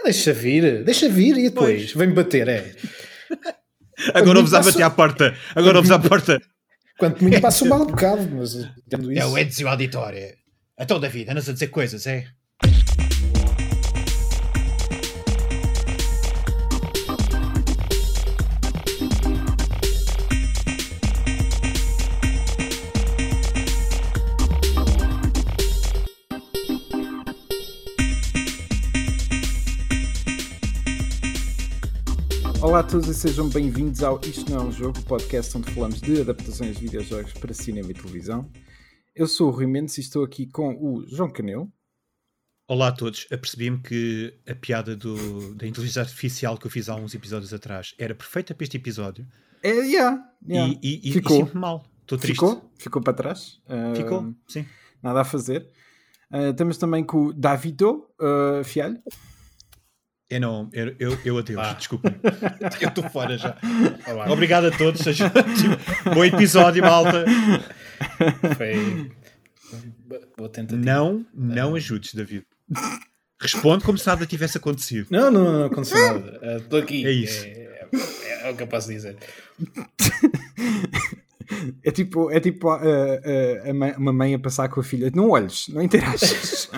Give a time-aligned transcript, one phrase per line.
[0.00, 2.74] Então deixa vir, deixa vir e depois vem-me bater, é.
[4.14, 5.36] Agora ouves a bater à porta.
[5.54, 6.40] Agora ouves à porta.
[6.98, 8.54] Quanto me passa um mal bocado, mas
[8.88, 9.20] tendo isso.
[9.20, 10.36] É o Ezio Auditore.
[10.78, 12.26] Então, David, andas a dizer coisas, é?
[32.62, 35.98] Olá a todos e sejam bem-vindos ao Isto Não é um Jogo, podcast onde falamos
[35.98, 38.50] de adaptações de videojogos para cinema e televisão.
[39.16, 41.72] Eu sou o Rui Mendes e estou aqui com o João Canelo.
[42.68, 43.26] Olá a todos.
[43.32, 47.94] Apercebi-me que a piada do, da inteligência artificial que eu fiz há uns episódios atrás
[47.98, 49.26] era perfeita para este episódio.
[49.62, 50.78] É, yeah, yeah.
[50.82, 51.50] E, e, Ficou.
[51.50, 51.86] e mal.
[52.02, 52.34] Estou triste.
[52.34, 52.70] Ficou?
[52.78, 53.58] Ficou para trás?
[53.66, 54.66] Uh, Ficou, sim.
[55.02, 55.66] Nada a fazer.
[56.30, 59.02] Uh, temos também com o Davido uh, Fialho.
[60.30, 62.14] Eu não, eu, eu, eu adeus, desculpem.
[62.80, 63.56] eu estou fora já.
[64.30, 65.00] Obrigado a todos.
[65.00, 67.24] Seja, tipo, bom episódio, malta.
[68.56, 69.10] Foi.
[70.36, 70.80] Boa tentativa.
[70.84, 72.44] Não, não ajudes, David.
[73.40, 75.08] Responde como se nada tivesse acontecido.
[75.10, 76.56] Não, não, não aconteceu nada.
[76.58, 77.04] Estou aqui.
[77.04, 77.44] É isso.
[77.44, 79.16] É, é- é o que eu posso dizer.
[81.82, 85.10] É tipo, é tipo uh, uh, a mãe- uma mãe a passar com a filha.
[85.14, 86.70] Não olhes, não interages.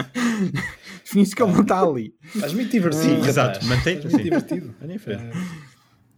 [1.04, 2.14] Finges que ele não está ali.
[2.34, 3.02] Estás muito divertido.
[3.22, 3.60] Sim, exato.
[3.60, 3.66] rapaz.
[3.66, 4.30] Mantém- Estás muito sim.
[4.30, 4.74] divertido.
[4.80, 5.22] Olha em frente.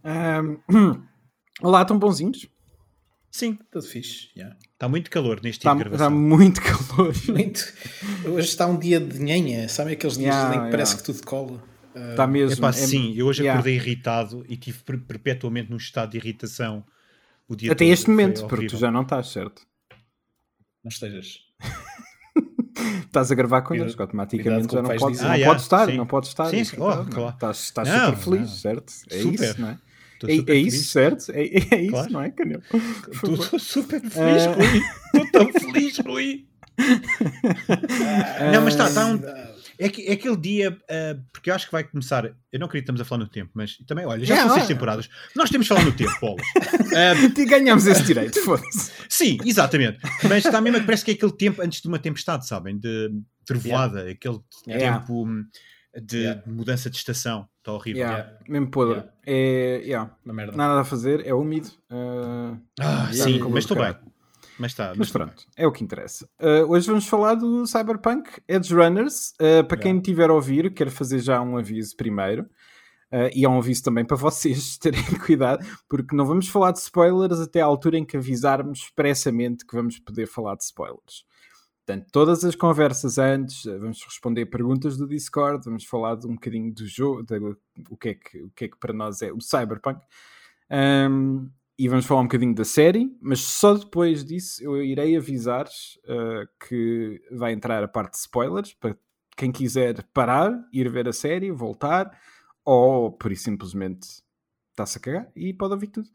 [0.05, 1.01] Um,
[1.61, 2.47] olá, estão bonzinhos?
[3.31, 4.29] Sim, Tudo fixe.
[4.37, 4.55] yeah.
[4.71, 6.17] está muito calor neste Está tipo de gravação.
[6.17, 7.13] muito calor.
[7.27, 7.73] Muito.
[8.25, 9.67] Hoje está um dia de nhanha.
[9.67, 11.05] Sabem aqueles dias Yeah, em que parece yeah.
[11.05, 11.63] que tudo cola?
[11.93, 12.55] Uh, Está mesmo.
[12.57, 13.59] Epá, é- sim, eu hoje yeah.
[13.59, 16.85] acordei irritado e tive per- perpetuamente num estado de irritação
[17.47, 17.93] o dia Até todo.
[17.93, 18.77] este Foi momento, porque horrível.
[18.77, 19.61] tu já não estás, certo?
[20.83, 21.39] Não estejas.
[23.05, 25.23] Estás a gravar connosco, Cuidado- automaticamente já não podes, dizer.
[25.23, 25.97] não Ah, yeah, podes estar, sim.
[25.97, 26.49] não podes estar.
[26.49, 27.33] Sim, claro, claro.
[27.33, 28.47] Estás, estás Não, super feliz, não.
[28.57, 28.93] certo?
[29.09, 29.43] É Super.
[29.49, 29.79] isso, não é?
[30.27, 30.73] É, é feliz.
[30.73, 31.31] isso, certo?
[31.31, 32.11] É, é isso, Claro.
[32.11, 32.61] não é, Canelo?
[33.13, 34.51] Estou super feliz, Ah.
[34.53, 34.81] Rui.
[35.23, 36.45] Estou tão feliz, Rui.
[38.53, 39.19] Não, mas está, está um,
[39.79, 42.25] é, que, é aquele dia, ah, porque eu acho que vai começar.
[42.51, 44.57] Eu não queria que estamos a falar no tempo, mas também, olha, já Yeah, são
[44.57, 45.09] seis temporadas.
[45.35, 46.45] Nós temos de falar no tempo, Bolas.
[46.95, 48.91] Ah, E ganhamos esse direito, foda-se.
[49.09, 49.99] sim, exatamente.
[50.27, 52.77] Mas está mesmo que parece que é aquele tempo antes de uma tempestade, sabem?
[52.77, 53.11] De
[53.45, 54.99] trevoada, aquele Yeah.
[54.99, 55.45] tempo hum,
[56.01, 56.41] de Yeah.
[56.45, 57.47] mudança de estação.
[57.59, 58.01] Está horrível.
[58.03, 58.95] Yeah, Mesmo podre.
[58.95, 59.11] Yeah.
[59.25, 60.55] É, yeah, Uma merda.
[60.55, 61.67] nada a fazer, é úmido.
[61.91, 63.95] uh, Ah, Yeah, sim, calor mas estou bem.
[64.57, 64.93] Mas está.
[64.95, 66.29] Mas pronto, é o que interessa.
[66.39, 69.33] Uh, hoje vamos falar do Cyberpunk Edge Runners.
[69.33, 72.43] Uh, para quem tiver a ouvir, quero fazer já um aviso primeiro.
[73.11, 76.79] Uh, e é um aviso também para vocês terem cuidado, porque não vamos falar de
[76.79, 81.25] spoilers até à altura em que avisarmos expressamente que vamos poder falar de spoilers.
[81.85, 86.33] Portanto, todas as conversas antes, uh, vamos responder perguntas do Discord, vamos falar de um
[86.33, 87.37] bocadinho do jogo, de,
[87.89, 89.99] o, que é que, o que é que para nós é o Cyberpunk.
[90.71, 95.65] Um, e vamos falar um bocadinho da série, mas só depois disso eu irei avisar
[95.67, 98.95] uh, que vai entrar a parte de spoilers para
[99.35, 102.09] quem quiser parar, ir ver a série, voltar,
[102.63, 104.07] ou por isso simplesmente
[104.71, 106.07] está-se a cagar e pode ouvir tudo.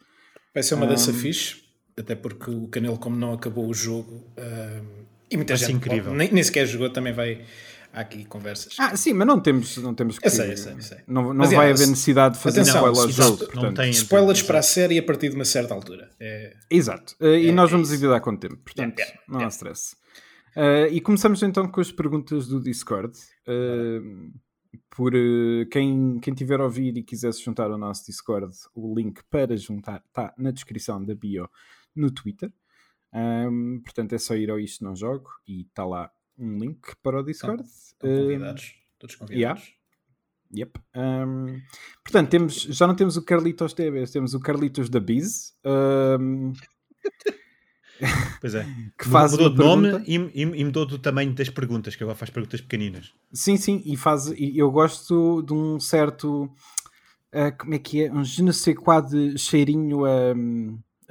[0.54, 1.62] Vai ser uma Um, dança fixe,
[1.96, 6.04] até porque o Canelo, como não acabou o jogo, um, e muita Vai gente incrível.
[6.06, 7.44] pode- nem, nem sequer jogou, também vai.
[7.92, 8.76] Há aqui conversas.
[8.78, 10.26] Ah, sim, mas não temos, não temos que.
[10.26, 10.98] Eu sei, eu sei, eu sei.
[11.08, 13.54] Não, não Mas, vai yeah, haver necessidade de fazer atenção, spoiler ao se- jogo.
[13.56, 16.08] não tem- Spoilers para a série a partir de uma certa altura.
[16.20, 17.16] É, Exato.
[17.20, 17.96] Uh, e É- nós é vamos isso.
[18.04, 18.56] avisar com o tempo.
[18.58, 19.96] Portanto, não há stress.
[20.56, 23.12] Uh, e começamos então com as perguntas do Discord.
[23.48, 24.32] Uh,
[24.88, 28.94] por uh, quem, quem tiver a ouvir e quiser se juntar ao nosso Discord, o
[28.94, 31.48] link para juntar está na descrição da bio
[31.94, 32.52] no Twitter.
[33.12, 36.08] Um, portanto, é só ir ao Isto Não Jogo e está lá
[36.40, 37.62] um link para o Discord.
[37.62, 38.74] estão Um, convidados.
[38.98, 39.72] Todos convidados.
[40.56, 40.80] Yep.
[40.96, 41.60] Um,
[42.02, 45.54] portanto, temos, já não temos o Carlitos TVs, temos o Carlitos da Biz.
[45.64, 46.52] um,
[48.40, 48.66] Pois é.
[48.98, 52.16] que faz mudou de nome e, e- e mudou do tamanho das perguntas, que agora
[52.16, 53.12] faz perguntas pequeninas.
[53.32, 54.28] Sim, sim, e faz.
[54.28, 56.50] E eu gosto de um certo.
[57.30, 58.10] ah, como é que é?
[58.12, 60.32] Um je ne sais quoi de cheirinho a,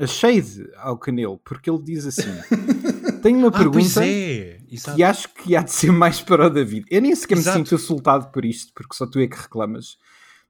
[0.04, 2.32] a shade ao canelo, porque ele diz assim:
[3.22, 4.59] Tenho uma Ah, pois pergunta é!
[4.72, 4.96] Exato.
[4.98, 6.86] que acho que há de ser mais para o David.
[6.90, 7.60] Eu nem sequer Exato.
[7.60, 9.98] me sinto assultado por isto, porque só tu é que reclamas.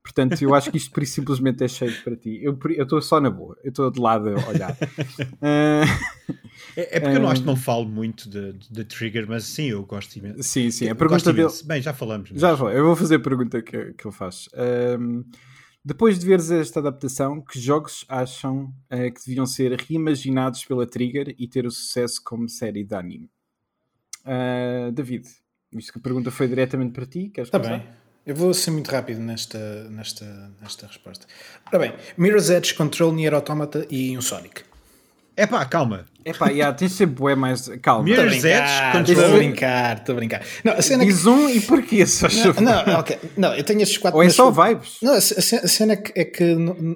[0.01, 2.39] Portanto, eu acho que isto simplesmente é cheio para ti.
[2.41, 4.77] Eu estou só na boa, eu estou de lado a olhar.
[5.41, 5.83] Ah,
[6.75, 7.31] É, é porque eu não Ah.
[7.33, 10.41] acho que não falo muito de, de Trigger, mas sim, eu gosto imenso.
[10.43, 11.49] sim, sim, a pergunta dele.
[11.65, 12.31] Bem, já falamos.
[12.31, 14.47] mas- Já foi, eu vou fazer a pergunta que, que ele faz.
[15.83, 21.33] Depois de veres esta adaptação, que jogos acham eh, que deviam ser reimaginados pela Trigger
[21.37, 23.29] e ter o sucesso como série de anime?
[24.31, 25.27] Ah, David,
[25.73, 27.79] visto que a pergunta foi diretamente para ti, queres Está começar?
[27.79, 27.87] bem.
[28.25, 31.25] Eu vou ser muito rápido nesta, nesta, nesta resposta.
[31.67, 34.61] Ora bem, Mirror's Edge, Control, Nier Automata e um Sonic.
[35.35, 36.05] É pá, calma.
[36.25, 37.69] É pá, yeah, tens de ser bué mais.
[37.81, 38.03] Calma.
[38.03, 39.37] Mirror's Edge, Estou a Control.
[39.37, 40.45] brincar, estou a brincar.
[40.65, 42.05] Não, a cena é que- Diz um e porquê?
[42.05, 42.27] Só
[42.61, 43.17] Não, não, ok.
[43.37, 44.17] Não, eu tenho estes quatro.
[44.19, 44.97] Ou é só vibes?
[45.01, 46.45] Não, a ce- a cena é que,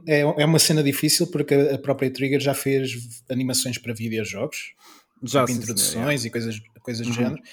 [0.07, 2.91] é, é é uma cena difícil porque a própria Trigger já fez
[3.31, 4.74] animações para videojogos,
[5.23, 7.13] Já tipo introduções senhor, e coisas, coisas Uhum.
[7.13, 7.43] do género.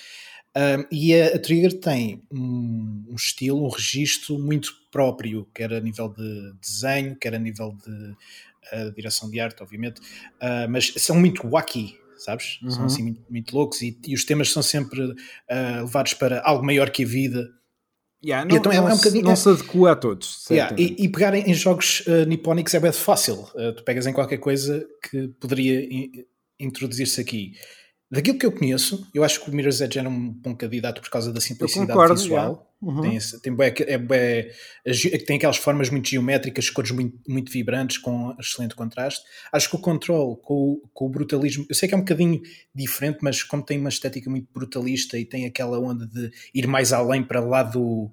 [0.56, 5.80] Um, e a, a Trigger tem um, um estilo, um registro muito próprio, quer a
[5.80, 10.00] nível de desenho, quer a nível de uh, direção de arte, obviamente,
[10.42, 12.58] Uh, mas são muito wacky, sabes?
[12.68, 12.86] São Uhum.
[12.86, 15.14] assim muito, muito loucos e, e os temas são sempre uh,
[15.82, 17.48] levados para algo maior que a vida.
[18.24, 20.44] Yeah, não, então é- é um não, bocadinho- não se adequa a todos.
[20.50, 23.46] Yeah, e, e pegar em, em jogos uh, nipónicos é bem fácil.
[23.76, 25.80] Tu pegas em qualquer coisa que poderia
[26.60, 27.52] introduzir-se aqui.
[28.12, 31.08] Daquilo que eu conheço, eu acho que o Mirror's Edge era um bom candidato por
[31.10, 32.66] causa da simplicidade concordo, visual.
[32.82, 33.02] Uhum.
[33.02, 33.54] Tem, esse- tem,
[33.86, 34.50] é
[34.88, 39.22] a ge- tem aquelas formas muito geométricas, cores muito, muito vibrantes, com excelente contraste.
[39.52, 42.40] Acho que o Control, com, o- com o brutalismo, eu sei que é um bocadinho
[42.74, 46.92] diferente, mas como tem uma estética muito brutalista e tem aquela onda de ir mais
[46.92, 48.06] além para lá do,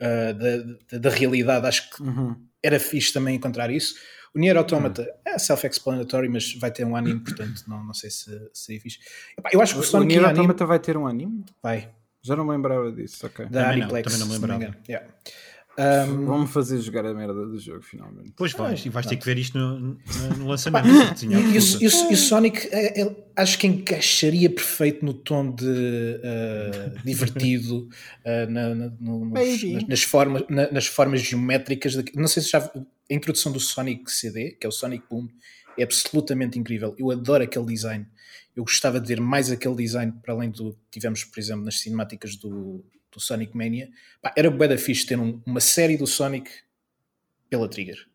[0.00, 0.56] uh, da,
[0.90, 2.34] da- da realidade, acho que Uhum.
[2.60, 3.94] era fixe também encontrar isso.
[4.34, 8.30] O Nier Automata é self-explanatory, mas vai ter um anime, portanto não, não sei se
[8.52, 8.98] seria fixe.
[9.38, 11.44] Epá, Eu acho que o O Sonic Nier e anime Automata vai ter um anime?
[11.62, 11.88] vai,
[12.22, 13.46] Já não me lembrava disso, ok.
[13.46, 14.76] da Também não, Aniplex, também não me lembrava.
[14.88, 15.06] Yeah.
[15.76, 18.32] Um, Vão-me fazer jogar a merda do jogo, finalmente.
[18.36, 20.86] Pois vais, e vais ter que ver isto no, no- lançamento.
[21.24, 25.50] e, e o- e o- o Sonic é- é- acho que encaixaria perfeito no tom
[25.52, 27.88] de uh, divertido
[28.24, 31.94] uh, na- na- no- nas, nas formas, na- nas formas geométricas.
[31.94, 32.70] de- não sei se já
[33.10, 35.28] a introdução do Sonic CD, que é o Sonic Boom,
[35.78, 36.94] é absolutamente incrível.
[36.98, 38.06] Eu adoro aquele design.
[38.54, 41.80] Eu gostava de ver mais aquele design para além do que tivemos, por exemplo, nas
[41.80, 43.90] cinemáticas do, do Sonic Mania.
[44.22, 46.48] Pá, era bué da fixe ter um- uma série do Sonic
[47.50, 48.06] pela Trigger.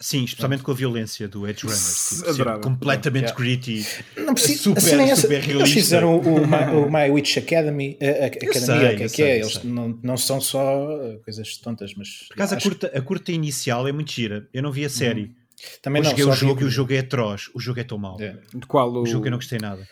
[0.00, 2.22] Sim, especialmente com a violência do Edge Runners.
[2.36, 3.38] Tipo, completamente Yeah.
[3.38, 3.86] gritty.
[4.16, 5.22] Não precisa, Super- a cena é essa.
[5.22, 5.74] super Eles realista.
[5.80, 8.96] fizeram o, o, My, o My Witch Academy, a, a, Academia, sei, o que é
[8.96, 9.36] que sei, é?
[9.40, 12.26] Eles não, não são só uh, coisas tontas, mas.
[12.28, 14.48] Por acaso, a acho- curta, a curta inicial é muito gira.
[14.54, 15.34] Eu não vi a série.
[15.82, 17.50] também Eu não, joguei só o jogo vi- e o jogo é atroz.
[17.54, 18.16] O jogo é tão mau.
[18.20, 18.38] É.
[18.54, 19.02] De qual o.
[19.02, 19.86] O jogo eu não gostei nada.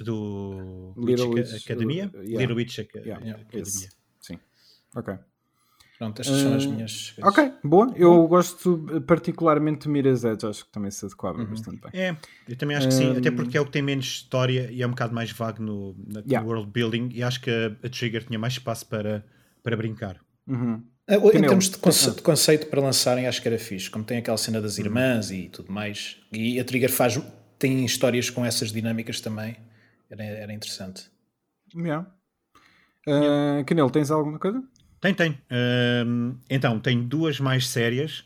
[0.00, 2.10] Do Little Witch Academia?
[2.14, 2.38] uh, yeah.
[2.40, 3.88] Little Witch Aca- Yeah, yeah, Academia.
[4.20, 4.38] Sim.
[4.96, 5.14] Ok.
[6.02, 7.10] Pronto, estas são as Uh, minhas.
[7.12, 7.32] coisas.
[7.38, 7.92] Ok, boa.
[7.94, 11.46] Eu gosto particularmente de Mirror's Edge, acho que também se adequava Uhum.
[11.46, 11.90] bastante bem.
[11.94, 12.16] É,
[12.48, 14.82] eu também acho que sim, Um, até porque é o que tem menos história e
[14.82, 16.44] é um bocado mais vago no, na, no Yeah.
[16.48, 19.24] world building e acho que a, a Trigger tinha mais espaço para,
[19.62, 20.20] para brincar.
[20.48, 20.82] Uhum.
[21.06, 23.88] Ah, Em termos de, conce- de conceito para lançarem, acho que era fixe.
[23.88, 26.16] Como tem aquela cena das irmãs e tudo mais.
[26.32, 27.20] E a Trigger faz,
[27.60, 29.56] tem histórias com essas dinâmicas também.
[30.10, 31.04] Era, era interessante.
[31.72, 32.08] Yeah.
[33.06, 34.62] Uh, Canelo, tens alguma coisa?
[35.02, 35.36] Tem, tem.
[35.50, 38.24] Ahm, então, tem duas mais sérias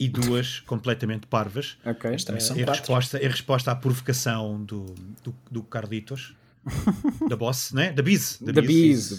[0.00, 1.76] e duas completamente parvas.
[1.84, 2.10] Ok.
[2.10, 2.80] Mas também são em, quatro.
[2.80, 4.86] resposta, em resposta à provocação do,
[5.22, 6.34] do, do Carlitos,
[7.28, 7.92] da boss, né?
[7.92, 8.38] Da Biz.
[8.40, 9.16] Da Bees, da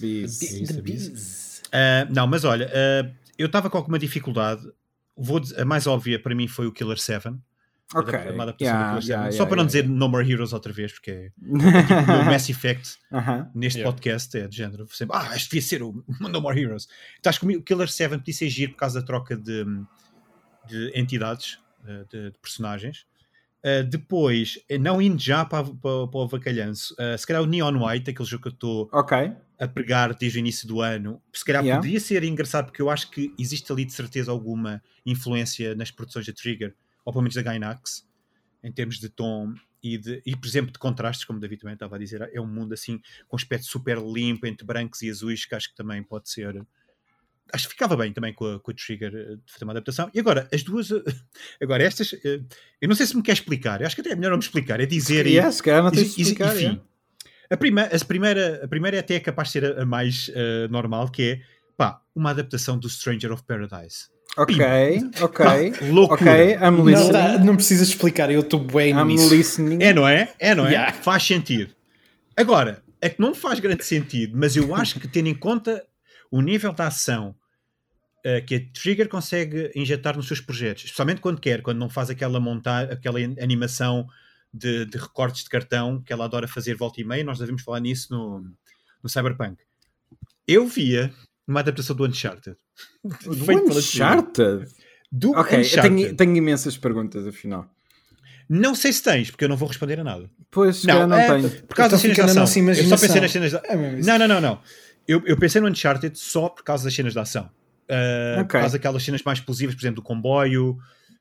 [0.81, 0.81] The
[1.71, 3.07] Ah, não, mas olha, ah,
[3.37, 4.67] eu estava com alguma dificuldade.
[5.15, 7.29] Vou dizer- a mais óbvia para mim foi o Killer 7.
[7.95, 8.13] Ok.
[8.31, 9.09] Uma adaptação Yeah, do Killer 7.
[9.09, 9.65] yeah, Só yeah, para não yeah.
[9.67, 11.29] dizer No More Heroes outra vez, porque é
[11.87, 13.49] tipo o Mass Effect Aham.
[13.55, 13.91] neste Yeah.
[13.91, 14.87] podcast é de género.
[14.91, 16.87] Sempre, ah, este devia ser o No More Heroes.
[17.25, 19.65] Acho que o Killer 7 podia ser giro por causa da troca de,
[20.67, 23.05] de entidades, eh, de, de personagens.
[23.61, 27.45] Uh, depois, eh, não indo já para, para, para o avacalhanço, uh, se calhar o
[27.45, 29.33] Neon White, aquele jogo que eu estou Ok.
[29.59, 31.81] a pregar desde o início do ano, se calhar Yeah.
[31.81, 36.25] poderia ser engraçado, porque eu acho que existe ali de certeza alguma influência nas produções
[36.25, 36.73] da Trigger,
[37.09, 38.07] ou pelo menos da Gainax,
[38.63, 39.51] em termos de tom
[39.81, 42.39] e, de, e por exemplo, de contrastes, como o David também estava a dizer, é
[42.39, 46.03] um mundo assim com aspecto super limpo entre brancos e azuis, que acho que também
[46.03, 46.63] pode ser.
[47.51, 50.11] Acho que ficava bem também com a, com a Trigger eh, de fazer uma adaptação.
[50.13, 50.91] E agora, as duas.
[50.91, 51.01] eh,
[51.59, 52.13] Agora, estas.
[52.13, 52.41] eh,
[52.79, 53.81] Eu não sei se me quer explicar.
[53.81, 54.79] Eu acho que até é melhor não me explicar.
[54.79, 55.25] É dizer.
[55.25, 56.53] e- se calhar não tens e- e- explicar.
[56.55, 56.81] enfim, yeah.
[57.49, 60.67] a, prima, a, primeira, a primeira até é capaz de ser a, a mais eh,
[60.67, 61.41] normal, que é
[61.75, 64.09] pá, uma adaptação do Stranger of Paradise.
[64.41, 64.65] Ok,
[65.21, 65.45] ok.
[65.91, 66.31] Loucura.
[66.31, 67.11] Ok, I'm Não, listening.
[67.11, 69.33] dá- não precisas explicar, eu estou bem I'm nisso.
[69.33, 69.83] listening.
[69.83, 70.33] É, não é?
[70.39, 70.69] É, não é?
[70.71, 70.93] Yeah.
[70.93, 71.73] Faz sentido.
[72.37, 75.83] Agora, é que não faz grande sentido, mas eu acho que tendo em conta
[76.31, 77.35] o nível de ação
[78.23, 82.09] eh, que a Trigger consegue injetar nos seus projetos, especialmente quando quer, quando não faz
[82.09, 84.07] aquela montar, aquela animação
[84.53, 87.79] de, de recortes de cartão que ela adora fazer volta e meia, nós devemos falar
[87.79, 88.43] nisso no,
[89.03, 89.57] no Cyberpunk.
[90.47, 91.13] Eu via
[91.49, 92.55] uma adaptação do Uncharted.
[93.03, 93.77] Do Feito.
[93.77, 94.67] Uncharted?
[95.11, 95.95] Do Ok, Uncharted.
[95.95, 97.67] tenho, tenho imensas perguntas, afinal.
[98.47, 100.29] Não sei se tens, porque eu não vou responder a nada.
[100.49, 101.49] Pois, se calhar não é, tenho.
[101.67, 102.43] por causa das cenas de ação.
[102.67, 103.57] Eu só pensei nas cenas de...
[103.57, 104.07] É isso.
[104.07, 104.61] Não, não, não, não.
[105.07, 107.49] eu, eu pensei no Uncharted só por causa das cenas de ação.
[107.89, 110.77] Uh, Por causa daquelas cenas mais explosivas, por exemplo, do comboio,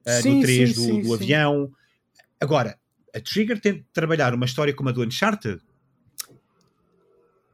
[0.06, 1.72] uh, sim, do 3, sim, do, sim, do avião.
[2.38, 2.78] Agora,
[3.14, 5.62] a Trigger tem de trabalhar uma história como a do Uncharted.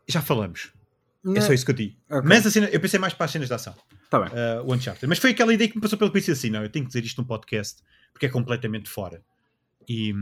[0.09, 0.74] Já falamos.
[1.25, 1.37] Não.
[1.37, 1.97] É só isso que eu digo.
[2.07, 2.29] Okay.
[2.29, 3.75] Mas cena, eu pensei mais para as cenas de ação.
[4.11, 4.29] Tá bem.
[4.29, 5.07] Uh, o Uncharted.
[5.07, 7.03] Mas foi aquela ideia que me passou pelo PC assim: não, eu tenho que dizer
[7.03, 9.23] isto num podcast porque é completamente fora.
[9.89, 10.15] E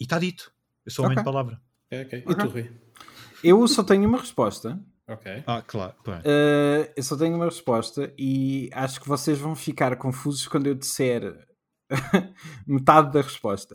[0.00, 0.52] está dito.
[0.84, 1.22] Eu sou homem okay.
[1.22, 1.60] de palavra.
[1.90, 2.24] É, okay.
[2.28, 2.70] E tu, Rui?
[3.42, 4.78] Eu só tenho uma resposta.
[5.08, 5.44] Ok.
[5.46, 5.94] Ah, claro.
[6.06, 10.74] Uh, eu só tenho uma resposta e acho que vocês vão ficar confusos quando eu
[10.74, 11.46] disser
[12.66, 13.74] metade da resposta.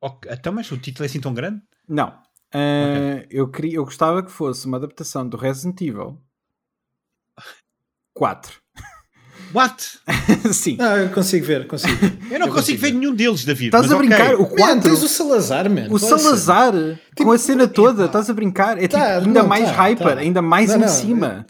[0.00, 0.32] Okay.
[0.32, 1.62] Então, mas o título é assim tão grande?
[1.88, 2.20] Não.
[2.54, 3.26] Uh, okay.
[3.30, 6.18] eu, queria, eu gostava que fosse uma adaptação do Resident Evil
[8.14, 8.62] 4.
[9.54, 9.98] What?
[10.52, 10.76] Sim.
[10.76, 11.92] Não, eu consigo ver, consigo.
[12.32, 13.66] Eu não eu consigo, consigo ver nenhum deles, David.
[13.66, 14.34] Estás a brincar?
[14.34, 14.44] Okay.
[14.46, 14.66] O 4.
[14.66, 15.94] Man, tens o Salazar, mano.
[15.94, 16.72] O Salazar,
[17.10, 18.78] tipo, com a cena toda, estás a brincar?
[18.78, 20.20] É tipo, tá, ainda não, mais tá, hyper, tá.
[20.20, 21.46] ainda mais não, em não, cima.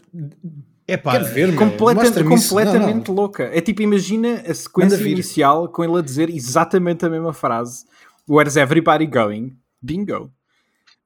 [0.85, 3.49] É pá, ver, completamente, completamente louca.
[3.53, 7.85] É tipo, imagina a sequência inicial com ele a dizer exatamente a mesma frase.
[8.27, 9.55] Where's everybody going?
[9.81, 10.29] Bingo.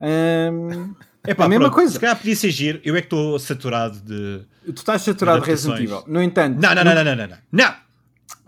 [0.01, 1.93] Um, é pá, a mesma pronto, coisa.
[1.93, 2.79] Se calhar podia ser giro.
[2.83, 4.45] Eu é que estou saturado de.
[4.65, 6.03] Tu estás saturado de Resident Evil.
[6.07, 6.59] No entanto.
[6.61, 7.37] Não, não, não, não, não, não.
[7.51, 7.87] Não!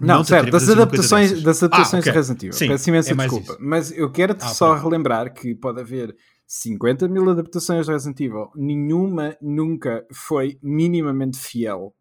[0.02, 2.12] Não, não certo, das adaptações, das adaptações ah, okay.
[2.12, 2.54] de Resident Evil.
[2.54, 3.52] Sim, Peço imensa é desculpa.
[3.54, 3.58] Isso.
[3.62, 4.84] Mas eu quero-te ah, só okay.
[4.84, 6.16] relembrar que pode haver
[6.48, 8.50] 50 mil adaptações de Resident Evil.
[8.56, 11.94] Nenhuma nunca foi minimamente fiel.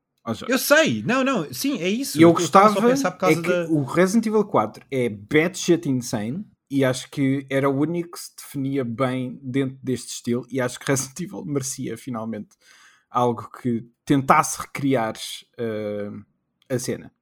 [0.47, 2.19] Eu sei, não, não, sim, é isso.
[2.19, 3.67] Eu, eu gostava é que da...
[3.71, 8.37] o Resident Evil 4 é batshit insane e acho que era o único que se
[8.37, 12.57] definia bem dentro deste estilo e acho que Resident Evil merecia finalmente
[13.11, 15.15] algo que tentasse recriar
[15.59, 16.25] uh,
[16.69, 17.13] a cena.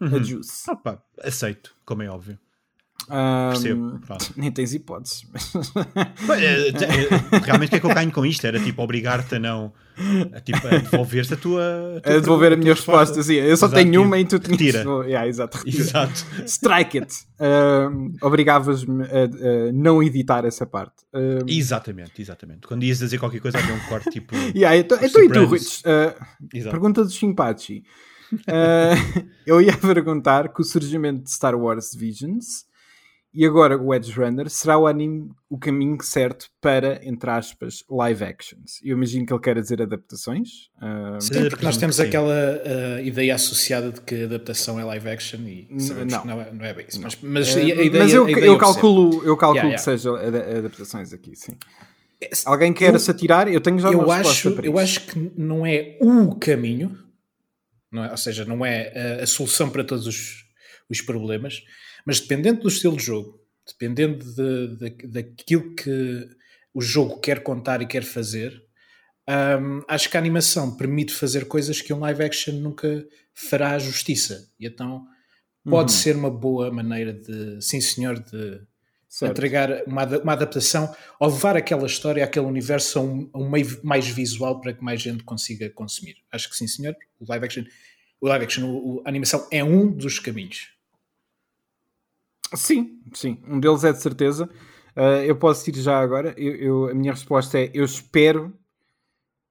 [0.00, 0.16] Uhum.
[0.16, 0.70] A Juice.
[0.70, 2.38] Opa, aceito, como é óbvio.
[3.10, 3.98] Um,
[4.36, 5.26] nem tens hipóteses.
[6.38, 8.46] É, é, realmente o que é que eu ganho com isto?
[8.46, 9.72] Era tipo obrigar-te a não
[10.32, 13.16] a, tipo, a devolver-te a tua, a, tua a devolver a, a minha resposta.
[13.16, 13.22] resposta.
[13.24, 14.58] Sim, eu só exato, tenho uma e tu tinhas.
[14.58, 14.84] Tira.
[15.04, 16.24] Yeah, exato, exato.
[16.46, 17.14] Strike it.
[17.40, 21.04] Um, Obrigavas-me a, não editar essa parte.
[21.12, 22.66] Um, exatamente, exatamente.
[22.66, 24.34] Quando ias dizer qualquer coisa, havia um corte tipo.
[24.54, 25.82] yeah, então, então e tu, Rich?
[25.84, 27.82] Uh, pergunta do Chimpachi.
[28.32, 32.69] Uh, eu ia perguntar que o surgimento de Star Wars Visions
[33.32, 38.24] e agora o Edge Runner será o anime o caminho certo para, entre aspas, live
[38.24, 38.80] actions.
[38.82, 40.68] Eu imagino que ele quer dizer adaptações.
[40.76, 45.40] Uh, sim, porque nós temos aquela uh, ideia associada de que adaptação é live action
[45.40, 46.20] e sabemos não.
[46.22, 47.00] que não é, não é bem isso.
[47.00, 49.76] Mas, mas, uh, ideia, mas eu, eu calculo, eu calculo yeah, yeah.
[49.76, 50.16] que sejam
[50.58, 51.56] adaptações aqui, sim.
[52.44, 53.48] Alguém quer se atirar?
[53.48, 56.98] Eu tenho já eu uma acho, para Eu acho que não é o caminho,
[57.90, 58.10] não é?
[58.10, 60.44] ou seja, não é a, a solução para todos os,
[60.88, 61.62] os problemas,
[62.04, 66.28] mas dependendo do estilo de jogo, dependendo de, de, daquilo que
[66.72, 68.62] o jogo quer contar e quer fazer,
[69.28, 74.50] um, acho que a animação permite fazer coisas que um live action nunca fará justiça.
[74.58, 75.06] E então
[75.64, 75.98] pode uhum.
[75.98, 78.60] ser uma boa maneira de, sim senhor, de
[79.08, 79.32] certo.
[79.32, 83.80] entregar uma, uma adaptação ou levar aquela história, aquele universo a um, a um, meio
[83.82, 86.16] mais visual para que mais gente consiga consumir.
[86.32, 87.64] Acho que sim senhor, o live action,
[88.20, 90.68] o live action, o, a animação é um dos caminhos.
[92.54, 93.42] Sim, sim.
[93.46, 94.48] Um deles é de certeza.
[94.96, 96.34] Uh, eu posso ir já agora.
[96.36, 98.52] Eu, eu, a minha resposta é: eu espero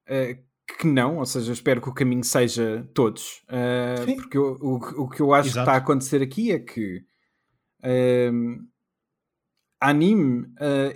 [0.07, 0.37] uh,
[0.77, 3.41] que não, ou seja, eu espero que o caminho seja todos.
[3.47, 5.65] Uh, porque eu, o, o que eu acho Exato.
[5.65, 7.03] que está a acontecer aqui é que
[9.81, 10.45] anime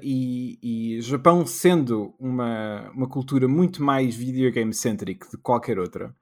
[0.01, 6.13] e, e Japão sendo uma, uma cultura muito mais videogame-centric de qualquer outra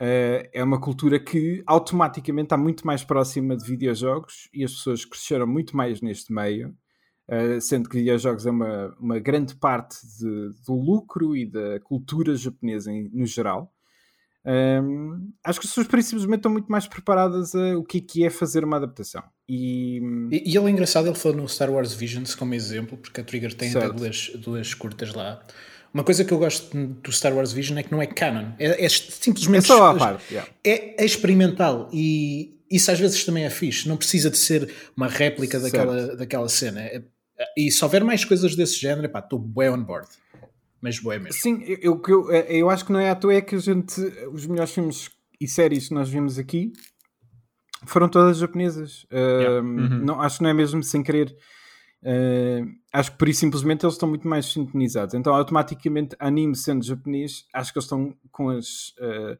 [0.00, 5.04] Uh, é uma cultura que automaticamente está muito mais próxima de videojogos e as pessoas
[5.04, 6.68] cresceram muito mais neste meio,
[7.28, 12.36] uh, sendo que videojogos é uma, uma grande parte de, do lucro e da cultura
[12.36, 13.72] japonesa em, no geral.
[14.46, 18.24] Um, acho que as pessoas simplesmente estão muito mais preparadas a o que é, que
[18.24, 19.22] é fazer uma adaptação.
[19.48, 20.00] E...
[20.30, 23.24] e, e ele é engraçado, ele falou no Star Wars Visions como exemplo, porque a
[23.24, 25.44] Trigger tem até duas, duas curtas lá.
[25.98, 28.52] Uma coisa que eu gosto do Star Wars Vision é que não é canon.
[28.56, 29.64] É, é simplesmente.
[29.64, 30.32] É só a parte.
[30.32, 30.48] Yeah.
[30.62, 33.88] É, é, experimental e isso às vezes também é fixe.
[33.88, 36.82] Não precisa de ser uma réplica daquela, daquela cena.
[36.82, 37.02] É,
[37.56, 40.06] e se houver mais coisas desse género, pá, estou bem on board.
[40.80, 41.40] Mas boé mesmo.
[41.40, 44.00] Sim, eu, eu, eu acho que não é à toa é que a gente.
[44.32, 46.72] Os melhores filmes e séries que nós vimos aqui
[47.86, 49.04] foram todas japonesas.
[49.12, 49.60] Yeah.
[49.60, 49.88] Uh, uhum.
[50.04, 51.36] não, acho que não é mesmo sem querer.
[52.02, 55.14] Uh, acho que por isso simplesmente eles estão muito mais sintonizados.
[55.14, 58.94] Então, automaticamente, anime sendo japonês, acho que eles estão com as.
[58.98, 59.34] Uh,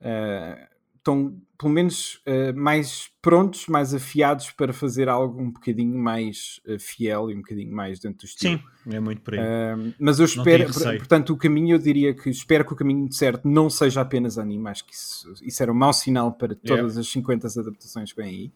[0.00, 2.20] uh, estão pelo menos
[2.56, 8.00] mais prontos, mais afiados para fazer algo um bocadinho mais fiel e um bocadinho mais
[8.00, 8.58] dentro do estilo.
[8.58, 9.94] Sim, é muito por aí.
[10.00, 13.70] Mas eu espero, portanto, o caminho eu diria que espero que o caminho certo não
[13.70, 17.00] seja apenas anime, acho que isso, isso era um mau sinal para todas yeah.
[17.00, 18.52] as 50 adaptações que vêm aí.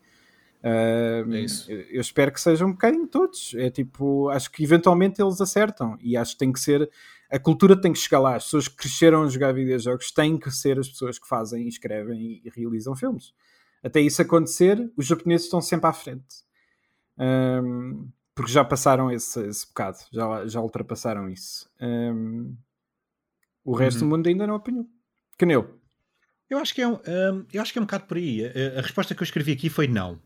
[0.62, 1.70] Uh, é isso.
[1.70, 3.54] Eu espero que sejam um bocadinho todos.
[3.56, 6.90] É tipo, acho que eventualmente eles acertam e acho que tem que ser
[7.30, 8.34] a cultura tem que chegar lá.
[8.34, 12.42] As pessoas que cresceram a jogar videojogos têm que ser as pessoas que fazem, escrevem
[12.44, 13.32] e realizam filmes.
[13.82, 16.44] Até isso acontecer, os japoneses estão sempre à frente.
[17.16, 21.70] Um, porque já passaram esse, esse bocado, já, já ultrapassaram isso.
[21.80, 22.56] Um,
[23.64, 24.08] o resto uhum.
[24.08, 24.86] do mundo ainda não apanhou.
[25.38, 25.79] Que nem eu.
[26.50, 28.44] Eu acho que é um, um, eu acho que é um bocado por aí.
[28.44, 30.20] A, a resposta que eu escrevi aqui foi não.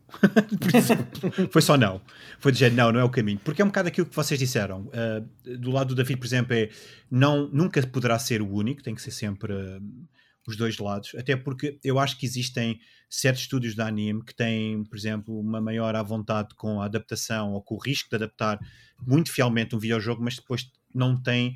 [1.51, 2.01] foi só não.
[2.39, 3.39] Foi dizer não, não é o caminho.
[3.43, 4.87] Porque é um bocado aquilo que vocês disseram.
[4.87, 6.69] Uh, do lado do David, por exemplo, é
[7.11, 9.79] não, nunca poderá ser o único, tem que ser sempre uh,
[10.47, 11.13] os dois lados.
[11.15, 15.61] Até porque eu acho que existem certos estúdios de anime que têm, por exemplo, uma
[15.61, 18.59] maior à vontade com a adaptação ou com o risco de adaptar
[19.05, 21.55] muito fielmente um videojogo, mas depois não têm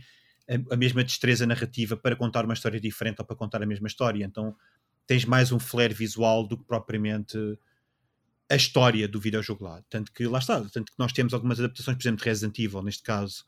[0.71, 4.23] a, mesma destreza narrativa para contar uma história diferente ou para contar a mesma história.
[4.23, 4.55] Então
[5.05, 7.37] tens mais um flare visual do que propriamente
[8.49, 9.81] a história do videojogo lá.
[9.89, 12.81] Tanto que lá está, tanto que nós temos algumas adaptações, por exemplo, de Resident Evil,
[12.81, 13.45] neste caso,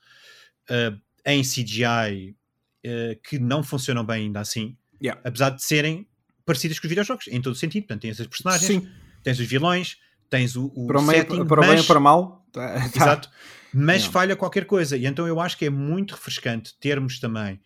[0.69, 2.35] uh, em CGI, uh,
[2.83, 5.19] eh, que não funcionam bem ainda assim, yeah.
[5.23, 6.07] apesar de serem
[6.45, 7.83] parecidas com os videojogos, em todo o sentido.
[7.83, 8.87] Portanto, tens as personagens, Sim.
[9.23, 9.97] tens os vilões,
[10.29, 12.40] tens o, o para o meio, setting, para o bem ou para mal.
[12.51, 13.03] Tá, tá.
[13.03, 13.29] Exato
[13.73, 14.11] mas não.
[14.11, 14.97] falha qualquer coisa.
[14.97, 17.59] E então eu acho que é muito refrescante termos também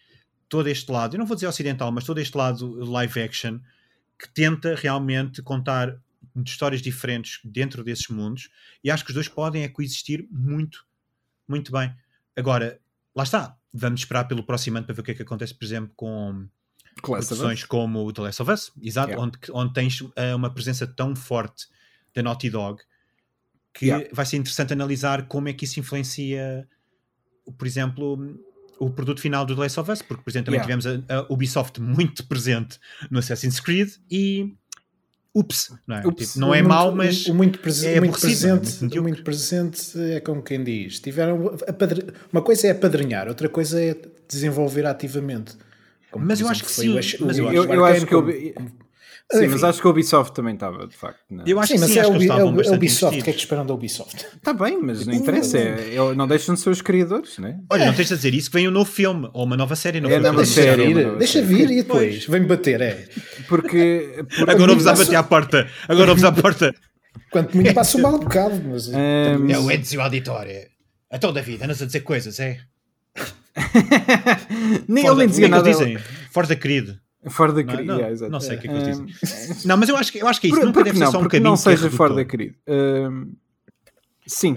[0.47, 3.59] todo este lado, eu não vou dizer ocidental, mas todo este lado live action
[4.17, 5.97] que tenta realmente contar
[6.45, 8.49] histórias diferentes dentro desses mundos
[8.83, 10.85] e acho que os dois podem coexistir muito,
[11.47, 11.93] muito bem.
[12.35, 12.79] Agora,
[13.15, 15.65] lá está, vamos esperar pelo próximo ano para ver o que é que acontece, por
[15.65, 16.47] exemplo, com
[17.01, 19.23] produções como o The Last of Us, exato, yeah.
[19.23, 21.67] onde, onde tens uh, uma presença tão forte
[22.13, 22.81] da Naughty Dog
[23.75, 24.07] que yeah.
[24.11, 26.65] vai ser interessante analisar como é que isso influencia,
[27.57, 28.39] por exemplo,
[28.79, 30.81] o produto final do The Last of Us, porque, por exemplo, também yeah.
[30.81, 32.79] tivemos a, a, Ubisoft muito presente
[33.11, 34.55] no Assassin's Creed e
[35.35, 36.07] ups, não é?
[36.07, 39.23] Ups, tipo, não é muito, mau, mas o, muito, prese é muito presente, muito, muito
[39.23, 41.01] presente é como quem diz.
[41.01, 41.57] Tiveram
[42.31, 43.93] uma coisa é apadrinhar, outra coisa é
[44.29, 45.57] desenvolver ativamente.
[46.09, 46.91] Como, mas eu acho que sim.
[46.91, 48.53] O, mas eu, eu, eu acho que como, eu,
[49.31, 49.47] Sim, Enfim.
[49.53, 51.19] mas acho que a Ubisoft também estava, de facto.
[51.31, 51.43] Não.
[51.47, 53.19] Eu acho sim, que sim, mas é, é, o, é Ubisoft.
[53.19, 54.23] O que é que esperam da Ubisoft?
[54.35, 55.57] Está bem, mas não interessa.
[55.57, 57.59] É, é, não deixam de ser os criadores, né?
[57.71, 59.99] Olha, não tens a dizer isso que vem um novo filme ou uma nova série.
[59.99, 60.93] Não é nova série.
[60.93, 63.07] Vir, deixa vir e depois vem bater, é.
[63.47, 64.13] Porque.
[64.15, 65.03] porque Agora vamos passo...
[65.05, 65.67] bater à porta.
[65.87, 66.75] Agora vamos à porta.
[67.31, 68.61] Quanto muito passa um mal bocado.
[68.63, 68.87] Mas...
[68.87, 69.49] Um...
[69.49, 70.67] É o Ezio Auditore.
[71.09, 72.59] A toda a vida, andas a dizer coisas, é?
[74.87, 75.69] nem ele nem dizia nada.
[75.69, 75.97] Dizem,
[76.29, 76.99] Forza querido.
[77.29, 79.67] Fora da querida, não, yeah, não, sei o que é que eles dizem.
[79.67, 80.59] não, mas eu acho que, eu acho que é isso.
[80.59, 81.49] Por, nunca deve não, ser só um caminho.
[81.49, 82.55] Não seja fora da querida.
[82.67, 83.35] Uh,
[84.27, 84.55] sim.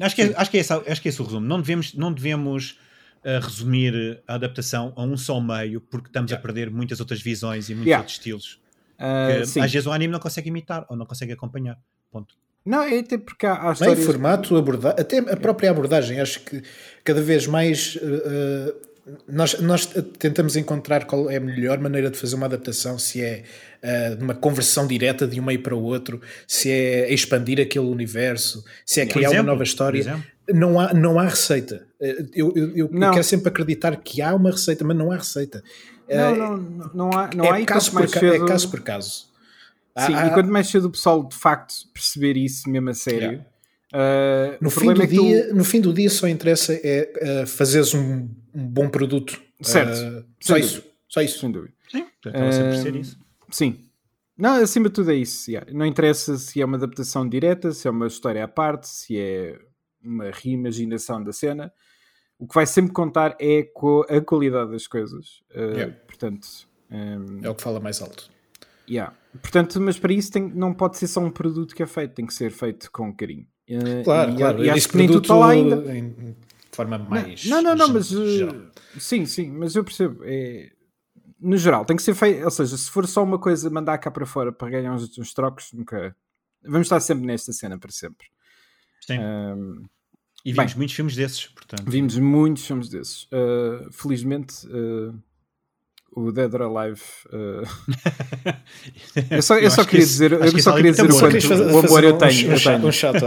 [0.00, 1.46] Acho que, é, acho, que é esse, acho que é esse o resumo.
[1.46, 2.78] Não devemos, não devemos
[3.24, 6.40] uh, resumir a adaptação a um só meio, porque estamos yeah.
[6.40, 8.02] a perder muitas outras visões e muitos yeah.
[8.02, 8.60] outros estilos.
[8.94, 11.78] Uh, que, às vezes o anime não consegue imitar ou não consegue acompanhar.
[12.10, 12.34] Ponto.
[12.64, 13.98] Não, é até porque há, há histórias...
[13.98, 14.90] Bem, formato, aborda...
[14.90, 16.62] até a própria abordagem, acho que
[17.02, 18.88] cada vez mais uh,
[19.26, 19.86] nós, nós
[20.18, 23.44] tentamos encontrar qual é a melhor maneira de fazer uma adaptação, se é
[23.82, 28.64] uh, uma conversão direta de um meio para o outro, se é expandir aquele universo,
[28.84, 30.24] se é criar exemplo, uma nova história.
[30.48, 31.86] Não há, não há receita.
[32.00, 35.62] Eh, eu, eu, eu quero sempre acreditar que há uma receita, mas não há receita.
[36.08, 38.44] Não, não, não há, não é, há caso por, cedo...
[38.44, 39.26] é caso por caso.
[40.06, 43.20] Sim, há, e quanto mais cedo o pessoal de facto perceber isso mesmo a sério.
[43.20, 43.46] Yeah.
[43.92, 45.54] Uh, no, fim do é dia, tu...
[45.54, 49.40] no fim do dia só interessa é uh, fazeres um um bom produto.
[49.62, 49.96] Certo.
[49.96, 50.76] Uh, só isso.
[50.76, 50.94] Dúvida.
[51.08, 51.38] Só isso.
[51.38, 51.74] Sem dúvida.
[51.90, 53.18] Sim, então sempre ser isso.
[53.50, 53.84] Sim.
[54.36, 55.50] Não, acima de tudo é isso.
[55.50, 55.72] Yeah.
[55.72, 59.58] Não interessa se é uma adaptação direta, se é uma história à parte, se é
[60.02, 61.72] uma reimaginação da cena.
[62.38, 63.68] O que vai sempre contar é
[64.08, 65.42] a qualidade das coisas.
[65.54, 65.94] Uh, yeah.
[66.06, 66.46] Portanto,
[66.90, 68.30] um, é o que fala mais alto.
[68.88, 69.12] Yeah.
[69.42, 72.26] Portanto, mas para isso tem, não pode ser só um produto que é feito, tem
[72.26, 73.46] que ser feito com carinho.
[73.68, 74.64] Uh, claro, e, claro.
[74.64, 75.76] E acho que nem tudo está lá ainda.
[75.94, 76.36] Em,
[76.78, 77.44] forma mais.
[77.46, 78.12] Não, não, não, mas.
[78.12, 80.20] Uh, sim, sim, mas eu percebo.
[80.24, 80.70] É,
[81.40, 82.44] no geral, tem que ser feito.
[82.44, 85.32] Ou seja, se for só uma coisa mandar cá para fora para ganhar uns, uns
[85.32, 86.16] trocos, nunca.
[86.62, 88.26] Vamos estar sempre nesta cena para sempre.
[89.00, 89.18] Sim.
[89.18, 89.84] Um,
[90.44, 91.90] e vimos bem, muitos filmes desses, portanto.
[91.90, 93.24] Vimos muitos filmes desses.
[93.24, 95.14] Uh, felizmente, uh,
[96.12, 97.00] o Dead or Alive.
[97.32, 97.62] uh,
[99.30, 101.18] eu só, eu Eu só queria esse- dizer, eu só queria é dizer o bom.
[101.20, 102.48] quanto fazer- o amor eu tenho.
[102.48, 102.86] um, eu tenho.
[102.86, 103.18] um shout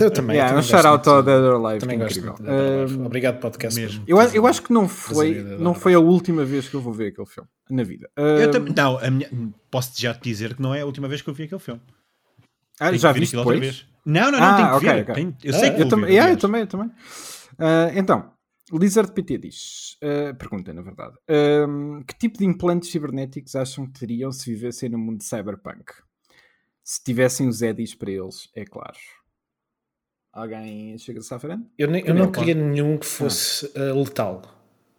[0.00, 0.36] Eu também.
[0.36, 1.22] Yeah, também um shout out ao.
[1.22, 2.42] Dead or Alive, que é Também gosto.
[2.42, 3.78] Um, Obrigado, podcast.
[3.80, 4.04] mesmo.
[4.06, 7.08] eu, eu acho que não foi, não foi a última vez que eu vou ver
[7.08, 8.08] aquele filme na vida.
[8.16, 9.30] Eu Um, também- não, a minha-
[9.70, 11.80] posso já te dizer que não é a última vez que eu vi aquele filme.
[12.80, 13.60] ah, já outra depois?
[13.60, 13.84] vez.
[14.06, 15.02] Não, não, não, Ah, tenho que ok, ver.
[15.02, 15.14] ok.
[15.14, 16.90] Tenho- eu Ah, sei que Eu também, ver, yeah, eu também, eu também.
[17.58, 18.30] Ah, então,
[18.72, 23.98] Lizard PT diz: ah, pergunta, na verdade, ahm, que tipo de implantes cibernéticos acham que
[24.00, 25.92] teriam se vivessem no mundo de cyberpunk?
[26.84, 28.96] Se tivessem os Eddies para eles, é claro.
[30.32, 31.64] Alguém chega-se à frente?
[31.78, 34.42] Eu, nem- eu não queria nenhum que fosse uh, letal.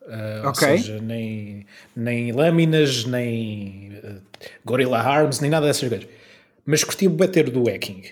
[0.02, 0.48] Uh, Ok.
[0.48, 4.22] Ou seja, nem, nem lâminas, nem uh,
[4.66, 6.10] Gorilla Arms, nem nada dessas coisas.
[6.66, 8.04] Mas curtia o ter do hacking.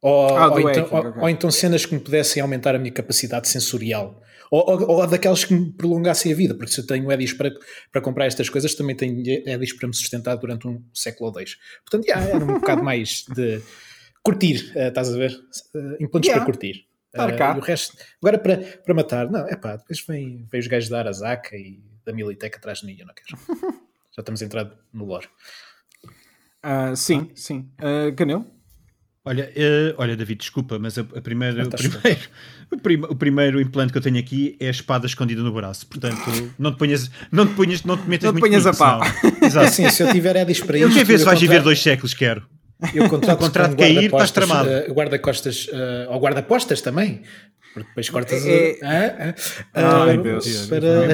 [0.00, 1.22] Ou, Ah, ou do então, hacking, ou- ok.
[1.22, 4.20] ou então cenas que me pudessem aumentar a minha capacidade sensorial.
[4.52, 7.50] Ou, ou, ou daquelas que me prolongassem a vida, porque se eu tenho eddies para,
[7.90, 11.56] para comprar estas coisas, também tenho eddies para me sustentar durante um século ou dois.
[11.88, 13.62] Portanto, yeah, era um bocado mais de
[14.22, 15.32] curtir, uh, estás a ver?
[15.74, 16.44] Uh, implantes Yeah.
[16.44, 16.86] para curtir.
[17.14, 17.54] Estar Uh, cá.
[17.56, 20.88] e o resto, agora para, para matar, não, é pá, depois vem, vem os gajos
[20.90, 23.40] da Arasaka e da Militech atrás de mim, eu não quero.
[24.14, 25.28] Já estamos a entrar no lore.
[26.62, 27.70] Ah, sim, sim.
[27.80, 28.44] Uh, Canel?
[29.24, 32.20] Olha, eh, olha, David, desculpa, mas a, a primeira, Não o, primeiro,
[32.72, 35.86] o, prim- o primeiro implante que eu tenho aqui é a espada escondida no braço.
[35.86, 36.18] Portanto,
[36.58, 38.98] não te ponhas, não te ponhas, não te metas Não te muito ponhas comigo, a
[38.98, 39.02] pau.
[39.40, 39.66] É Exato.
[39.66, 41.80] assim, se eu tiver eddies para Eu isto, quero ver se vais viver contrato- dois
[41.80, 42.42] séculos, quero.
[42.92, 44.68] Eu contrato O contrato cair, estás tramado.
[44.68, 47.22] eh, guarda-costas, eh, ou guarda-postas também.
[47.74, 49.34] Porque depois cortas É- a- ah,
[49.74, 50.66] ah, Ai, Deus.
[50.66, 51.06] para-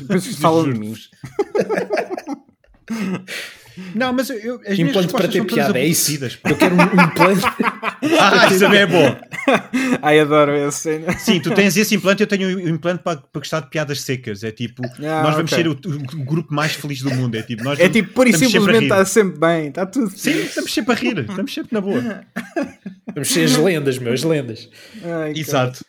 [0.00, 0.94] Depois falam de mim.
[3.94, 6.12] Não, mas eu, eu- as Implante para ter piada, é isso.
[6.44, 7.42] Eu quero um, um implante.
[8.20, 9.16] Ah, isso também é bom.
[10.02, 11.16] Ai, adoro essa cena.
[11.18, 14.42] Sim, tu tens esse implante, eu tenho o implante para, para gostar de piadas secas.
[14.44, 15.64] É tipo, Ah, nós vamos ok.
[15.64, 17.34] ser o, o grupo mais feliz do mundo.
[17.36, 20.42] É tipo, nós É vamos- tipo, pura e simplesmente está sempre bem, está tudo Sim,
[20.42, 22.24] estamos sempre a rir, estamos sempre na boa.
[23.14, 24.68] Vamos ser as lendas, meus, lendas.
[25.04, 25.84] Ai, Exato.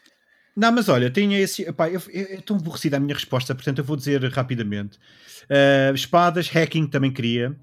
[0.55, 1.63] Não, mas olha, tenho esse.
[1.63, 4.97] Epá, eu, eu, é tão aborrecida a minha resposta, portanto eu vou dizer rapidamente.
[5.49, 7.55] Uh, espadas, hacking também queria.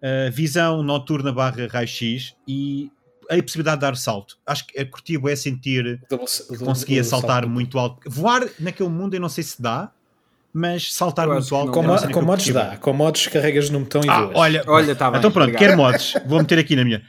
[0.00, 2.90] Uh, visão noturna barra raio-x e
[3.28, 4.38] a possibilidade de dar salto.
[4.46, 8.00] Acho que a curtia é sentir que conseguia saltar muito alto.
[8.08, 9.90] Voar naquele mundo eu não sei se dá,
[10.52, 11.72] mas saltar muito alto.
[11.72, 12.76] Com, é uma mo- com mods dá.
[12.76, 14.36] Com mods carregas no botão e Ah, voas.
[14.36, 15.68] olha, Olha, tá bem, então pronto, obrigado.
[15.68, 16.14] quer mods.
[16.26, 17.02] Vou meter aqui na minha.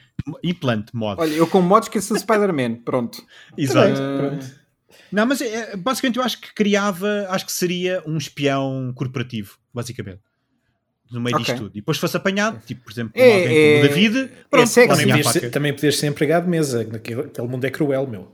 [0.43, 1.21] Implante, mod.
[1.21, 3.23] Olha, eu com mods que sou Spider-Man, pronto.
[3.57, 3.93] Exato.
[4.01, 4.39] Uh,
[5.11, 5.39] Não, mas
[5.77, 10.19] basicamente eu acho que criava, acho que seria um espião corporativo, basicamente.
[11.11, 11.45] No meio Ok.
[11.45, 11.71] disto tudo.
[11.75, 14.77] E depois fosse apanhado, tipo, por exemplo, É- como alguém é- como o David, pronto,
[14.79, 16.83] lá também, podias ser, também podias ser empregado de mesa.
[16.83, 18.31] Naquele, aquele mundo é cruel, meu.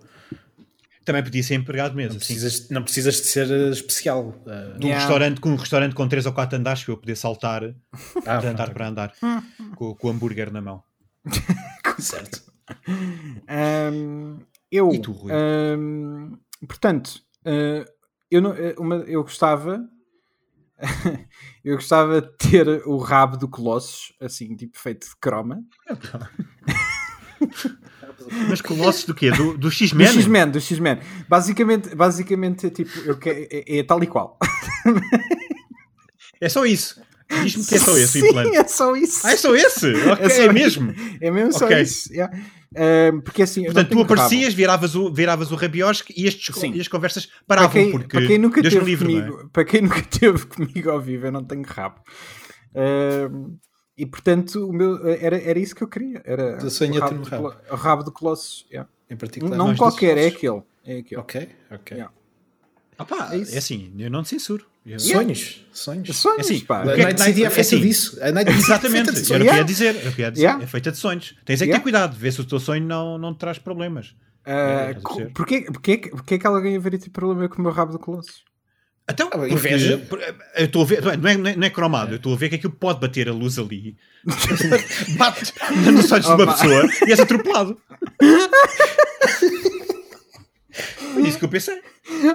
[1.05, 2.13] Também podia ser empregado mesmo.
[2.15, 2.33] Não sim.
[2.33, 4.29] precisas, não precisas de ser eh, especial.
[4.45, 4.97] Uh, De um Yeah.
[4.99, 7.63] restaurante, com um restaurante com 3 ou 4 andares para eu poder saltar
[8.25, 9.13] ah, de andar para andar
[9.75, 10.83] com, com o hambúrguer na mão.
[11.99, 12.41] certo.
[13.49, 14.39] Um,
[14.71, 15.31] eu, E tu, Rui?
[15.33, 17.85] um, portanto, uh,
[18.31, 19.87] eu, não, uma- eu gostava
[21.63, 25.63] eu gostava de ter o rabo do Colossus, assim, tipo feito de croma.
[28.49, 29.29] Mas colossos do quê?
[29.29, 30.07] Do, do Do X-Men?
[30.07, 30.99] X-Men, do X-Men.
[31.27, 34.37] Basicamente, basicamente tipo, eu que, é, é tal e qual.
[36.41, 37.01] É só isso.
[37.43, 38.55] Diz-me que é só esse o Sim, implante.
[38.57, 39.27] é só isso.
[39.27, 39.93] Ah, é só esse?
[39.93, 40.93] Ok, É só é mesmo.
[41.21, 41.81] É mesmo só Ok.
[41.81, 42.11] isso.
[42.13, 42.35] yeah.
[42.77, 44.13] Um, porque assim, Portanto, tu rabo.
[44.13, 46.73] aparecias, viravas o, viravas o rabiosque e, estes, Sim.
[46.73, 49.21] e as conversas para paravam, quem, porque para quem nunca Deus teve livre, é?
[49.21, 52.01] comigo, para quem nunca teve comigo ao vivo, eu não tenho rabo.
[53.97, 56.21] E portanto, o meu, era, era isso que eu queria.
[56.25, 57.53] Era o rabo, do rabo.
[57.71, 58.65] O rabo do Colossus.
[58.69, 58.89] yeah.
[59.09, 59.55] Em particular.
[59.57, 60.61] Não qualquer, é aquele.
[60.83, 61.21] É aquele.
[61.21, 61.97] Ok, ok.
[61.97, 62.13] Yeah.
[62.97, 64.65] Pá, É é, assim, eu não te censuro.
[64.85, 66.15] Eu- Sonhos, sonhos.
[66.15, 66.83] Sonhos, É assim, pá.
[66.83, 67.79] A é Night que- City é feita assim.
[67.81, 68.17] disso.
[68.21, 69.27] A Night City é Exatamente, feita de era o sonhos.
[69.27, 69.57] que eu Yeah.
[69.57, 69.95] ia dizer.
[69.95, 70.43] Era o que eu ia dizer.
[70.43, 70.63] Yeah.
[70.63, 71.35] É feita de sonhos.
[71.43, 71.79] Tens é que Yeah.
[71.79, 74.15] ter cuidado, ver se o teu sonho não, não te traz problemas.
[74.45, 75.25] Ah, É, porquê,
[75.71, 78.43] porquê, porquê que alguém haveria ter problema com o meu rabo do Colossus?
[79.09, 80.01] Então, Ah, porque- inveja.
[80.55, 82.33] eu estou a ver, não é, não é, não é- não é cromado, eu estou
[82.33, 83.95] a ver que aquilo pode bater a luz ali,
[85.17, 85.53] bate
[85.91, 86.53] nos olhos de uma Opa.
[86.53, 87.79] pessoa e és atropelado.
[91.13, 91.81] Foi isso que eu pensei.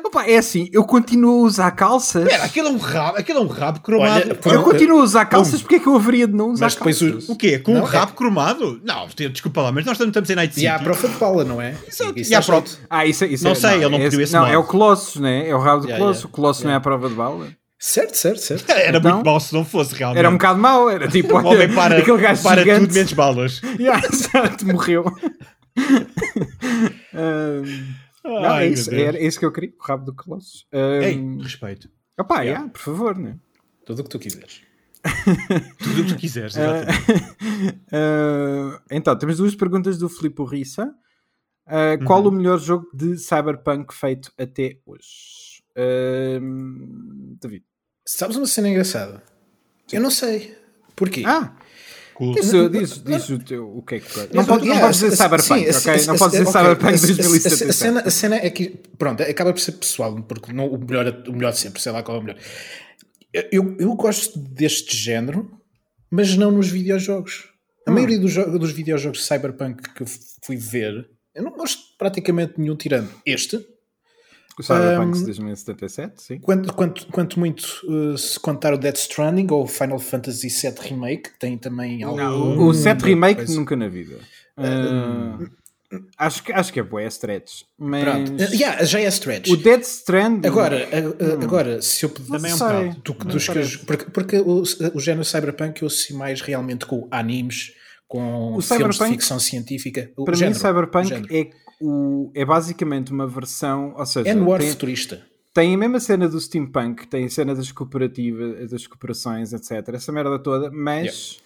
[0.04, 2.24] Opa, é assim, eu continuo a usar calças.
[2.24, 4.12] Espera, aquilo é um rabo, aquilo é um rabo cromado.
[4.44, 6.74] Olha, eu continuo a usar calças, porque é que eu haveria de não usar Mas
[6.74, 7.28] depois calças?
[7.28, 7.58] o- O quê?
[7.60, 8.80] Com Não, um rabo cromado?
[8.84, 10.64] Não, desculpa lá, mas nós estamos em Night City.
[10.66, 11.76] E há a prova de bala, não é?
[11.86, 12.78] Exato, Isso e há é prova- chato.
[12.90, 14.52] Ah, isso, é- isso Não é, sei, ele não é pediu esse Não, modo.
[14.52, 15.48] é o Colossus, né?
[15.48, 16.22] É o rabo do Yeah, Colossus.
[16.22, 16.78] yeah, O Colossus não é yeah.
[16.78, 17.48] a prova de bala.
[17.78, 18.68] Certo, certo, certo.
[18.72, 20.18] Era Então, muito mau se não fosse realmente.
[20.18, 22.80] Era um bocado mau, era tipo, O homem para, aquele gajo para gigante.
[22.86, 23.60] tudo menos balas.
[23.78, 25.04] Yeah, exato, morreu.
[27.14, 28.68] Ahm, não, Ai, é
[29.12, 30.66] meu isso, que eu queria, o rabo do Colossus.
[30.72, 31.90] Ei, Um, respeito.
[32.18, 32.50] opá, Yeah.
[32.60, 33.38] yeah, por favor, né?
[33.86, 34.62] Tudo o que tu quiseres.
[35.78, 37.24] Tudo o que tu quiseres, exatamente.
[37.88, 40.94] Uh, então, temos duas perguntas do Filipe Rissa.
[41.66, 42.28] Uh, Qual Uhum.
[42.28, 45.62] o melhor jogo de Cyberpunk feito até hoje?
[47.40, 47.64] David.
[48.06, 49.22] Sabes uma cena engraçada?
[49.92, 50.56] Eu não sei.
[50.96, 51.22] Porquê?
[51.26, 51.54] Ah,
[52.20, 55.00] Diz, diz, diz o, teu, o que é que tu Não, pode, não yeah, podes
[55.00, 56.06] dizer Cyberpunk, sim, ok?
[56.06, 57.70] Não podes dizer Cyberpunk a- a- a- 2077.
[57.70, 61.06] A cena, a cena é que, pronto, acaba por ser pessoal, porque não, o, melhor,
[61.28, 62.38] o melhor de sempre, sei lá qual é o melhor.
[63.52, 65.50] Eu, eu gosto deste género,
[66.10, 67.48] mas não nos videojogos.
[67.86, 70.06] A maioria dos, dos videojogos de Cyberpunk que eu
[70.44, 73.64] fui ver, eu não gosto de praticamente nenhum, tirando este.
[74.60, 76.38] O Cyberpunk Um, 2077, sim.
[76.38, 80.74] Quanto, quanto, quanto muito uh, se contar o Death Stranding ou o Final Fantasy VII
[80.80, 82.16] Remake, que tem também algum.
[82.18, 83.54] Não, o 7 Remake coisa.
[83.58, 84.16] nunca na vida.
[84.58, 85.48] Uh,
[86.18, 87.62] acho, que, acho que é boa, é stretch.
[87.78, 88.32] Mas Pronto.
[88.32, 89.50] Uh, yeah, já é stretch.
[89.50, 90.44] o Dead Strand.
[90.44, 92.36] Agora, a- agora, se eu puder.
[92.36, 93.02] Também é um bocado.
[93.02, 93.74] do- dos que parece.
[93.74, 94.62] eu- porque porque o,
[94.94, 97.72] o género cyberpunk eu associo mais realmente com animes,
[98.06, 100.10] com O filmes de cyberpunk, ficção científica.
[100.16, 103.94] O Para género, mim, Cyberpunk é, o, é basicamente uma versão.
[103.96, 105.22] Ou seja, é noir tem, futurista.
[105.54, 109.88] tem a mesma cena do steampunk, tem a cena das cooperativas, das cooperações, etc.
[109.94, 111.38] Essa merda toda, mas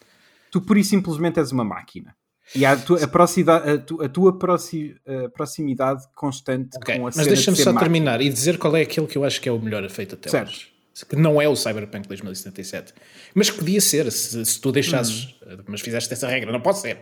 [0.51, 2.15] tu pura e simplesmente és uma máquina.
[2.55, 7.07] E a tua, a proximidade, a tu- a tua proxi- a proximidade constante Ok, com
[7.07, 7.91] a Mas deixa-me de só máquina.
[7.91, 10.29] terminar e dizer qual é aquele que eu acho que é o melhor feito até
[10.29, 10.49] Certo.
[10.49, 10.69] hoje.
[11.09, 12.93] Que não é o Cyberpunk 2077.
[13.35, 15.35] Mas podia ser, se, se tu deixasses.
[15.45, 15.57] Hum.
[15.67, 17.01] Mas fizeste essa regra, não pode ser.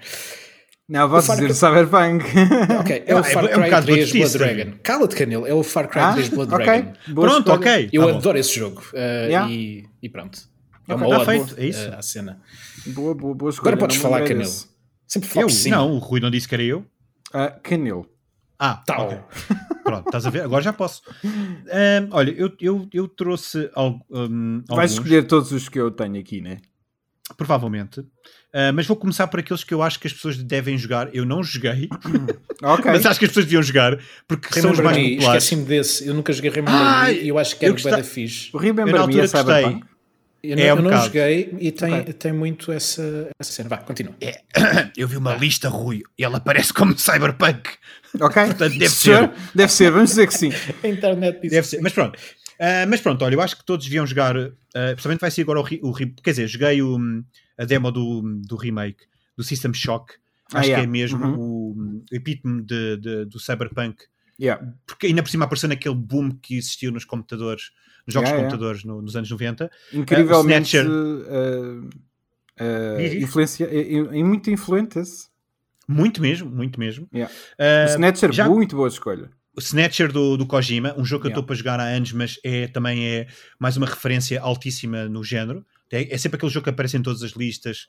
[0.89, 2.25] Não, vou dizer Cry- Cyberpunk.
[2.81, 4.33] Ok, é Ah, o é- Far é um Cry bocado 3 Blood.
[4.39, 4.73] Dragon.
[4.83, 6.65] Cala-te, Canelo, é o Far Cry Ah, 3 Blood ok.
[6.67, 6.93] Dragon.
[7.09, 7.89] Boa Pronto, ok.
[7.93, 8.19] Eu tá bom.
[8.19, 8.83] adoro esse jogo.
[8.93, 9.51] uh, Yeah.
[9.51, 10.39] e, e pronto.
[10.89, 11.89] É uma tá ode feito, é isso.
[11.89, 12.41] uh, à cena.
[12.89, 13.69] Boa, boa, boa escolha.
[13.71, 14.67] Agora podes não falar, desse.
[15.07, 15.47] Sempre falo Eu?
[15.47, 15.71] que sim.
[15.71, 16.85] Não, o Rui não disse que era eu.
[17.33, 18.07] Ah, Canelo.
[18.59, 19.07] Ah, Tal.
[19.07, 19.19] ok.
[19.85, 20.43] Pronto, estás a ver?
[20.43, 21.03] Agora já posso.
[21.25, 25.91] Ahm, olha, eu, eu, eu trouxe al- um, Vais alguns, escolher todos os que eu
[25.91, 26.59] tenho aqui, né?
[27.37, 28.03] Provavelmente.
[28.55, 31.09] Ah, mas vou começar por aqueles que eu acho que as pessoas devem jogar.
[31.15, 31.89] Eu não joguei,
[32.63, 32.85] Ok.
[32.91, 35.43] mas acho que as pessoas deviam jogar porque são os Remember mais Me, populares.
[35.45, 36.07] esqueci-me desse.
[36.07, 38.51] Eu nunca joguei Remember Ah, Me e eu acho que era da fixe.
[38.53, 39.41] O Eu na Remember Me altura é gostei.
[39.43, 39.85] Cyberpunk.
[40.45, 42.13] Eu, É não, um eu não joguei e tem, Ok.
[42.15, 43.69] tem muito essa, essa cena.
[43.69, 44.13] Vá, continua.
[44.97, 47.71] Eu vi uma lista, Rui, e ela aparece como Cyberpunk.
[48.21, 48.45] Ok?
[48.47, 49.17] Portanto, deve Sure?
[49.19, 49.31] ser.
[49.55, 50.53] Deve ser, vamos dizer que sim.
[50.83, 52.19] A internet diz Deve ser, mas pronto.
[52.59, 54.37] Ah, mas pronto, olha, eu acho que todos deviam jogar.
[54.37, 54.51] Uh,
[54.93, 56.97] principalmente vai ser agora o, o Quer dizer, joguei o,
[57.59, 59.05] a demo do, do remake
[59.37, 60.15] do System Shock.
[60.53, 60.83] Ah, Acho yeah.
[60.83, 61.39] que é mesmo Uhum.
[61.39, 64.05] o, o epítome de, de- do Cyberpunk.
[64.41, 64.63] Yeah.
[64.87, 67.71] Porque ainda por cima apareceu naquele boom que existiu nos computadores,
[68.07, 69.71] nos jogos Yeah, de computadores no- nos anos 90.
[69.95, 70.77] Incrivelmente.
[70.79, 71.89] Uh,
[72.61, 75.29] uh, influência, é, é- é muito influente esse.
[75.89, 77.09] Muito mesmo, muito mesmo.
[77.13, 77.33] Yeah.
[77.59, 79.31] Ah, o Snatcher, já- muito boa escolha.
[79.57, 81.41] O Snatcher do, do Kojima, um jogo que eu Yeah.
[81.41, 83.27] estou para jogar há anos, mas é, também é
[83.59, 85.65] mais uma referência altíssima no género.
[85.91, 87.89] É, é sempre aquele jogo que aparece em todas as listas,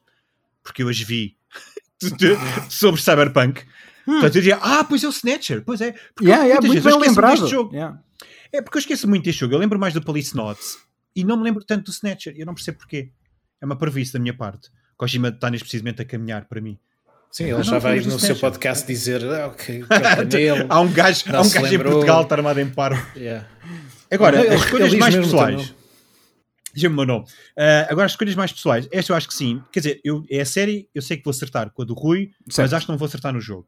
[0.62, 1.38] porque eu as vi
[2.02, 2.38] de-
[2.70, 3.64] sobre Cyberpunk.
[4.06, 5.94] Portanto, eu diria, ah, pois é o Snatcher, pois é.
[6.14, 6.28] Porque Hum.
[6.28, 7.48] Yeah, yeah, muito eu bem lembrado.
[7.48, 7.74] jogo.
[7.74, 7.98] Yeah.
[8.52, 9.54] É porque eu esqueço muito deste jogo.
[9.56, 10.78] Eu lembro mais do Police Notes
[11.16, 12.34] e não me lembro tanto do Snatcher.
[12.38, 13.12] Eu não percebo porquê.
[13.62, 14.70] É uma previsão da minha parte.
[14.98, 16.78] Kojima está neste precisamente a caminhar para mim.
[17.34, 20.68] Sim, ele Mas já não vai no seu podcast dizer ah, ok, Canelo.
[20.70, 21.80] há um gajo, Não há um gajo em.
[21.80, 22.96] Portugal está armado em paro.
[23.18, 23.48] Yeah.
[24.12, 25.74] Agora, Ele- as escolhas mais pessoais.
[26.76, 27.26] Diz-me o meu nome.
[27.58, 28.88] Ah, agora, as escolhas mais pessoais.
[28.92, 29.64] Esta eu acho que sim.
[29.72, 32.30] Quer dizer, eu, é a série, eu sei que vou acertar com a do Rui,
[32.46, 32.76] mas Certo.
[32.76, 33.68] acho que não vou acertar no jogo.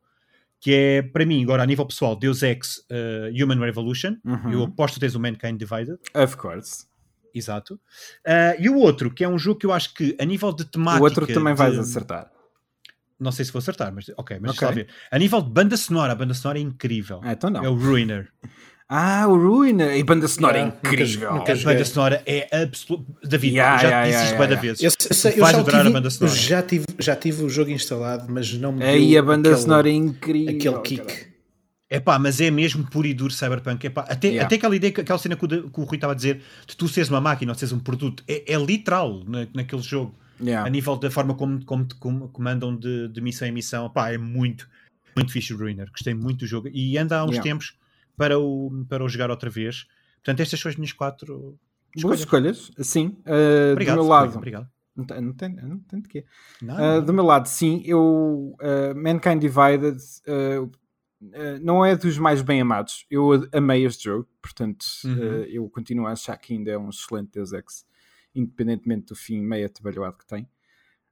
[0.62, 4.16] Que é, para mim, agora a nível pessoal, Deus Ex ah, Human Revolution.
[4.24, 4.52] Uhum.
[4.54, 5.98] Eu aposto que tens o Mankind Divided.
[6.14, 6.86] Of course.
[7.34, 7.80] Exato.
[8.28, 10.66] Ah, e o outro, que é um jogo que eu acho que, a nível de
[10.66, 11.02] temática.
[11.02, 12.30] o outro também vais de- acertar.
[13.20, 14.60] Não sei se vou acertar, mas ok, mas Ok.
[14.60, 14.88] deixa lá ver.
[15.10, 17.22] A nível de banda sonora, a banda sonora é incrível.
[17.24, 17.64] Ah, então não.
[17.64, 18.28] É o Ruiner.
[18.88, 19.96] Ah, o Ruiner.
[19.98, 21.34] E banda sonora é Yeah, nunca- incrível.
[21.34, 21.74] nunca A joguei.
[21.74, 23.06] banda sonora é absoluto.
[23.24, 25.26] David, Yeah, eu já yeah, te disse yeah, isto yeah, vezes.
[25.26, 26.38] Eu, eu eu vais adorar tive- a banda sonora.
[26.38, 29.90] já tive, já tive o jogo instalado, mas não me Aí a banda aquele- sonora
[29.90, 30.56] é incrível.
[30.56, 31.06] Aquele kick.
[31.06, 31.36] caralho.
[31.90, 33.86] É pá, mas é mesmo puro e duro Cyberpunk.
[33.88, 34.46] Epá, até, Yeah.
[34.46, 36.76] até aquela ideia, que- aquela cena que o, que o Rui estava a dizer de
[36.76, 40.14] tu seres uma máquina ou seres um produto, é, é literal na, naquele jogo.
[40.42, 40.68] Yeah.
[40.68, 44.70] A nível da forma como, como comandam de, de missão em missão, pá, é muito,
[45.16, 45.90] muito fixe o Ruiner.
[45.92, 47.44] Gostei muito do jogo e anda há uns Yeah.
[47.44, 47.78] tempos
[48.18, 49.86] para o, para o jogar outra vez.
[50.16, 51.58] Portanto, estas são as minhas quatro
[52.02, 52.58] Boas escolhas.
[52.60, 53.18] escolhas, sim.
[53.26, 54.36] Uh, Obrigado, do meu lado.
[54.38, 54.70] Obrigado.
[54.96, 56.26] Não tem, não tem, não tem de quê.
[56.62, 59.98] Não, Uh, do meu lado, sim, eu uh, Mankind Divided
[61.62, 63.06] não é dos mais bem amados.
[63.10, 65.14] Eu amei este jogo, portanto, Uhum.
[65.14, 67.86] uh, eu continuo a achar que ainda é um excelente Deus Ex,
[68.36, 70.48] independentemente do fim meio atabalhoado que tem.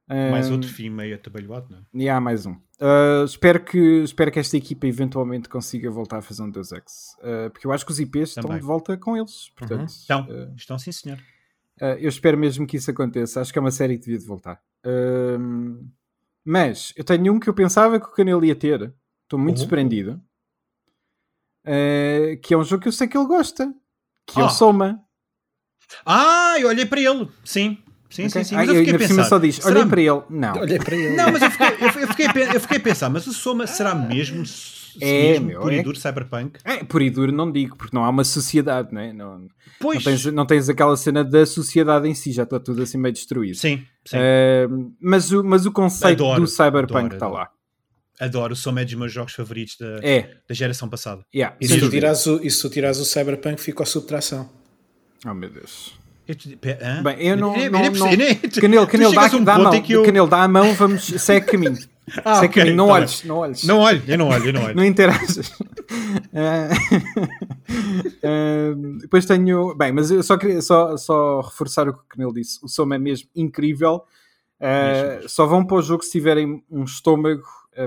[0.08, 1.82] mais outro fim meio atabalhoado, não é?
[1.94, 2.52] E há mais um.
[2.80, 7.16] Uh, espero, que, espero que esta equipa eventualmente consiga voltar a fazer um Deus Ex.
[7.20, 8.58] Uh, porque eu acho que os IPs estão Também.
[8.58, 9.50] de volta com eles.
[9.56, 11.18] Portanto, Então, uh, estão sim, senhor.
[11.98, 13.40] Eu espero mesmo que isso aconteça.
[13.40, 14.62] Acho que é uma série que devia de voltar.
[16.44, 18.94] Mas eu tenho um que eu pensava que o Canelo ia ter.
[19.24, 19.62] Estou muito Uhum.
[19.62, 20.22] surpreendido.
[22.42, 23.74] Que é um jogo que eu sei que ele gosta.
[24.26, 24.48] Que é o.
[24.50, 25.03] Soma.
[26.04, 27.28] Ah, eu olhei para ele.
[27.44, 27.78] Sim,
[28.10, 28.30] sim, Ok?
[28.30, 28.54] sim, sim.
[28.54, 29.24] Ah, Mas eu eu fiquei a pensar.
[29.24, 30.22] só diz: olhei para ele.
[30.30, 30.58] Não.
[30.60, 31.16] Olhei para ele.
[31.16, 34.42] Não, mas eu fiquei, eu, fiquei, eu fiquei a pensar, mas o Soma será mesmo,
[35.00, 36.58] É, mesmo meu, puro é- e duro cyberpunk?
[36.64, 39.12] É, por e duro não digo, porque não há uma sociedade, não é?
[39.12, 39.48] Não, não,
[39.80, 43.12] Pois, tens, não tens aquela cena da sociedade em si, já está tudo assim meio
[43.12, 43.56] destruído.
[43.56, 44.16] sim, sim.
[44.16, 47.48] Uh, mas, o, mas o conceito Adoro, do Cyberpunk está lá.
[48.20, 51.24] Adoro, o Soma é dos meus jogos favoritos da, É, da geração passada.
[51.34, 54.48] yeah, E se, tu tirares o, e se tu tirares o Cyberpunk, fica a subtração.
[55.24, 55.94] Oh meu Deus.
[56.82, 57.02] Hã?
[57.02, 57.52] Bem, eu não.
[57.54, 58.10] não, não-
[58.60, 59.82] Canelo, Canelo, dá, um dá mão.
[59.88, 61.04] eu- Canelo, dá a mão, vamos.
[61.04, 61.78] Segue caminho.
[62.24, 62.76] Ah, segue ok, caminho.
[62.76, 63.64] Não tá olhes, não olhes.
[63.64, 64.74] Não olho, eu não olho, eu não olho.
[64.76, 65.52] Não interajas.
[66.36, 66.68] Ah,
[68.22, 69.74] ah, depois tenho.
[69.74, 72.58] Bem, mas eu só queria só, só reforçar o que o Canelo disse.
[72.62, 74.02] O Soma é mesmo incrível.
[74.60, 75.28] Ah, Mesmo.
[75.28, 77.42] só vão para o jogo se tiverem um estômago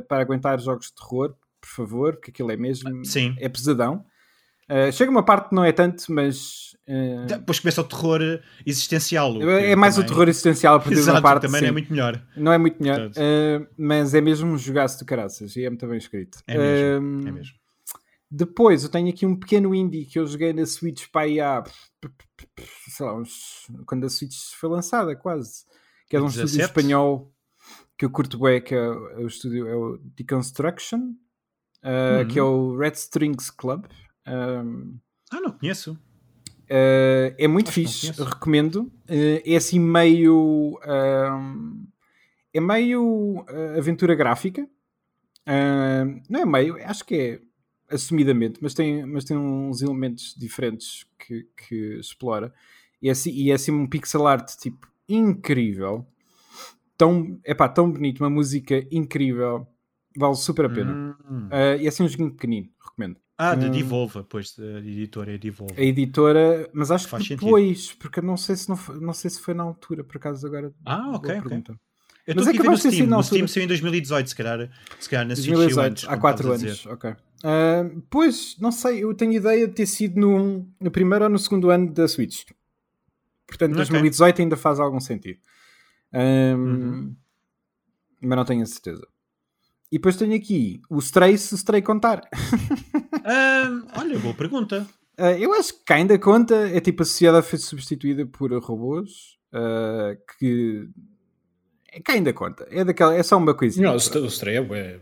[0.08, 3.04] para aguentar jogos de terror, por favor, porque aquilo é mesmo.
[3.06, 3.36] Sim.
[3.40, 4.06] É pesadão.
[4.94, 6.77] Chega uma parte que não é tanto, mas.
[6.88, 8.22] Ah, Depois começa o terror
[8.66, 9.36] existencial.
[9.36, 11.42] o que é mais também- o terror existencial a partir de uma Exato, parte.
[11.44, 11.66] também sim.
[11.66, 12.28] não é muito melhor.
[12.36, 15.88] Não é muito melhor, uh, mas é mesmo um jogaço de caraças e é muito
[15.88, 16.40] bem escrito.
[16.48, 17.54] É mesmo, Um, é mesmo.
[18.30, 21.64] Depois eu tenho aqui um pequeno indie que eu joguei na Switch para aí há
[22.90, 25.64] sei lá, uns, quando a Switch foi lançada, quase.
[26.10, 26.66] Que é um estúdio 17?
[26.70, 27.34] espanhol
[27.98, 31.00] que eu curto bem, que é, o- é o estúdio é o Deconstruction,
[31.84, 32.28] uh, Uhum.
[32.28, 33.86] que é o Red Strings Club.
[34.28, 35.00] Um,
[35.32, 35.98] Ah, não conheço.
[36.70, 38.92] Uh, é muito Acho fixe, recomendo.
[39.10, 40.80] Uh, é assim meio.
[40.86, 41.88] um,
[42.54, 44.64] é meio uh, aventura gráfica.
[45.48, 47.42] Uh, não é meio, acho que é
[47.90, 52.54] assumidamente, mas tem, mas tem uns elementos diferentes que, que explora.
[53.02, 56.06] E é, assim, e é assim um pixel art tipo incrível.
[56.98, 59.66] Tão, epá, tão bonito, uma música incrível.
[60.18, 61.16] Vale super a pena.
[61.30, 61.48] Hum.
[61.48, 63.18] Uh, e é assim um joguinho pequenino, recomendo.
[63.38, 63.72] Ah, de Hum.
[63.72, 65.76] Devolva, pois, a editora é Devolva.
[65.78, 67.46] a editora, mas acho Faz que sentido.
[67.46, 70.18] depois, porque eu não sei se não foi, não sei se foi na altura, por
[70.18, 70.74] acaso agora.
[70.86, 71.42] Ah, ok, ok.
[71.42, 71.80] pergunta.
[72.26, 73.08] Eu Mas é ver no Steam.
[73.08, 73.24] No.
[73.24, 74.70] Steam saiu em 2018, se calhar,
[75.00, 77.16] se calhar na Switch saiu 2018, antes, há como 4 estavas a anos, ok.
[77.44, 81.38] Ah, pois, não sei, eu tenho ideia de ter sido no, no primeiro ou no
[81.40, 82.44] segundo ano da Switch.
[83.46, 83.78] Portanto, Ok.
[83.86, 85.40] 2018 ainda faz algum sentido.
[86.12, 87.16] Ahm, Uhum.
[88.20, 89.08] Mas não tenho a certeza.
[89.92, 92.28] E depois tenho aqui o Stray, se o Stray contar.
[93.28, 94.88] Ah, olha, boa pergunta.
[95.18, 96.56] Ah, eu acho que ainda conta.
[96.70, 99.38] É tipo a sociedade foi substituída por robôs.
[99.54, 100.88] ah, que.
[101.92, 102.68] É que ainda conta.
[102.72, 103.88] É, daquela, é só uma coisinha.
[103.88, 105.00] Não, o Stray- Stray é.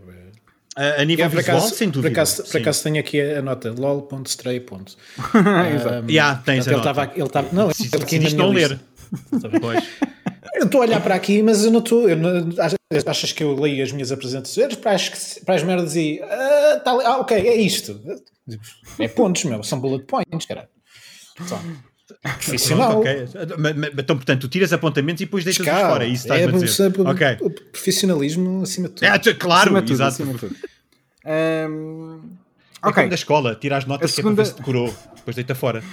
[0.78, 2.10] A, a nível por visual, acaso, sem dúvida.
[2.10, 4.60] Por acaso, por acaso tenho aqui a nota lol.stray.
[4.60, 4.96] ponto.
[5.76, 6.06] Exato.
[6.06, 8.80] Um, Yeah, tens ele estava ele estava não, Se- ele não ler.
[10.56, 12.10] Eu estou a olhar para aqui, mas eu não estou.
[12.10, 12.50] eu não-
[13.06, 16.20] Achas que eu leio as minhas apresentações para as, para as merdas e.
[16.24, 18.00] Ah, tá ah, ok, é isto.
[19.00, 20.70] É pontos, meu, são bullet points, cara.
[21.48, 21.60] Só.
[22.22, 23.02] Profissional.
[23.02, 23.56] Pronto, ok.
[23.58, 26.06] Mas- mas- Então, portanto, tu tiras apontamentos e depois deixas-os Calma, fora.
[26.06, 26.68] É isso que estás-me a dizer.
[26.68, 27.38] sempre Ok.
[27.42, 29.06] o profissionalismo acima de tudo.
[29.06, 30.10] É, claro, Acima exato.
[30.14, 30.56] acima de tudo.
[31.24, 31.68] É
[32.84, 34.96] ok, da escola, tira as notas A que é para ver se segunda- decorou.
[35.16, 35.84] Depois deita fora.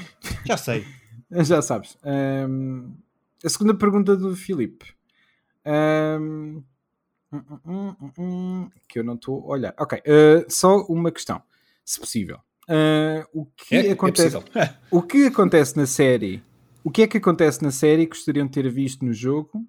[0.47, 0.85] Já sei.
[1.33, 1.97] já sabes.
[2.05, 2.91] Ahm,
[3.43, 4.85] a segunda pergunta do Filipe.
[5.65, 6.61] Ahm,
[8.88, 9.75] que eu não estou a olhar.
[9.79, 11.42] Ok, ah, só uma questão,
[11.85, 12.38] se possível.
[12.68, 14.68] Ah, o, que É, é acontece, possível.
[14.90, 16.42] o que acontece na série?
[16.85, 19.64] O que é que acontece na série que gostariam de ter visto no jogo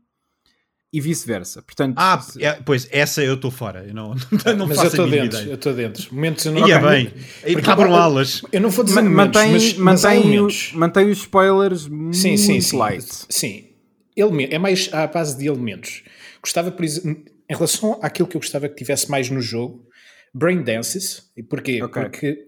[0.92, 1.62] e vice-versa?
[1.62, 3.84] Portanto, Ah, se- é, pois, essa eu estou fora.
[3.86, 4.16] Eu não,
[4.58, 5.54] não mas eu faço a estou dentro, eu ideia.
[5.56, 6.14] estou dentro.
[6.16, 7.14] Momentos eu não Ia Ok, bem.
[7.54, 8.42] porque abram agora- alas.
[8.52, 10.48] Eu não vou dizer ma- momentos, mantém, mas, mantém, o,
[10.78, 12.78] mantém os spoilers muito Sim, sim, sim.
[12.78, 13.26] light.
[13.30, 13.70] Sim.
[14.16, 16.04] Eleme- É mais à base de elementos.
[16.42, 19.88] Gostava, por exemplo, em relação àquilo que eu gostava que tivesse mais no jogo,
[20.34, 21.32] Brain Dances.
[21.38, 21.82] E porquê?
[21.84, 22.02] Ok.
[22.04, 22.48] Porque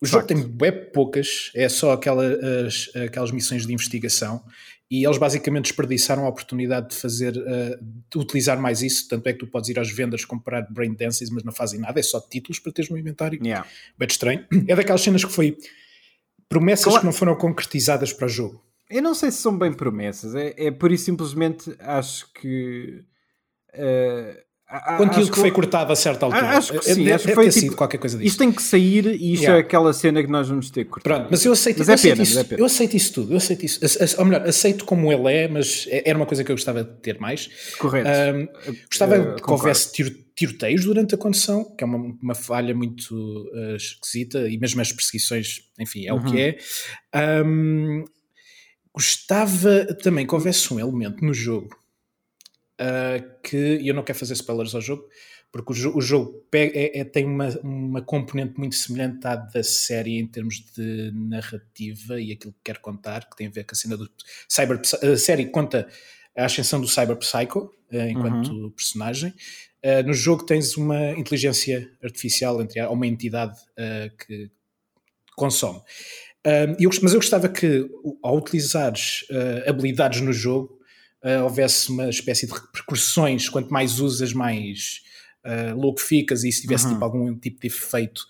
[0.00, 0.28] o jogo Facto.
[0.28, 2.24] tem bem poucas, é só aquela,
[2.66, 4.42] as- aquelas missões de investigação.
[4.90, 9.08] E eles basicamente desperdiçaram a oportunidade de fazer, eh, de utilizar mais isso.
[9.08, 11.98] Tanto é que tu podes ir às vendas comprar Brain Dances, mas não fazem nada,
[11.98, 13.40] é só títulos para teres no inventário.
[13.42, 13.66] Yeah.
[13.98, 14.44] Bem estranho.
[14.68, 15.56] É daquelas cenas que foi
[16.46, 17.00] promessas Claro.
[17.00, 18.62] que não foram concretizadas para o jogo.
[18.90, 23.02] Eu não sei se são bem promessas, é, é por isso simplesmente acho que.
[23.74, 26.42] Eh, a- a- Conteúdo que foi cortado a certa altura.
[26.46, 28.26] Ah, acho que sim, Deve- acho que foi ter tipo- sido qualquer coisa disso.
[28.28, 29.58] Isto tem que sair e isto Yeah.
[29.58, 31.10] é aquela cena que nós vamos ter que cortar.
[31.16, 33.32] Pronto, mas eu aceito, Mas eu, é aceito pena, isso, é eu aceito isso tudo.
[33.32, 33.80] Eu aceito isso.
[34.18, 36.90] Ou melhor, aceito como ele é, mas é- era uma coisa que eu gostava de
[37.02, 37.50] ter mais.
[37.78, 38.08] Correto.
[38.08, 38.48] Ahm,
[38.88, 43.50] gostava Eh, que houvesse tiro- tiroteios durante a condução, que é uma, uma falha muito
[43.54, 46.24] eh, esquisita, e mesmo as perseguições, enfim, é o Uhum.
[46.32, 46.56] que é.
[47.12, 48.04] Ahm,
[48.94, 51.68] gostava também que houvesse um elemento no jogo
[52.80, 55.08] uh, que eu não quero fazer spoilers ao jogo,
[55.52, 59.36] porque o, jo o jogo pega, é, é, tem uma, uma componente muito semelhante à
[59.36, 63.64] da série em termos de narrativa e aquilo que quer contar, que tem a ver
[63.64, 64.10] com a cena do
[64.48, 64.80] Cyber.
[65.02, 65.86] A série conta
[66.36, 68.70] a ascensão do Cyber Psycho uh, enquanto uhum.
[68.70, 69.34] personagem.
[69.84, 74.50] Uh, no jogo tens uma inteligência artificial, entre uma entidade uh, que
[75.36, 75.80] consome.
[76.78, 77.88] eu, mas eu gostava que,
[78.22, 79.24] ao utilizares
[79.66, 80.78] habilidades no jogo,
[81.42, 83.48] houvesse uma espécie de repercussões.
[83.48, 85.02] Quanto mais usas, mais
[85.76, 86.92] louco ficas, e se tivesse uhum.
[86.92, 88.22] tipo, algum tipo de efeito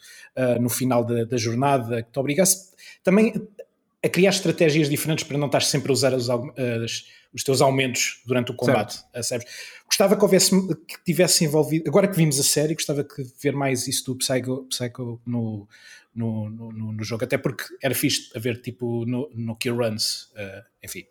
[0.61, 2.73] no final da, da jornada que te obrigasse
[3.03, 3.35] também
[4.03, 8.21] a criar estratégias diferentes para não estar sempre a usar as, as os teus aumentos
[8.27, 9.03] durante o combate.
[9.23, 9.47] Certo.
[9.87, 10.51] Gostava que houvesse
[10.87, 11.89] que tivesse envolvido.
[11.89, 15.67] Agora que vimos a série, gostava de ver mais isso do Psycho, Psycho no,
[16.15, 20.31] no, no, no, jogo, até porque era fixe a ver tipo no, no Kill Runs,
[20.33, 21.05] uh, enfim.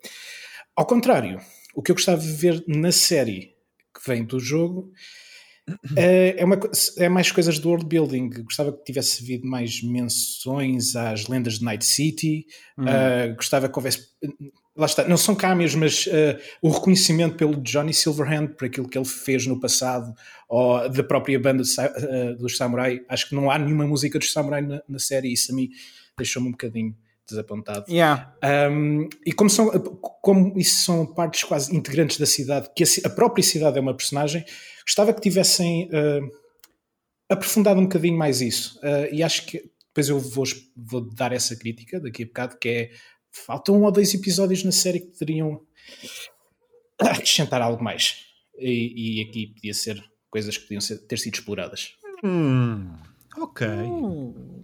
[0.76, 1.42] Ao contrário,
[1.76, 3.56] o que eu gostava de ver na série
[3.94, 4.92] que vem do jogo
[5.96, 6.60] é, é, uma,
[6.98, 8.30] é mais coisas do world building.
[8.44, 12.46] Gostava que tivesse havido mais menções às lendas de Night City.
[12.78, 12.86] Uhum.
[12.86, 14.08] Uh, gostava que houvesse.
[14.76, 18.98] Lá está, não são cameos, mas uh, o reconhecimento pelo Johnny Silverhand por aquilo que
[18.98, 20.14] ele fez no passado,
[20.48, 23.02] ou da própria banda uh, dos Samurai.
[23.08, 25.70] Acho que não há nenhuma música dos Samurai na, na série, isso a mim
[26.18, 26.96] deixou-me um bocadinho
[27.32, 27.86] desapontado.
[27.90, 28.36] Yeah.
[28.72, 29.70] Um, e como, são,
[30.22, 33.96] como isso são partes quase integrantes da cidade, que a, a própria cidade é uma
[33.96, 34.46] personagem,
[34.86, 36.30] gostava que tivessem uh,
[37.30, 38.80] aprofundado um bocadinho mais isso.
[38.80, 42.70] Uh, e acho que depois eu vou, vou dar essa crítica daqui a bocado, que
[42.70, 42.92] é
[43.32, 45.62] faltam um ou dois episódios na série que poderiam
[47.00, 48.26] acrescentar algo mais.
[48.58, 51.94] E, e aqui podia ser coisas que podiam ser, ter sido exploradas.
[52.24, 52.96] Hum,
[53.38, 53.68] ok.
[53.68, 54.64] Hum.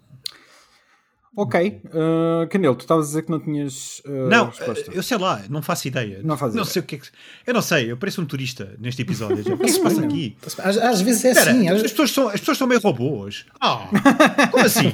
[1.39, 1.81] Ok.
[1.85, 3.99] Uh, Canelo, tu estavas a dizer que não tinhas.
[3.99, 4.91] Uh, não, resposta.
[4.91, 6.19] eu sei lá, não faço ideia.
[6.23, 6.73] Não, faz não ideia.
[6.73, 7.09] sei o que é que.
[7.45, 9.41] Eu não sei, eu pareço um turista neste episódio.
[9.41, 10.35] o que é que se passa aqui?
[10.57, 11.69] Às, às vezes é Pera, assim.
[11.69, 11.83] As...
[11.83, 13.45] As, pessoas são, as pessoas são meio robôs.
[13.61, 13.87] Ah,
[14.49, 14.91] como assim?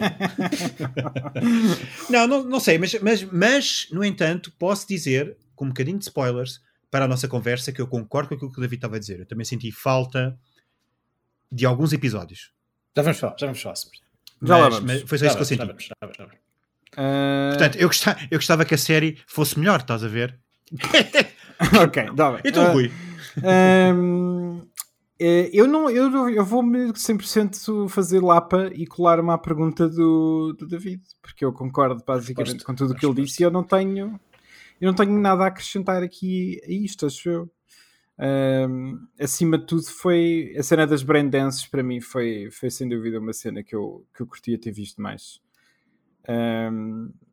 [2.09, 6.03] não, não, não sei, mas, mas, mas, no entanto, posso dizer, com um bocadinho de
[6.03, 6.59] spoilers,
[6.91, 9.21] para a nossa conversa, que eu concordo com aquilo que o David estava a dizer.
[9.21, 10.37] Eu também senti falta
[11.49, 12.51] de alguns episódios.
[12.93, 14.02] Já vamos falar, já vamos falar sobre
[14.43, 15.63] já mas, mas foi só isso que eu senti.
[16.93, 17.49] Uh...
[17.49, 20.37] Portanto, eu gostava, eu gostava que a série fosse melhor, estás a ver?
[21.83, 22.41] ok, dá bem.
[22.45, 22.91] Então, uh, Rui.
[23.43, 24.61] Um,
[25.19, 30.67] eh, eu não eu, eu vou-me 100% fazer lapa e colar-me à pergunta do, do
[30.67, 34.19] David, porque eu concordo basicamente com tudo o que ele disse e eu não tenho
[34.81, 37.51] eu não tenho nada a acrescentar aqui a isto, acho eu.
[39.20, 43.20] Acima de tudo foi a cena das brain dances para mim foi, foi sem dúvida
[43.20, 45.41] uma cena que eu, que eu curtia ter visto mais.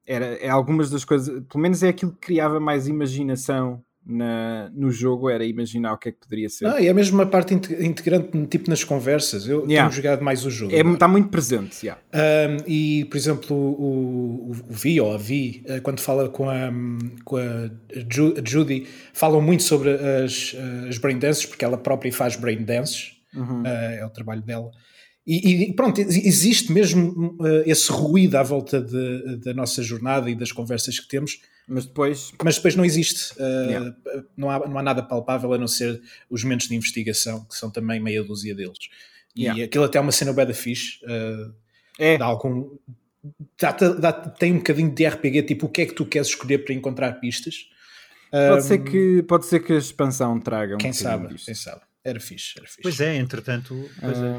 [0.06, 4.90] Era, é algumas das coisas pelo menos é aquilo que criava mais imaginação na, no
[4.90, 6.66] jogo era imaginar o que é que poderia ser.
[6.66, 9.46] Ah, e é mesmo uma parte integrante, tipo nas conversas.
[9.46, 9.88] Eu yeah.
[9.88, 10.74] tenho jogado mais o jogo.
[10.74, 11.86] É, está muito presente.
[11.86, 12.02] Yeah.
[12.12, 16.48] Um, e, por exemplo, o, o, o Vi ou a Vi, eh, quando fala com
[16.48, 16.70] a,
[17.24, 17.70] com a
[18.44, 20.56] Judy, falam muito sobre as,
[20.88, 23.62] as brain dances, porque ela própria faz brain dances, uhum.
[23.62, 24.70] uh, é o trabalho dela.
[25.26, 30.34] E, e, pronto, existe mesmo uh, esse ruído à volta de, da nossa jornada e
[30.34, 31.38] das conversas que temos
[31.70, 32.32] mas depois.
[32.42, 33.32] Mas depois não existe.
[33.34, 33.96] Uh, yeah.
[34.36, 37.70] não, há, não há nada palpável a não ser os momentos de investigação, que são
[37.70, 38.90] também meia dúzia deles.
[39.36, 39.64] E yeah.
[39.64, 40.98] aquilo até é uma cena bem da fixe.
[41.04, 41.54] Uh,
[41.98, 42.18] é.
[42.18, 42.76] Dá algum.
[43.60, 46.58] Dá, dá, tem um bocadinho de RPG, tipo o que é que tu queres escolher
[46.58, 47.68] para encontrar pistas.
[48.30, 51.82] Pode, um, ser, que, pode ser que a expansão traga um Quem sabe, quem sabe.
[52.10, 52.82] Era fixe, era fixe.
[52.82, 54.36] Pois é, entretanto, pois é.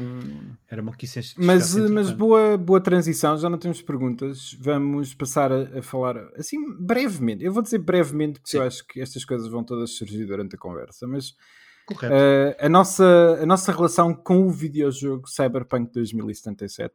[0.70, 1.34] era uma quisência.
[1.38, 4.54] Mas, mas boa, boa transição, já não temos perguntas.
[4.60, 7.42] Vamos passar a, a falar assim brevemente.
[7.42, 8.58] Eu vou dizer brevemente, porque Sim.
[8.58, 11.06] eu acho que estas coisas vão todas surgir durante a conversa.
[11.06, 16.94] Mas uh, a, nossa, a nossa relação com o videojogo Cyberpunk 2077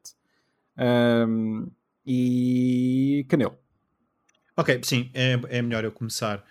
[1.27, 1.71] um,
[2.05, 3.57] e Canelo.
[4.55, 6.45] Ok, sim, é, é melhor eu começar.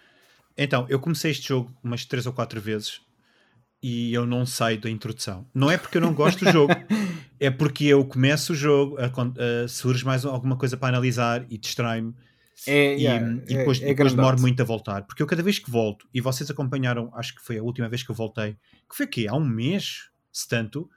[0.59, 3.06] Então, eu comecei este jogo umas 3 ou 4 vezes
[3.89, 5.47] e eu não saio da introdução.
[5.55, 6.75] Não é porque eu não gosto do jogo,
[7.39, 11.57] é porque eu começo o jogo, a, a, surge mais alguma coisa para analisar e
[11.57, 12.13] distrai-me.
[12.67, 15.03] É, e, yeah, e, depois, é, é depois demoro muito a voltar.
[15.03, 18.03] Porque eu cada vez que volto, e vocês acompanharam, acho que foi a última vez
[18.03, 18.57] que eu voltei,
[18.91, 20.91] que foi aqui, há um mês, se tanto,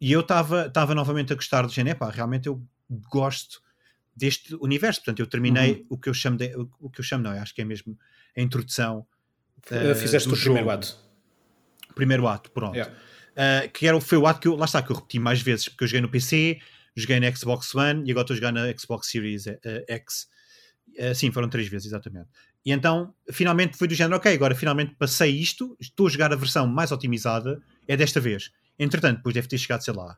[0.00, 2.62] e eu estava novamente a gostar do género, pá, realmente eu
[3.10, 3.60] gosto
[4.14, 5.00] deste universo.
[5.00, 5.86] Portanto, eu terminei uhum.
[5.88, 7.98] o que eu chamo de, o que eu chamo, não, acho que é mesmo
[8.38, 9.04] a introdução.
[9.66, 10.54] Uh, Fizeste o jogo.
[10.54, 11.09] primeiro ato
[11.94, 12.74] primeiro ato, pronto.
[12.76, 12.94] Yeah.
[13.32, 15.68] Uh, que era, foi o ato que eu, lá está, que eu repeti mais vezes,
[15.68, 16.58] porque eu joguei no PC,
[16.96, 20.26] joguei na Xbox One e agora estou a jogar na Xbox Series uh, X.
[20.98, 22.28] Uh, sim, foram três vezes, exatamente.
[22.64, 26.36] E então, finalmente foi do género, ok, agora finalmente passei isto, estou a jogar a
[26.36, 28.50] versão mais otimizada, é desta vez.
[28.78, 30.12] Entretanto, depois deve ter chegado, sei lá,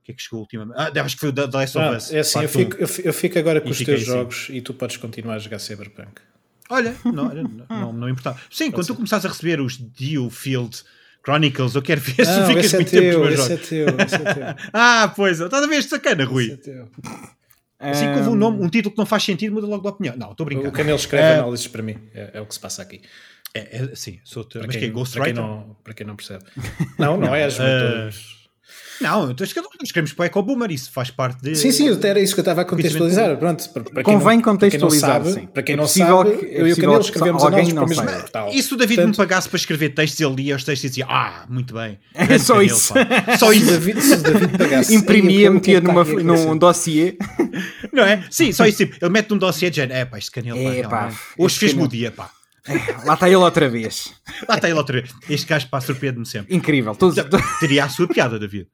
[0.00, 0.76] o que é que chegou ultimamente?
[0.78, 2.12] Ah, acho que foi o The Last of Ah, Us.
[2.12, 4.10] é assim, eu fico, eu fi- eu fico agora com E os teus assim.
[4.10, 6.20] jogos e tu podes continuar a jogar Cyberpunk.
[6.70, 8.38] Olha, não, não, não, não importava.
[8.50, 8.96] Sim, quando tu ser.
[8.96, 10.82] começares a receber os Dewfield
[11.24, 13.56] Chronicles, eu quero ver se Não, ficas é muito tempo teu, nos meus esse é
[13.56, 13.68] jogos.
[13.68, 14.44] teu, esse é teu.
[14.72, 16.56] Ah, pois, estás a ver sacana, esse é Rui?
[16.56, 16.88] teu.
[17.78, 20.16] Assim que houve um, nome, um título que não faz sentido, muda logo de opinião.
[20.16, 20.68] Não, estou a brincar.
[20.68, 21.34] O Canelo escreve É.
[21.38, 23.02] análises para mim, é, é o que se passa aqui.
[23.52, 25.34] É, é, sim, sou Para mas que quem, é para, quem Ghostwriter?
[25.34, 26.44] não, para quem não percebe.
[26.98, 28.43] Não, não, mas eh, todos-
[29.00, 29.46] Não, então
[29.80, 31.56] nós queremos para o Eco Boomer, isso faz parte de.
[31.56, 33.36] Sim, sim, até era isso que eu estava a contextualizar.
[33.36, 35.40] Pronto, para, Convém não, contextualizar, para quem não sim.
[35.40, 37.42] sabe, para quem É não possível sabe, que- é eu e o Canelo que escrevemos
[37.42, 38.20] alguém análises para o não mesmo saiba.
[38.20, 38.50] portal.
[38.52, 40.88] E se o David me Portanto, pagasse para escrever textos, ele lia os textos e
[40.88, 41.98] dizia: Ah, muito bem.
[42.14, 42.94] É só Canelo, isso.
[42.94, 43.36] pá.
[43.38, 43.70] Só se o isso.
[43.72, 47.16] David, se o David pagasse, imprimia, é metia numa, a num dossiê.
[47.92, 48.24] Não é?
[48.30, 48.78] Sim, só isso.
[48.78, 49.98] Tipo, ele mete num dossiê de género.
[49.98, 52.30] É pá, este canelo, pá, É, pá, este Hoje fez-me o dia, pá.
[53.04, 54.14] Lá está ele outra vez.
[54.48, 55.14] Lá está ele outra vez.
[55.28, 56.54] Este gajo, pá, surpreende-me sempre.
[56.54, 56.94] Incrível.
[56.94, 57.16] Todos,
[57.60, 58.68] Teria a sua piada, David.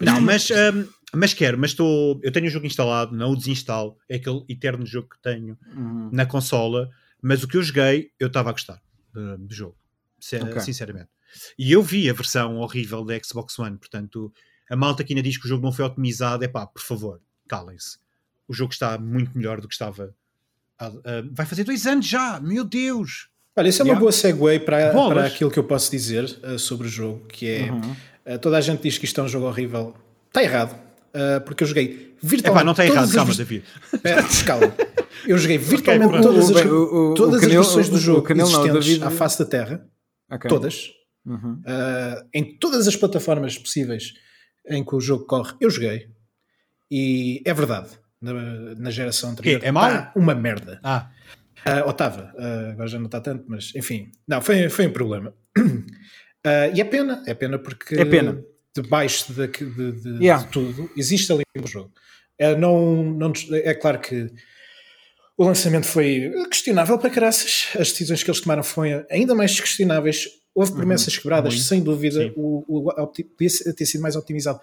[0.00, 2.20] Não, mas, hum, mas quero, mas estou.
[2.22, 3.96] Eu tenho o jogo instalado, não o desinstalo.
[4.08, 6.10] É aquele eterno jogo que tenho Uhum.
[6.12, 6.88] na consola.
[7.20, 8.80] Mas o que eu joguei, eu estava a gostar
[9.16, 9.76] uh, do jogo.
[10.20, 10.60] Se- Ok.
[10.60, 11.08] Sinceramente.
[11.58, 13.76] E eu vi a versão horrível da Xbox One.
[13.76, 14.32] Portanto,
[14.70, 16.44] a malta que ainda diz que o jogo não foi otimizado.
[16.44, 17.98] É pá, por favor, calem-se.
[18.46, 20.14] O jogo está muito melhor do que estava.
[20.78, 23.28] Há- ah, vai fazer dois anos já, meu Deus!
[23.58, 24.00] Olha, isso é uma Yeah.
[24.00, 27.96] boa segue para, aquilo que eu posso dizer uh, sobre o jogo, que é Uhum.
[28.34, 29.94] uh, toda a gente diz que isto é um jogo horrível.
[30.28, 32.60] Está errado, uh, porque eu joguei É virtualmente.
[32.60, 33.64] pá, não está errado, as calma, vers- David.
[34.44, 34.74] Calma.
[35.26, 36.22] Eu joguei virtualmente pronto.
[36.28, 39.02] todas, as, O- o- todas o as Canelo- versões do jogo o Canelo não, David-
[39.02, 39.86] à face da Terra,
[40.30, 40.48] Ok.
[40.50, 40.90] todas,
[41.24, 41.52] Uhum.
[41.62, 44.12] uh, em todas as plataformas possíveis
[44.68, 46.08] em que o jogo corre, eu joguei.
[46.90, 47.88] E é verdade,
[48.20, 48.32] na,
[48.76, 50.12] na geração anterior, é mau?
[50.16, 50.80] uma merda.
[50.82, 51.10] Ah,
[51.64, 54.92] Ah, ou estava, ah, agora já não está tanto, mas enfim, não, foi, foi um
[54.92, 55.34] problema.
[56.48, 58.40] Ah, e é pena, é pena porque É pena.
[58.72, 60.44] debaixo de, de- de- Yeah.
[60.44, 61.90] de tudo existe ali um jogo.
[62.38, 64.30] É, não, não, é claro que
[65.36, 70.28] o lançamento foi questionável para caraças, as decisões que eles tomaram foram ainda mais questionáveis.
[70.54, 71.66] Houve promessas quebradas, muito.
[71.66, 72.22] sem dúvida.
[72.28, 72.32] Sim.
[72.36, 74.60] O, o, opti- podia ter sido mais otimizado,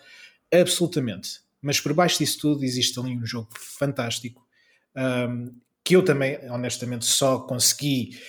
[0.53, 1.41] absolutamente.
[1.63, 4.45] Mas por baixo disso tudo existe ali um jogo fantástico
[4.95, 8.19] um, que eu também, honestamente, só consegui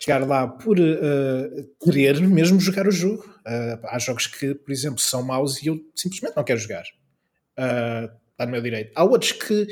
[0.00, 3.24] chegar lá por uh, querer mesmo jogar o jogo.
[3.40, 6.84] Uh, há jogos que, por exemplo, são maus e eu simplesmente não quero jogar.
[7.58, 8.92] Uh, está no meu direito.
[8.94, 9.66] Há outros que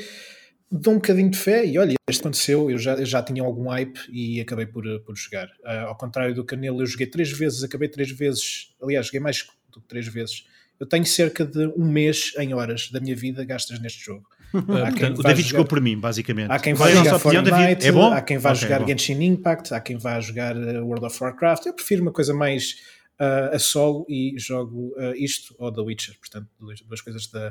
[0.69, 3.69] dão um bocadinho de fé e olha, isto aconteceu, eu já, eu já tinha algum
[3.69, 5.47] hype e acabei por, por jogar.
[5.63, 9.47] Uh, ao contrário do Canelo, eu joguei três vezes, acabei três vezes, aliás, joguei mais
[9.71, 10.45] do que três vezes.
[10.79, 14.25] Eu tenho cerca de um mês em horas da minha vida gastas neste jogo.
[14.53, 14.59] Ah,
[14.91, 16.49] portanto, o David jogar- jogou por mim, basicamente.
[16.51, 17.85] Há quem vá é jogar opinião, Fortnite, David?
[17.87, 18.13] É bom?
[18.13, 18.87] há quem vá Ok, jogar bom.
[18.87, 21.65] Genshin Impact, há quem vá jogar uh, World of Warcraft.
[21.65, 22.75] Eu prefiro uma coisa mais
[23.19, 27.49] uh, a solo e jogo uh, isto ou The Witcher, portanto, duas, duas coisas da,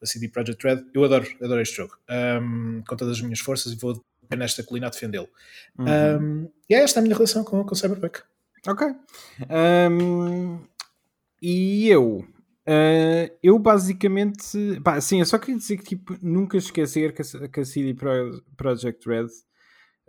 [0.00, 0.84] da CD Projekt Red.
[0.92, 1.96] Eu adoro, adoro este jogo,
[2.42, 4.04] um, com todas as minhas forças e vou
[4.36, 5.28] nesta colina a defendê-lo.
[5.78, 5.86] Uhum.
[6.44, 8.20] Um, e é esta a minha relação com, com Cyberpunk.
[8.66, 8.86] Ok.
[9.48, 10.58] Ahm,
[11.40, 12.26] e eu?
[12.66, 14.80] Ah, eu basicamente.
[14.82, 17.94] Pá, sim, eu só queria dizer que tipo, nunca esquecer que a, que a CD
[17.94, 19.26] Pro- Projekt Red,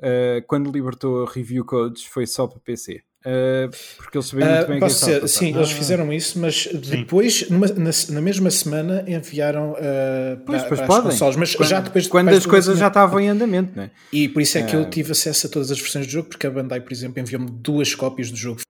[0.01, 3.01] ah, quando libertou review codes, foi só para PC.
[3.28, 5.39] Ah, porque eles sabiam muito Uh, bem que a dizer, passar.
[5.39, 5.76] sim, eles Ah.
[5.76, 9.76] fizeram isso, mas depois, numa- na, na mesma semana, enviaram uh,
[10.45, 11.08] Pois, para, pois para podem.
[11.08, 13.89] as consoles, mas Quando- já depois Quando depois as coisas já estavam em andamento, né?
[14.14, 16.45] E por isso é que eu tive acesso a todas as versões do jogo, porque
[16.45, 18.62] a Bandai, por exemplo, enviou-me duas cópias do jogo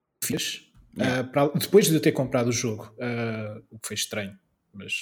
[0.98, 1.20] Yeah.
[1.20, 4.38] ah, para- depois de eu ter comprado o jogo, ah, o que foi estranho,
[4.74, 4.94] mas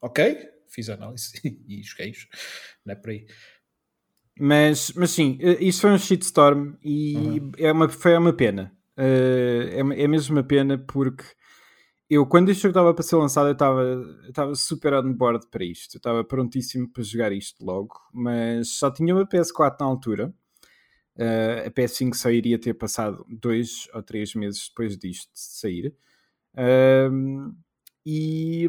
[0.00, 0.38] ok,
[0.68, 1.32] fiz a análise
[1.68, 2.26] e joguei-os,
[2.84, 3.26] não é por aí.
[4.38, 7.52] Mas, mas sim, eh, isso foi um shitstorm e Uhum.
[7.58, 8.72] é uma, foi uma pena.
[8.96, 11.24] Eh, é, é mesmo uma pena porque
[12.10, 15.46] eu, quando este jogo estava para ser lançado, eu estava, eu estava super on board
[15.50, 15.94] para isto.
[15.96, 20.34] Eu estava prontíssimo para jogar isto logo, mas só tinha uma PS4 na altura.
[21.18, 25.94] Eh, a PS5 só iria ter passado dois ou três meses depois disto de sair.
[26.56, 27.52] Ahm,
[28.08, 28.68] e,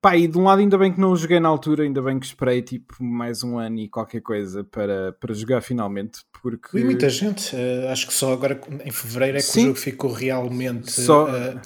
[0.00, 2.18] pá, e de um lado ainda bem que não o joguei na altura, ainda bem
[2.18, 6.82] que esperei tipo mais um ano e qualquer coisa para, para jogar finalmente, porque E
[6.82, 9.60] muita gente, ah, acho que só agora em fevereiro é que Sim.
[9.62, 11.62] o jogo ficou realmente Só- ah,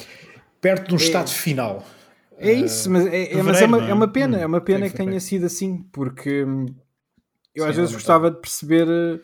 [0.60, 1.86] perto de um estado final.
[2.36, 3.90] é isso, mas é, é- mas é, uma, é?
[3.90, 6.66] é uma pena, Hum, é uma pena que tenha sido assim, porque hum,
[7.54, 9.20] eu às Sim, vezes é gostava de perceber eh,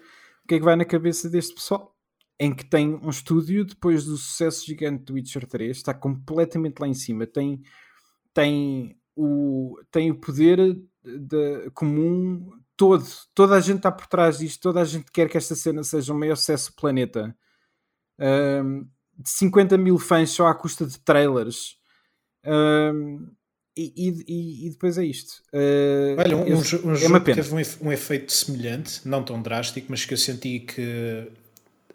[0.47, 1.92] o que é que vai na cabeça deste pessoal.
[2.38, 6.86] Em que tem um estúdio, depois do sucesso gigante do Witcher 3, está completamente lá
[6.86, 7.62] em cima, tem,
[8.32, 14.61] tem, o, tem o poder de, comum todo, toda a gente está por trás disto,
[14.61, 17.36] toda a gente quer que esta cena seja o maior sucesso do planeta.
[18.20, 18.86] Um,
[19.18, 21.78] de 50 mil fãs só à custa de trailers.
[22.44, 23.34] Um,
[23.77, 25.43] e, e, e, depois é isto.
[25.53, 29.89] Uh, Olha, um, um, um é jogo que teve um, efeito semelhante, não tão drástico,
[29.91, 31.31] mas que eu senti que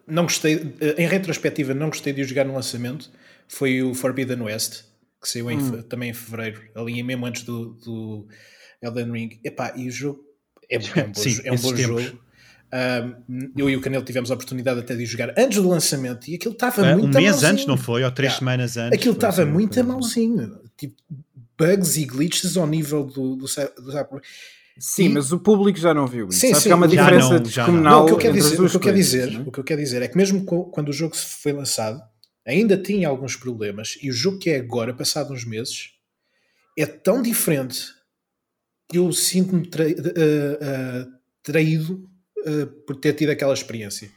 [0.05, 3.09] não gostei, em retrospectiva, não gostei de o jogar no lançamento.
[3.47, 4.83] Foi o Forbidden West,
[5.21, 5.81] que saiu em, hum.
[5.83, 8.27] também em fevereiro, ali mesmo antes do, do
[8.81, 9.39] Elden Ring.
[9.43, 10.23] Epá, e o jogo
[10.69, 12.21] é, é um bom, Sim, é um bom jogo.
[12.73, 16.35] Um, eu e o Canelo tivemos a oportunidade até de jogar antes do lançamento e
[16.35, 18.01] aquilo estava é, muito Um mês antes, não foi?
[18.01, 18.39] Ou três yeah.
[18.39, 18.97] semanas antes?
[18.97, 20.57] Aquilo estava assim, muito malzinho.
[20.77, 20.95] Tipo,
[21.61, 24.21] bugs e glitches ao nível do, do, do
[24.79, 25.09] Sim, e...
[25.09, 26.39] mas o público já não viu isso.
[26.39, 26.63] Sim, sim.
[26.63, 28.79] que há uma diferença não, descomunal não, o que eu quero dizer, o que eu
[28.79, 32.01] quero dizer, o que eu quero dizer é que mesmo quando o jogo foi lançado,
[32.47, 35.91] ainda tinha alguns problemas e o jogo que é agora, passado uns meses,
[36.77, 37.85] é tão diferente
[38.89, 41.11] que eu sinto-me tra uh, uh,
[41.43, 42.09] traído
[42.39, 44.09] uh, por ter tido aquela experiência.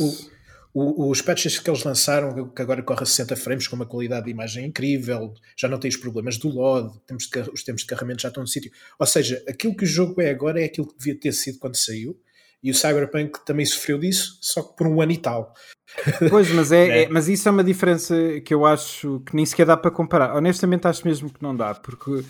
[0.00, 0.30] Os,
[0.78, 4.26] o, os patches que eles lançaram, que agora corre a 60 frames com uma qualidade
[4.26, 8.20] de imagem incrível, já não tens problemas do LOD, temos de, os tempos de carregamento
[8.20, 8.70] já estão no sítio.
[8.98, 11.76] Ou seja, aquilo que o jogo é agora é aquilo que devia ter sido quando
[11.76, 12.14] saiu.
[12.62, 15.54] E o Cyberpunk também sofreu disso, só que por um ano e tal.
[16.28, 18.14] Pois, mas, é, é, é, mas isso é uma diferença
[18.44, 20.36] que eu acho que nem sequer dá para comparar.
[20.36, 22.22] Honestamente, acho mesmo que não dá, porque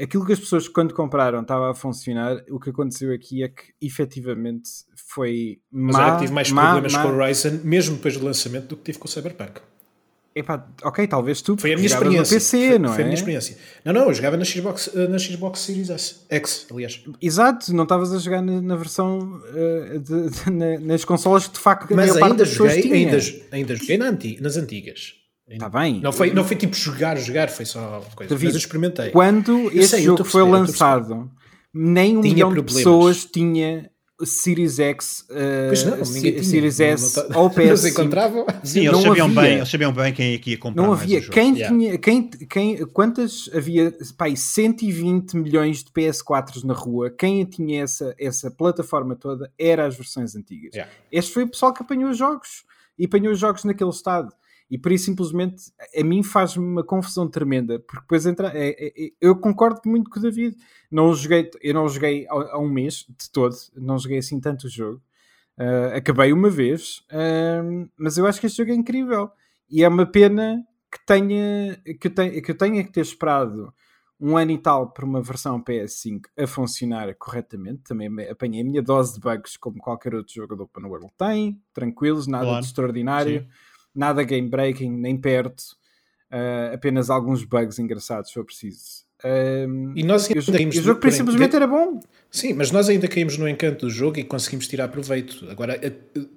[0.00, 3.72] aquilo que as pessoas quando compraram estava a funcionar, o que aconteceu aqui é que
[3.80, 7.02] efetivamente foi Mas má, tive mais má, problemas má.
[7.02, 9.60] com o Horizon, mesmo depois do lançamento, do que tive com o Cyberpunk.
[10.32, 12.34] Epá, ok, talvez tu foi a minha experiência.
[12.34, 13.02] No PC, foi, não foi é?
[13.02, 13.56] a minha experiência.
[13.84, 17.02] Não, não, eu jogava na Xbox, eh, na Xbox Series S, X, aliás.
[17.20, 21.54] Exato, não estavas a jogar na, na versão uh, de, de, na, nas consolas que
[21.54, 23.18] de facto Mas ainda joguei, ainda,
[23.50, 25.19] ainda joguei na anti, nas antigas.
[25.50, 26.00] Está bem.
[26.00, 28.28] Não foi, não foi tipo jogar, jogar, foi só coisa.
[28.28, 29.10] David, Mas eu experimentei.
[29.10, 31.30] Quando esse sei, jogo foi lançado,
[31.74, 32.72] nem um tinha milhão problemas.
[32.72, 33.90] de pessoas tinha
[34.24, 37.66] Series X, uh, não, Series S não, não, ou PS5.
[37.68, 38.46] Não se encontravam?
[38.62, 39.40] Sim, eles sabiam, havia.
[39.40, 40.82] bem, eles sabiam bem quem aqui ia comprar.
[40.82, 41.20] Não havia.
[41.22, 41.74] Quem yeah.
[41.74, 43.92] tinha, quem, quem, quantas havia?
[44.16, 47.10] Pai, 120 milhões de PS4s na rua.
[47.10, 50.74] Quem tinha essa, essa plataforma toda era as versões antigas.
[50.74, 50.92] Yeah.
[51.10, 52.64] Este foi o pessoal que apanhou os jogos
[52.98, 54.30] e apanhou os jogos naquele estado.
[54.70, 58.52] E por isso, simplesmente, a mim faz-me uma confusão tremenda, porque depois entra.
[58.54, 60.56] É, é, é, eu concordo muito com o David.
[60.88, 64.68] Não joguei, eu não joguei há, há um mês de todo, não joguei assim tanto
[64.68, 65.02] o jogo.
[65.58, 69.30] Uh, acabei uma vez, uh, mas eu acho que este jogo é incrível.
[69.68, 73.74] E é uma pena que tenha que, eu tenha, que eu tenha que ter esperado
[74.20, 77.82] um ano e tal para uma versão PS5 a funcionar corretamente.
[77.82, 81.60] Também apanhei a minha dose de bugs, como qualquer outro jogo do Open World tem,
[81.72, 82.60] tranquilos, nada claro.
[82.60, 83.40] de extraordinário.
[83.40, 85.60] Sim nada game breaking, nem perto,
[86.32, 89.08] uh, apenas alguns bugs engraçados, se for preciso.
[89.22, 92.00] Um, e nós ainda caímos o jogo simplesmente era bom.
[92.30, 95.46] Sim, mas nós ainda caímos no encanto do jogo e conseguimos tirar proveito.
[95.50, 95.78] Agora,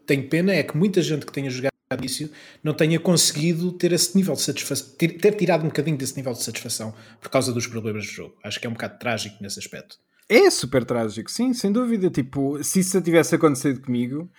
[0.05, 2.29] tem pena é que muita gente que tenha jogado início
[2.63, 6.33] não tenha conseguido ter esse nível de satisfação, ter, ter, tirado um bocadinho desse nível
[6.33, 8.35] de satisfação por causa dos problemas do jogo.
[8.43, 9.97] Acho que é um bocado trágico nesse aspecto.
[10.27, 12.09] É super trágico, sim, sem dúvida.
[12.09, 14.29] Tipo, se isso tivesse acontecido comigo,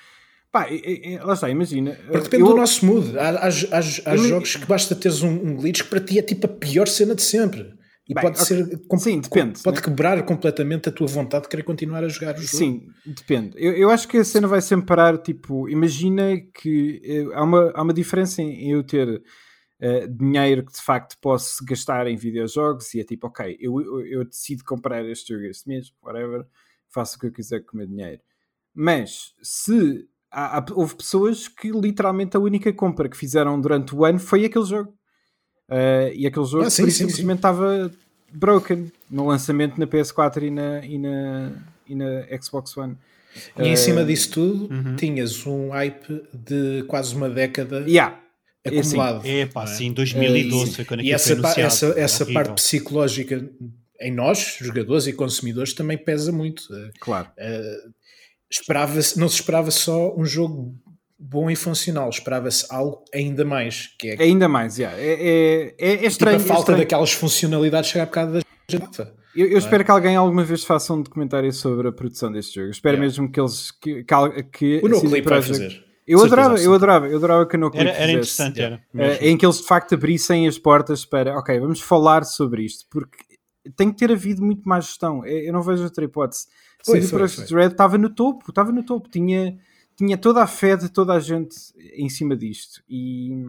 [0.55, 1.99] Pá, é, é, lá está, imagina.
[2.07, 2.51] Porque depende eu...
[2.51, 3.19] do nosso mood.
[3.19, 3.79] Há, há, há,
[4.13, 6.87] há jogos que basta teres um, um, glitch que para ti é tipo a pior
[6.87, 7.75] cena de sempre.
[8.09, 8.65] E Bem, pode okay.
[8.65, 8.81] ser.
[8.99, 9.61] Sim, depende.
[9.65, 9.83] Pode né?
[9.83, 12.57] quebrar completamente a tua vontade de querer continuar a jogar o jogo.
[12.57, 13.57] Sim, depende.
[13.57, 15.19] Eu, eu acho que a cena vai sempre parar.
[15.19, 20.73] Tipo, imagina que eh, há, uma, há uma diferença em eu ter uh, dinheiro que
[20.73, 25.05] de facto posso gastar em videojogos e é tipo, ok, eu, eu, eu decido comprar
[25.05, 26.47] este jogo este mês, whatever,
[26.91, 28.23] faço o que eu quiser com o meu dinheiro.
[28.73, 34.05] Mas se há, há, houve pessoas que literalmente a única compra que fizeram durante o
[34.05, 34.93] ano foi aquele jogo.
[35.71, 37.91] Uh, e aquele jogo ah, sim, sim, simplesmente estava
[38.31, 41.53] broken no lançamento na PS4 e na, e na,
[41.89, 42.99] e na Xbox One.
[43.57, 44.97] E uh, em cima ah, disso tudo, uhum.
[44.97, 48.21] tinhas um hype de quase uma década yeah.
[48.67, 49.27] acumulado.
[49.27, 53.49] É, pá, sim, 2012 uh, foi quando e essa, foi essa, essa parte psicológica
[54.01, 56.65] em nós, jogadores e consumidores, também pesa muito.
[57.01, 57.29] Claro.
[57.39, 57.95] Uh,
[58.61, 60.75] esperava não se esperava só um jogo
[61.19, 63.89] bom e funcional, esperava-se algo ainda mais.
[63.99, 64.97] Que é, ainda mais, yeah.
[64.99, 66.39] é, é, é, é estranho.
[66.39, 69.01] Tipo a falta é daquelas funcionalidades chegar a bocado da gente.
[69.35, 69.85] Eu, eu espero é?
[69.85, 72.69] que alguém alguma vez faça um documentário sobre a produção deste jogo.
[72.69, 73.07] Eu espero yeah.
[73.07, 73.71] mesmo que eles.
[73.73, 75.85] Que, que, que o Noclip vai fazer.
[76.07, 78.77] Eu adorava, eu adorava, eu adorava que a Noclip era, era interessante, era.
[78.95, 82.85] Uh, em que eles de facto abrissem as portas para, ok, vamos falar sobre isto,
[82.91, 83.17] porque
[83.75, 85.25] tem que ter havido muito mais gestão.
[85.25, 86.47] Eu não vejo outra hipótese.
[86.85, 89.59] Foi, CD Projekt Red estava no topo, estava no topo, tinha,
[89.97, 91.57] tinha toda a fé de toda a gente
[91.95, 92.83] em cima disto.
[92.89, 93.47] E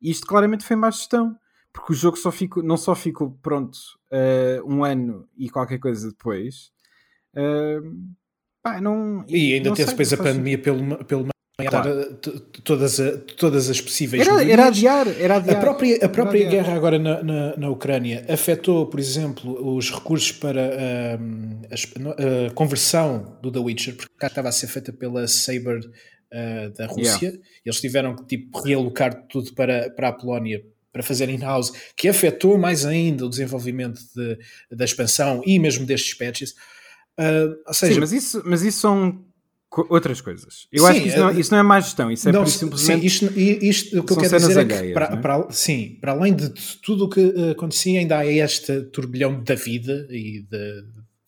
[0.00, 1.36] isto claramente foi má gestão,
[1.72, 3.78] porque o jogo só ficou, não só ficou pronto
[4.10, 6.74] uh, um ano e qualquer coisa depois,
[7.34, 8.14] Uh,
[8.62, 12.16] pá, não, e ainda teve depois a pandemia pelo, pelo Claro.
[12.64, 13.00] todas,
[13.36, 15.56] todas as possíveis Era, era adiar, era adiar.
[15.56, 20.32] A própria, a própria guerra agora na, na, na Ucrânia afetou, por exemplo, os recursos
[20.32, 25.28] para ahm, a, a conversão do The Witcher, porque cá estava a ser feita pela
[25.28, 25.78] Saber
[26.32, 27.38] ah, da Rússia.
[27.64, 30.60] Eles tiveram que tipo, realocar tudo para, para a Polónia
[30.92, 34.38] para fazer in-house, que afetou mais ainda o desenvolvimento de-
[34.70, 36.54] da expansão e mesmo destes patches.
[37.16, 39.24] Ah, ou seja, Sim, mas isso, mas isso são
[39.74, 40.68] co- outras coisas.
[40.70, 42.44] Eu Sim, acho que isso não, é- isso não é má gestão, isso é Não,
[42.44, 43.06] por sim, simplesmente.
[43.06, 45.16] isto, isto- o que eu quero dizer é que, alheias, para, é?
[45.16, 46.48] para- sim, para além de
[46.80, 50.82] tudo o que eh, acontecia, ainda há este turbilhão da vida e de,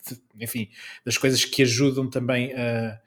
[0.08, 0.68] de- enfim,
[1.04, 2.98] das coisas que ajudam também a,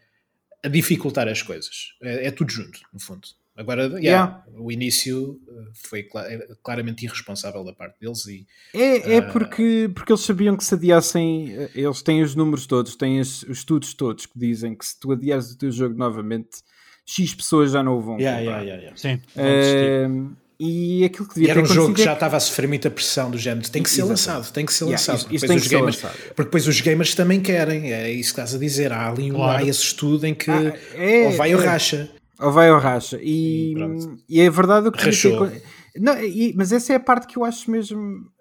[0.64, 1.94] a dificultar as coisas.
[2.02, 3.26] É, é tudo junto, no fundo.
[3.60, 4.44] Agora, yeah, Yeah.
[4.58, 9.22] o início eh, foi é claramente irresponsável da parte deles e É, é Ah.
[9.24, 13.44] porque, porque eles sabiam que se adiassem, eh, eles têm os números todos, têm os,
[13.44, 16.60] os estudos todos que dizem que se tu adiares o teu jogo novamente,
[17.06, 18.64] X pessoas já não o vão comprar.
[18.96, 19.76] Sim, vão desistir.
[20.06, 20.30] Ehm,
[20.62, 22.40] e aquilo que E devia era ter um jogo que acontecido já é estava a
[22.40, 23.70] sofrer muita pressão do género.
[23.70, 24.28] Tem que ser Exatamente.
[24.28, 25.24] lançado, tem que ser Yeah, lançado.
[25.32, 26.18] depois tem os que ser gamers, lançado.
[26.28, 27.92] porque depois os gamers também querem.
[27.94, 28.92] É isso que estás a dizer.
[28.92, 29.64] Há ali um, Claro.
[29.66, 31.66] há esse estudo em que Ah, é, ou vai ou é.
[31.66, 32.10] racha.
[32.40, 33.20] Ou vai ou racha.
[33.22, 35.44] E, E e é verdade o que Rachou.
[35.44, 35.60] acon-
[35.98, 38.32] não, e- Mas essa é a parte que eu acho mesmo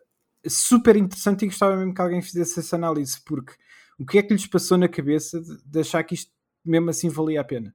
[0.46, 3.52] super interessante e gostava mesmo que alguém fizesse essa análise, porque
[3.98, 6.30] o que é que lhes passou na cabeça de, de achar que isto
[6.64, 7.74] mesmo assim valia a pena?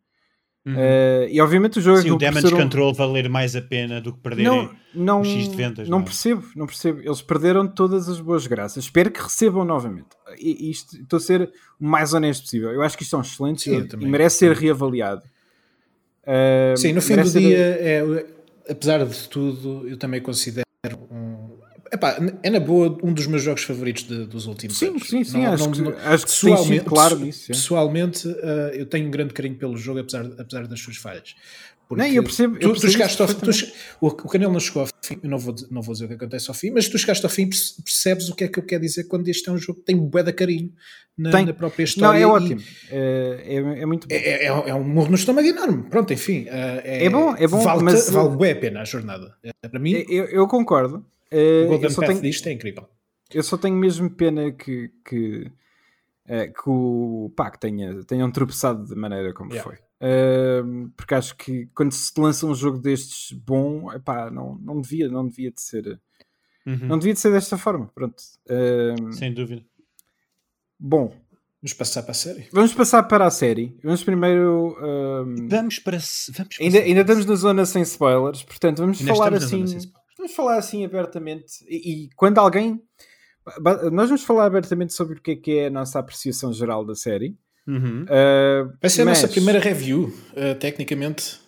[0.65, 0.75] Uhum.
[0.77, 4.21] Eh, e obviamente o jogo Sim, o damage control valer mais a pena do que
[4.21, 4.49] perderem.
[4.49, 6.05] não, não, X de vendas, não não é?
[6.07, 7.01] percebo, não percebo.
[7.01, 8.85] Eles perderam todas as boas graças.
[8.85, 10.07] Espero que recebam novamente.
[10.39, 12.71] E, isto, estou a ser o mais honesto possível.
[12.71, 14.07] Eu acho que isto é um excelente Sim, também.
[14.07, 15.21] e merece ser reavaliado.
[16.25, 18.25] Uh, Sim, no fim do dia, é,
[18.69, 20.63] apesar de tudo, eu também considero
[21.11, 21.53] um.
[21.91, 25.07] Epá, é na boa um dos meus jogos favoritos de- dos últimos Sim, anos.
[25.07, 25.43] sim, sim.
[25.43, 27.51] Não- acho, não- que, não- acho que pessoalmente, claro pesso- nisso.
[27.51, 27.53] é.
[27.53, 28.33] Pessoalmente, uh,
[28.73, 31.35] eu tenho um grande carinho pelo jogo, apesar, apesar das suas falhas.
[31.95, 33.51] Porque Não, eu percebo- eu tu, tu percebo chegaste ao fim, tu
[34.01, 36.07] o, o Canelo não chegou ao fim, eu não vou, dizer- não vou dizer o
[36.07, 38.59] que acontece ao fim, mas tu chegaste ao fim perce- percebes o que é que
[38.59, 40.71] eu quero dizer quando este é um jogo que tem bué de carinho
[41.17, 41.45] na, Tem.
[41.45, 42.17] na própria Não, história.
[42.17, 42.61] é e ótimo.
[42.89, 44.15] É, é, é muito bom.
[44.15, 45.83] É, é, é um morro no estômago enorme.
[45.89, 46.43] Pronto, enfim.
[46.45, 49.35] uh, É bom, é bom, Vale, mas- vale bué a pena a jornada.
[49.43, 51.05] É, para mim, Eu, eu concordo.
[51.31, 52.87] O eu, Golden só Path tenho, disto é incrível.
[53.33, 55.51] eu só tenho mesmo pena que, que,
[56.27, 59.69] eh, que o pá, que tenha, tenham tropeçado da maneira como Yeah.
[59.69, 59.79] foi.
[60.03, 65.07] Uh, porque acho que quando se lança um jogo destes bom, epá, não, não, devia,
[65.07, 66.01] não devia de ser.
[66.65, 66.87] Uhum.
[66.87, 67.87] Não devia de ser desta forma.
[67.95, 68.21] Pronto.
[68.49, 69.63] Uh, Sem dúvida.
[70.77, 71.15] bom,
[71.61, 72.49] Vamos passar para a série.
[72.51, 73.79] vamos passar para a série.
[73.81, 74.75] Vamos primeiro.
[74.81, 75.97] um, Vamos para.
[76.35, 79.65] Vamos ainda, ainda estamos na zona sem spoilers, portanto vamos Ainda falar assim.
[80.17, 81.63] Vamos falar assim abertamente.
[81.69, 82.83] E, e quando alguém.
[83.93, 86.95] Nós vamos falar abertamente sobre o que é que é a nossa apreciação geral da
[86.95, 87.37] série.
[87.67, 88.03] Uhum.
[88.03, 91.41] Uh, Vai ser a mas- nossa primeira review, uh, tecnicamente.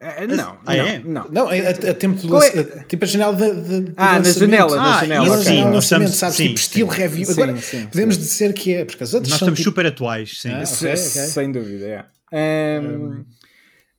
[0.00, 0.98] Uh, não, Ah, não, é?
[1.04, 1.28] não.
[1.30, 4.18] Não, é a, a tempo de é- a- tipo a janela de, de, de Ah,
[4.18, 5.24] na janela, na Ah, janela.
[5.24, 5.44] isso Ela ok.
[5.44, 6.36] já sim, é nós estamos- sabes?
[6.36, 6.98] sim, tipo estilo sim.
[6.98, 7.24] review.
[7.26, 8.20] Sim, Agora, sim, podemos sim.
[8.22, 10.50] dizer que é, porque as outras Nós são estamos tipo, super atuais, sim.
[10.52, 11.00] Ah, Se- ok, ok.
[11.08, 11.86] Sem dúvida,
[12.32, 12.80] é.
[12.80, 13.24] Um,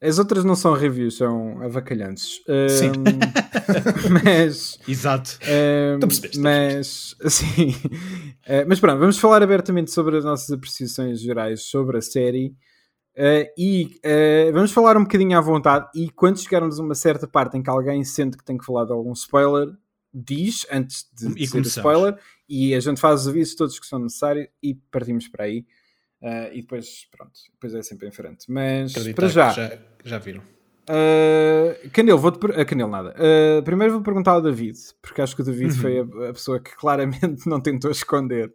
[0.03, 2.41] As outras não são reviews, são avacalhantes.
[2.47, 2.91] Um, Sim.
[4.23, 4.77] mas.
[4.87, 5.39] Exato.
[5.43, 7.75] Um, Tu percebeste, tu mas, assim,
[8.45, 12.53] eh, mas pronto, vamos falar abertamente sobre as nossas apreciações gerais sobre a série
[13.15, 15.87] eh, e eh, vamos falar um bocadinho à vontade.
[15.95, 18.85] E quando chegarmos a uma certa parte em que alguém sente que tem que falar
[18.85, 19.69] de algum spoiler,
[20.13, 21.67] diz antes de E o começamos.
[21.67, 22.17] spoiler,
[22.49, 25.65] e a gente faz os avisos todos que são necessários e partimos para aí.
[26.25, 28.45] Eh, e depois, pronto, depois é sempre em frente.
[28.49, 30.41] Mas acreditar para já, que já, já viram.
[30.89, 33.13] Uh, Canelo, vou-te uh, Canelo nada.
[33.17, 35.79] Uh, primeiro vou perguntar ao David, porque acho que o David Uhum.
[35.79, 38.51] foi a, a pessoa que claramente não tentou esconder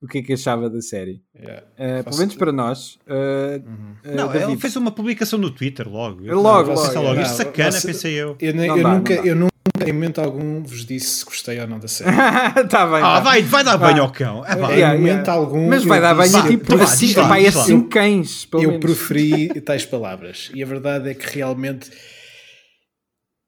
[0.00, 1.22] o que é que achava da série.
[1.34, 1.66] Yeah.
[1.74, 2.94] Uh, pelo menos para nós.
[3.06, 3.94] Uh, Uhum.
[4.12, 6.24] uh, Não, David, ele fez uma publicação no Twitter logo.
[6.24, 7.20] Eu- Logo, Não, logo, logo.
[7.20, 7.22] é.
[7.22, 8.36] Isto sacana, você- pensei eu.
[8.40, 9.52] Eu, Não eu dá, nunca, eu nunca,
[9.86, 12.10] em momento algum, vos disse se gostei ou não da série.
[12.68, 12.96] tá bem.
[12.98, 13.20] Ah, tá.
[13.20, 14.42] vai, vai dar banho ao cão.
[14.46, 14.74] Ah, vai.
[14.74, 15.32] em Yeah, momento yeah.
[15.32, 15.68] algum.
[15.68, 17.48] Mas vai dar banho disse- tipo assim, vai lá.
[17.48, 18.44] assim cães.
[18.44, 18.84] Pelo eu menos.
[18.84, 20.50] preferi tais palavras.
[20.54, 21.90] E a verdade é que realmente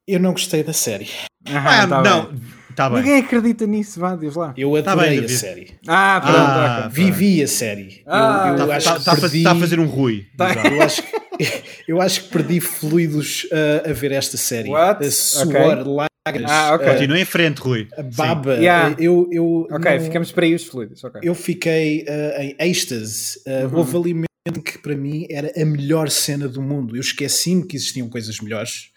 [0.08, 1.08] eu não gostei da série.
[1.46, 2.40] Ah, Ah, tá não, bem.
[2.70, 2.98] está bem.
[3.02, 4.52] Ninguém acredita nisso, vá, diz lá.
[4.56, 5.38] Eu Tá adorei bem, a David.
[5.38, 5.78] série.
[5.86, 6.90] Ah, pronto, Ah, ok.
[7.04, 8.02] Vivi a série.
[8.06, 9.86] Ah, eu, eu Está acho tá, que tá a fazer- perdi, tá a fazer um
[9.86, 10.26] Rui.
[10.36, 10.52] Tá.
[10.68, 11.20] Eu acho, que-
[11.88, 14.68] eu acho que perdi fluidos uh, a ver esta série.
[14.68, 15.04] What?
[15.06, 16.09] A suor, Ok.
[16.26, 16.86] Ah, ok.
[16.86, 17.88] uh, Continua em frente, Rui.
[17.96, 18.54] a baba.
[18.54, 18.94] Yeah.
[18.94, 21.02] uh, Eu, eu Ok, não- ficamos para aí os fluidos.
[21.02, 21.20] ok.
[21.24, 23.40] eu fiquei uh, em êxtase.
[23.46, 23.78] Uh, Uhum.
[23.78, 24.16] Houve ali um
[24.46, 26.94] momento que para mim era a melhor cena do mundo.
[26.94, 28.90] Eu esqueci-me que existiam coisas melhores.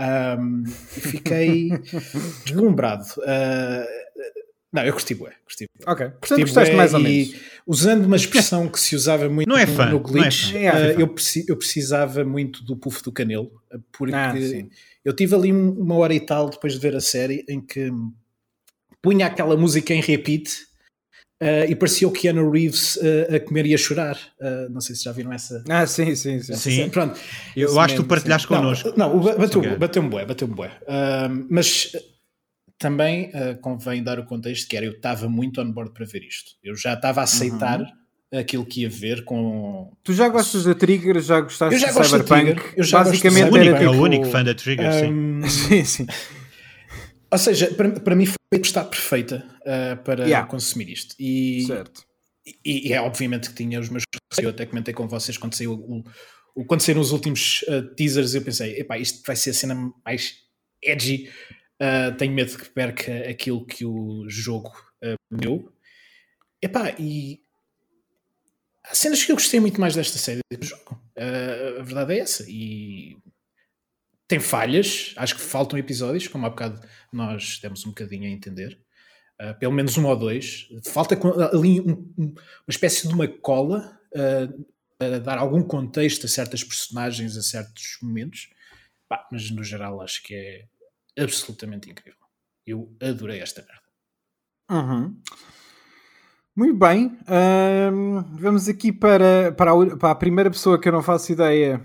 [0.00, 0.62] Um,
[0.96, 1.70] e fiquei
[2.44, 3.04] deslumbrado.
[3.18, 3.86] Uh,
[4.72, 5.32] Não, eu curti bué.
[5.46, 5.92] Curti bué.
[5.92, 6.06] Ok.
[6.08, 7.34] Portanto, Curti gostaste bué mais ou e menos.
[7.66, 10.52] Usando uma expressão que se usava muito Não é no- fã, no não é Glitch,
[10.52, 10.58] fã.
[10.58, 11.00] É, fã.
[11.00, 13.50] eu, preci- eu precisava muito do puff do canelo,
[13.92, 14.34] porque Ah,
[15.04, 17.90] eu tive ali um- uma hora e tal depois de ver a série em que
[19.02, 20.66] punha aquela música em repeat
[21.40, 24.18] eh, e parecia o Keanu Reeves eh, a comer e a chorar.
[24.70, 25.62] Não sei se já viram essa.
[25.68, 26.54] Ah, sim, sim, sim.
[26.56, 26.90] Sim.
[26.90, 27.18] Pronto.
[27.56, 28.92] Eu Esse acho que tu partilhaste Não, connosco.
[28.96, 30.70] Não, o ba- bateu- bateu-me bué, bateu-me bué.
[31.48, 31.92] Mas
[32.78, 36.22] também eh, convém dar o contexto que era, eu estava muito on board para ver
[36.22, 36.52] isto.
[36.62, 38.38] Eu já estava a aceitar Uhum.
[38.40, 39.92] aquilo que ia ver com...
[40.04, 42.54] Tu já gostas da Trigger, já gostaste Eu já de gosto da Cyberpunk.
[42.54, 44.02] Trigger, eu já gosto de Basicamente o único, era é o tipo...
[44.04, 45.06] único fã da Trigger, sim.
[45.06, 46.06] Ahm, Sim, sim.
[47.30, 50.46] ou seja, para, para mim foi a tempestade perfeita ah, para Yeah.
[50.48, 51.14] consumir isto.
[51.18, 52.02] E, Certo.
[52.64, 54.44] e, e é obviamente que tinha os meus receios.
[54.44, 56.04] Eu até comentei com vocês quando saiu o,
[56.54, 59.92] o- quando saíram os últimos ah, teasers, eu pensei, epá, isto vai ser a cena
[60.04, 60.34] mais
[60.82, 61.28] edgy.
[61.80, 64.72] Ah, tenho medo que perca aquilo que o jogo
[65.30, 65.72] me deu.
[66.62, 67.40] Epá, e
[68.84, 71.00] há cenas que eu gostei muito mais desta série do jogo.
[71.16, 72.44] Ah, a verdade é essa.
[72.48, 73.16] E
[74.26, 76.80] tem falhas, acho que faltam episódios, como há bocado
[77.12, 78.78] nós demos um bocadinho a entender.
[79.40, 80.68] Uh, pelo menos um ou dois.
[80.92, 81.14] Falta
[81.54, 84.66] ali um- um- uma espécie de uma cola uh,
[84.98, 88.50] para dar algum contexto a certas personagens, a certos momentos.
[89.30, 90.64] Mas no geral acho que é
[91.18, 92.18] absolutamente incrível.
[92.66, 93.82] Eu adorei esta merda.
[94.70, 95.16] Uhum.
[96.56, 97.16] Muito bem.
[97.26, 101.84] Ahm, vamos aqui para, para, a, para a primeira pessoa que eu não faço ideia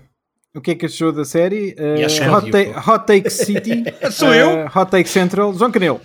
[0.54, 1.74] o que é que achou da série.
[1.78, 2.92] E Uh, Hot, Ta-.
[2.92, 3.84] Hot Take City.
[4.12, 4.66] Sou Uh, eu?
[4.66, 5.54] Hot Take Central.
[5.54, 6.00] João Canelo.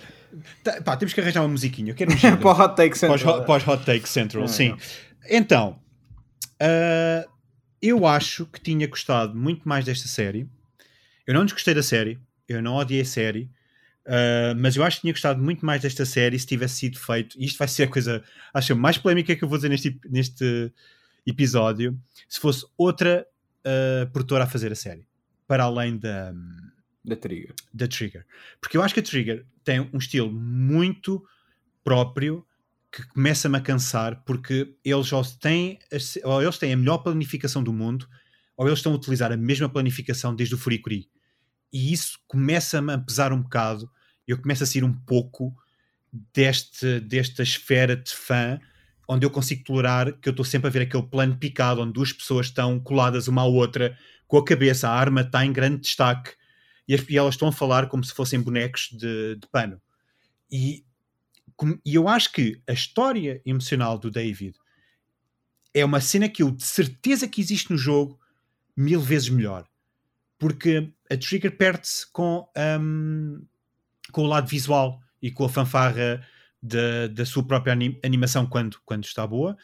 [0.62, 1.90] Tá, pá, temos que arranjar uma musiquinha.
[1.92, 3.44] Eu quero um para o Hot Take Central.
[3.44, 4.70] pós Hot Take Central, Ah, sim.
[4.70, 4.78] não.
[5.28, 5.78] Então,
[6.60, 7.26] ah,
[7.82, 10.48] eu acho que tinha gostado muito mais desta série.
[11.26, 12.18] Eu não desgostei da série,
[12.52, 13.50] eu não odiei a série,
[14.06, 17.36] ah, mas eu acho que tinha gostado muito mais desta série se tivesse sido feito.
[17.38, 18.22] E isto vai ser a coisa,
[18.52, 20.72] acho mais polémica que eu vou dizer neste, neste
[21.26, 21.98] episódio.
[22.28, 23.26] Se fosse outra
[23.64, 25.06] ah, produtora a fazer a série,
[25.46, 26.32] para além da
[27.04, 27.54] Da Trigger.
[27.72, 28.26] da Trigger.
[28.60, 31.22] Porque eu acho que a Trigger tem um estilo muito
[31.84, 32.44] próprio
[32.92, 37.62] que começa-me a cansar porque eles ou têm, a- ou eles têm a melhor planificação
[37.62, 38.08] do mundo
[38.56, 41.08] ou eles estão a utilizar a mesma planificação desde o Furikuri.
[41.72, 43.90] E isso começa-me a pesar um bocado
[44.26, 45.52] eu começo a sair um pouco
[46.34, 48.60] deste, desta esfera de fã
[49.08, 52.12] onde eu consigo tolerar que eu estou sempre a ver aquele plano picado onde duas
[52.12, 53.96] pessoas estão coladas uma à outra
[54.28, 56.32] com a cabeça, a arma está em grande destaque
[56.86, 59.80] e, as- e elas estão a falar como se fossem bonecos de, de pano.
[60.50, 60.84] E,
[61.56, 64.54] com- e eu acho que a história emocional do David
[65.74, 68.18] é uma cena que eu de certeza que existe no jogo
[68.76, 69.66] mil vezes melhor.
[70.40, 72.48] Porque a Trigger perde-se com,
[72.80, 73.44] hum,
[74.10, 76.26] com o lado visual e com a fanfarra
[76.60, 79.56] da, da sua própria anim- animação quando, quando está boa.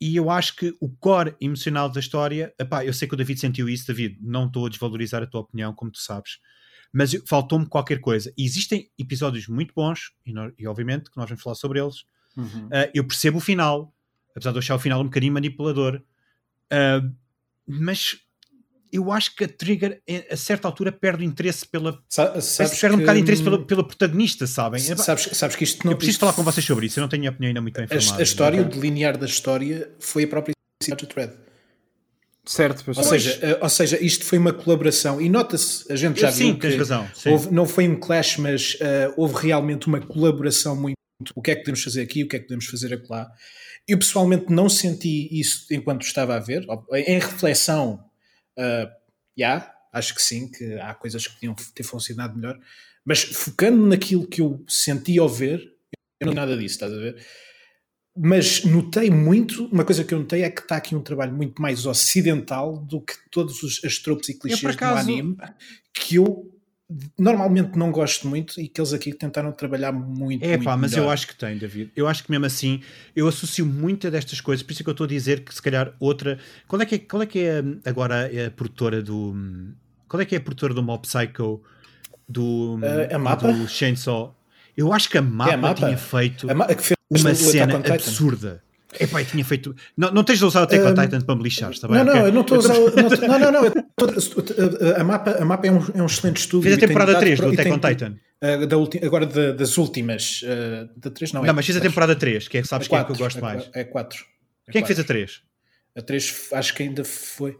[0.00, 3.38] E eu acho que o core emocional da história, epá, eu sei que o David
[3.38, 6.38] sentiu isso, David, não estou a desvalorizar a tua opinião, como tu sabes,
[6.90, 8.32] mas faltou-me qualquer coisa.
[8.36, 12.04] E existem episódios muito bons, e, e obviamente que nós vamos falar sobre eles.
[12.36, 12.66] Uhum.
[12.66, 13.94] Uh, eu percebo o final,
[14.30, 16.00] apesar de eu achar o final um bocadinho manipulador,
[16.72, 17.14] Uh,
[17.66, 18.16] mas
[18.92, 21.98] eu acho que a Trigger, a certa altura, perde o interesse pela.
[22.08, 24.80] Sa- Sabes que perde um que- bocado de interesse pela, pela protagonista, sabem?
[24.80, 27.08] Sabes, sabes que isto não eu preciso isto- falar com vocês sobre isso, eu não
[27.08, 28.20] tenho a opinião ainda muito bem A, formada.
[28.20, 31.32] a história, o delinear da história foi a própria Secret Thread.
[32.44, 36.20] Certo, pois Ou seja, eh, ou seja, isto foi uma colaboração e nota-se, a gente
[36.20, 37.08] já Eu- sim, viu tens que razão.
[37.14, 37.30] sim.
[37.30, 40.96] houve- não foi um clash, mas eh, houve realmente uma colaboração muito.
[41.36, 43.30] O que é que podemos fazer aqui, o que é que podemos fazer acolá.
[43.86, 46.66] Eu pessoalmente não senti isso enquanto estava a ver.
[47.06, 48.00] Em reflexão,
[48.58, 48.90] eh,
[49.36, 52.58] já, acho que sim, que há coisas que podiam ter funcionado melhor,
[53.04, 55.60] mas focando naquilo que eu senti ao ver,
[56.20, 57.24] eu não vi nada disso, estás a ver?
[58.16, 61.60] Mas notei muito, uma coisa que eu notei é que está aqui um trabalho muito
[61.62, 65.36] mais ocidental do que todos os as tropes e clichês acaso- do anime,
[65.94, 66.50] que eu
[67.18, 71.04] normalmente não gosto muito e que eles aqui tentaram trabalhar muito, É pá, mas melhor.
[71.06, 71.90] eu acho que tem, David.
[71.96, 72.80] Eu acho que mesmo assim,
[73.14, 75.60] eu associo muita destas coisas, por isso é que eu estou a dizer que se
[75.62, 76.38] calhar outra.
[76.68, 79.32] Qual é que é, qual é, que é hum, agora a produtora do.
[79.32, 79.72] hum,
[80.08, 81.62] Qual é que é a produtora do Mob Psycho
[82.28, 83.52] do, Uh, a Mappa?
[83.52, 84.36] do Chainsaw?
[84.76, 85.86] Eu acho que a Mapa, É a Mappa?
[85.86, 86.66] tinha feito A ma-
[87.10, 88.62] uma cena absurda.
[89.00, 89.74] Epá, e tinha feito.
[89.96, 91.96] Não, não tens de usar o on Um, Titan para me lixar, está bem?
[91.98, 92.26] Não, não, Ok?
[92.28, 92.74] eu não estou a usar.
[93.28, 93.64] Não, não, não.
[93.64, 96.62] eu tô- a, mapa, a mapa é um, é um excelente estudo.
[96.62, 98.16] Fez a tem temporada dados 3 do Attack on Titan.
[98.62, 100.42] uh, da ulti- agora da- das últimas.
[100.42, 101.46] uh, da 3 não é.
[101.46, 103.38] Não, mas fiz a temporada 3, que é, sabes É quem é que eu gosto
[103.38, 103.70] é mais?
[103.72, 104.24] É 4.
[104.70, 105.42] Quem é que fez a 3?
[105.96, 107.56] A 3 acho que ainda foi.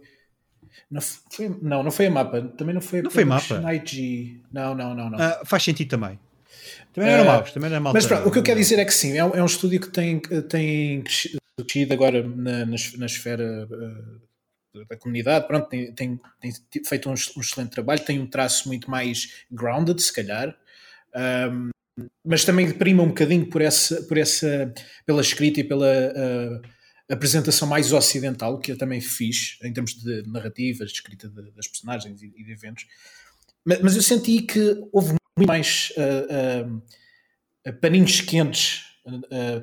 [0.90, 2.42] Não foi, não, não foi a mapa.
[2.56, 3.74] Também não foi Não foi a?
[3.74, 4.42] IG.
[4.52, 5.10] Não, não, não.
[5.10, 5.18] não.
[5.18, 6.18] Ah, faz sentido também.
[6.92, 7.92] Também não eram Ah, maus, também não é mal.
[7.92, 9.80] Mas pronto, o que eu quero dizer é que sim, é um, é um estúdio
[9.80, 16.20] que tem, tem crescido agora na, na, na esfera uh, da comunidade, pronto, tem, tem,
[16.40, 16.52] tem
[16.84, 20.56] feito um, um, excelente trabalho, tem um traço muito mais grounded, se calhar,
[21.50, 21.70] um,
[22.24, 24.72] mas também prima um bocadinho por essa, por essa
[25.04, 26.62] pela escrita e pela uh,
[27.12, 31.68] apresentação mais ocidental, que eu também fiz em termos de narrativas, de escrita de, das
[31.68, 32.86] personagens e, e, de eventos.
[33.64, 36.82] Mas, mas, eu senti que houve muito mais uh,
[37.68, 38.92] uh, paninhos quentes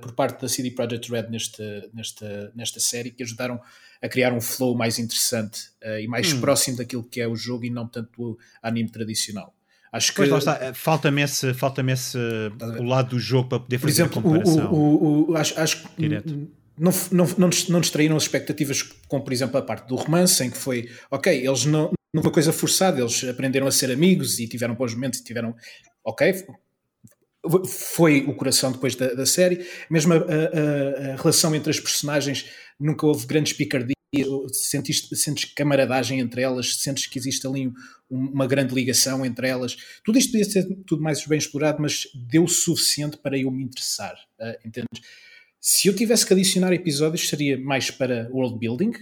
[0.02, 3.58] por parte da CD Projekt Red nesta, nesta, nesta série que ajudaram
[4.02, 5.70] a criar um flow mais interessante
[6.02, 6.42] e mais hum.
[6.42, 9.56] próximo daquilo que é o jogo e não tanto o anime tradicional.
[9.94, 10.18] Acho que...
[10.18, 12.18] Pois lá está, falta-me esse, falta esse
[12.80, 14.74] o lado do jogo para poder por fazer exemplo, a comparação.
[14.74, 16.10] O, o, o, acho, acho que
[16.78, 20.50] não, não, não, não distraíram as expectativas com, por exemplo, a parte do romance, em
[20.50, 24.76] que foi, ok, eles não, foi coisa forçada, eles aprenderam a ser amigos e tiveram
[24.76, 25.56] bons momentos e tiveram,
[26.04, 26.46] ok,
[27.68, 32.46] foi o coração depois da, da série, mesmo a, a, a, relação entre as personagens,
[32.80, 33.96] nunca houve grandes picardias,
[34.54, 37.74] sentiste, sentes camaradagem entre elas, sentes que existe ali um,
[38.10, 39.78] uma grande ligação entre elas.
[40.04, 43.64] Tudo isto podia ser tudo mais bem explorado, mas deu o suficiente para eu me
[43.64, 45.02] interessar, uh, entendes?
[45.62, 48.94] Se eu tivesse que adicionar episódios, seria mais para world building,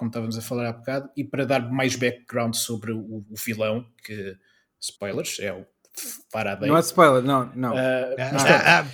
[0.00, 3.84] como estávamos a falar há bocado, e para dar mais background sobre o, o vilão,
[4.02, 4.34] que,
[4.80, 5.66] spoilers, é o
[6.32, 6.70] Faraday.
[6.70, 7.74] Não é spoiler, não, não.
[7.74, 8.86] Uh, não, ah,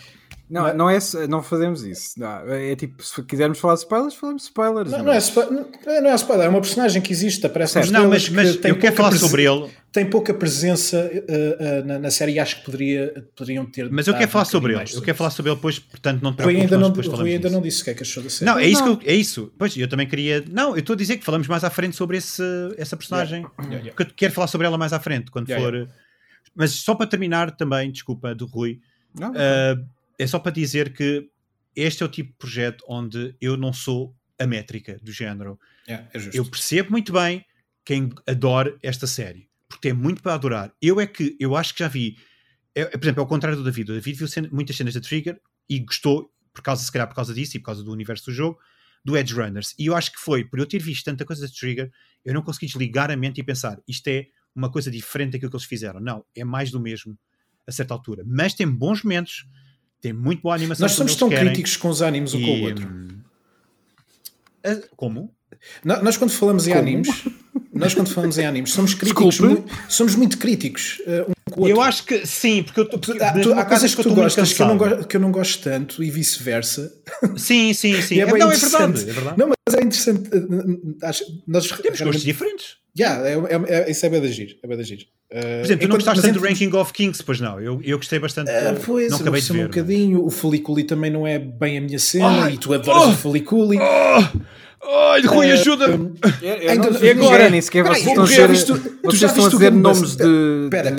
[0.48, 2.18] não, não, é, não fazemos isso.
[2.18, 4.90] Não, é tipo, se quisermos falar de spoilers, falamos de spoilers.
[4.92, 8.08] Não, não, é, spo não é spoiler, é uma personagem que existe, aparece nas Não,
[8.08, 9.68] mas, mas que eu quero falar sobre ele.
[9.90, 13.90] Tem pouca presença uh, uh, na, na, série e acho que poderia, poderiam ter.
[13.90, 14.84] Mas eu quero falar um sobre ele.
[14.92, 17.50] Eu quero falar sobre ele depois, portanto não te Rui ainda não, depois Rui ainda
[17.50, 18.48] não disse o que é que achou da série.
[18.48, 19.52] Não, é isso, que eu, é isso.
[19.58, 20.44] Pois, eu também queria.
[20.48, 22.42] Não, eu estou a dizer que falamos mais à frente sobre esse,
[22.76, 23.40] essa personagem.
[23.40, 23.62] Yeah.
[23.62, 23.90] Yeah, yeah.
[23.96, 25.88] Porque eu quero falar sobre ela mais à frente, quando for.
[26.54, 28.78] Mas só para terminar também, desculpa, do Rui.
[29.18, 29.86] Não, uh,
[30.18, 31.28] é só para dizer que
[31.74, 35.58] este é o tipo de projeto onde eu não sou a métrica do género.
[35.86, 37.44] Yeah, é eu percebo muito bem
[37.84, 40.72] quem adora esta série, porque tem muito para adorar.
[40.80, 42.16] Eu é que, eu acho que já vi,
[42.74, 43.90] é, por exemplo, é o contrário do David.
[43.90, 47.32] O David viu muitas cenas da Trigger e gostou, por causa, se calhar por causa
[47.32, 48.58] disso e por causa do universo do jogo,
[49.04, 49.74] do Edge Runners.
[49.78, 51.92] E eu acho que foi, por eu ter visto tanta coisa da Trigger,
[52.24, 55.56] eu não consegui desligar a mente e pensar, isto é uma coisa diferente daquilo que
[55.56, 56.00] eles fizeram.
[56.00, 57.16] Não, é mais do mesmo
[57.66, 58.24] a certa altura.
[58.26, 59.46] Mas tem bons momentos,
[60.06, 60.84] tem muito boa animação.
[60.84, 62.86] Nós somos tão querem, críticos com os animes um e, com o outro.
[64.64, 65.34] Uh, como?
[65.84, 66.82] Nós, quando falamos em Como?
[66.82, 67.24] animes,
[67.72, 72.26] nós quando falamos em animes, somos críticos, mu somos muito críticos uh, Eu acho que
[72.26, 75.06] sim, porque eu, Tu- há, tu- há coisas que tu gostas que eu, não gosto,
[75.06, 76.92] que eu não gosto tanto e vice-versa.
[77.36, 78.20] Sim, sim, sim.
[78.20, 79.38] É bem não, é verdade, é verdade.
[79.38, 80.28] Não, mas é interessante.
[80.36, 82.76] uh, uh, acho- nós Temos gostos diferentes.
[82.98, 84.58] Yeah, é, é, é, isso é bem de agir.
[84.62, 85.06] É bem de agir.
[85.30, 87.60] Uh, Por exemplo, tu não gostaste tanto do Ranking of Kings, pois não.
[87.60, 88.50] Eu, eu gostei bastante.
[88.50, 89.60] Ah, pois, não eu acabei de ver.
[89.60, 90.24] um bocadinho.
[90.24, 93.14] O Foliculi também não é bem a minha cena Ai, e tu adoras oh, o
[93.14, 93.78] Foliculi.
[93.78, 95.86] Ai, Rui, ajuda!
[95.86, 99.72] Eu, eu não Ainda- sei agora- dizer, nem sequer Peraí, vocês estão a dizer, Gunbuster?
[99.72, 100.96] nomes de, Pera, de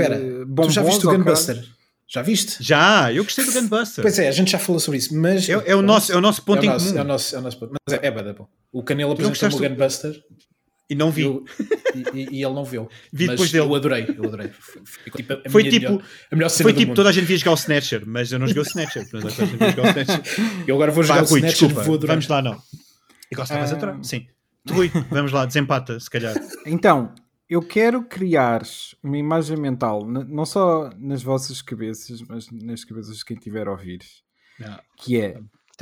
[0.64, 1.12] Tu já viste o?
[1.12, 1.64] Gunbuster?
[2.10, 2.58] Já viste?
[2.64, 4.02] Já, eu gostei do Gunbuster.
[4.02, 5.48] Pois é, a gente já falou sobre isso, mas...
[5.50, 7.00] É, é o nosso, é o nosso ponto é o em nosso, comum.
[7.00, 7.74] é o nosso, é o nosso ponto.
[7.88, 8.48] Mas é, é bada bom.
[8.72, 10.24] O Canelo apresentou-me o Gunbuster
[10.90, 11.24] E não vi.
[11.24, 11.44] eu-
[11.94, 12.88] e, e- e ele não viu.
[13.12, 13.66] Vi Mas depois dele.
[13.66, 14.52] Eu adorei, eu adorei.
[14.86, 16.96] Ficou tipo a Foi minha tipo- melhor, a melhor cena Foi tipo, mundo.
[16.96, 19.06] toda a gente via jogar o Snatcher, mas eu não joguei o Snatcher.
[20.66, 22.16] Eu agora vou jogar o Rui, Snatcher desculpa, vou adorar.
[22.16, 22.62] vamos lá, não.
[23.32, 23.76] E gostavas Ah.
[23.76, 24.00] adorar?
[24.04, 24.28] Sim.
[24.70, 26.36] Rui, vamos lá, desempata, se calhar.
[26.66, 27.14] Então,
[27.50, 28.62] eu quero criar
[29.02, 33.72] uma imagem mental, não só nas vossas cabeças, mas nas cabeças de quem estiver a
[33.72, 34.02] ouvir,
[34.60, 35.40] Não, que é,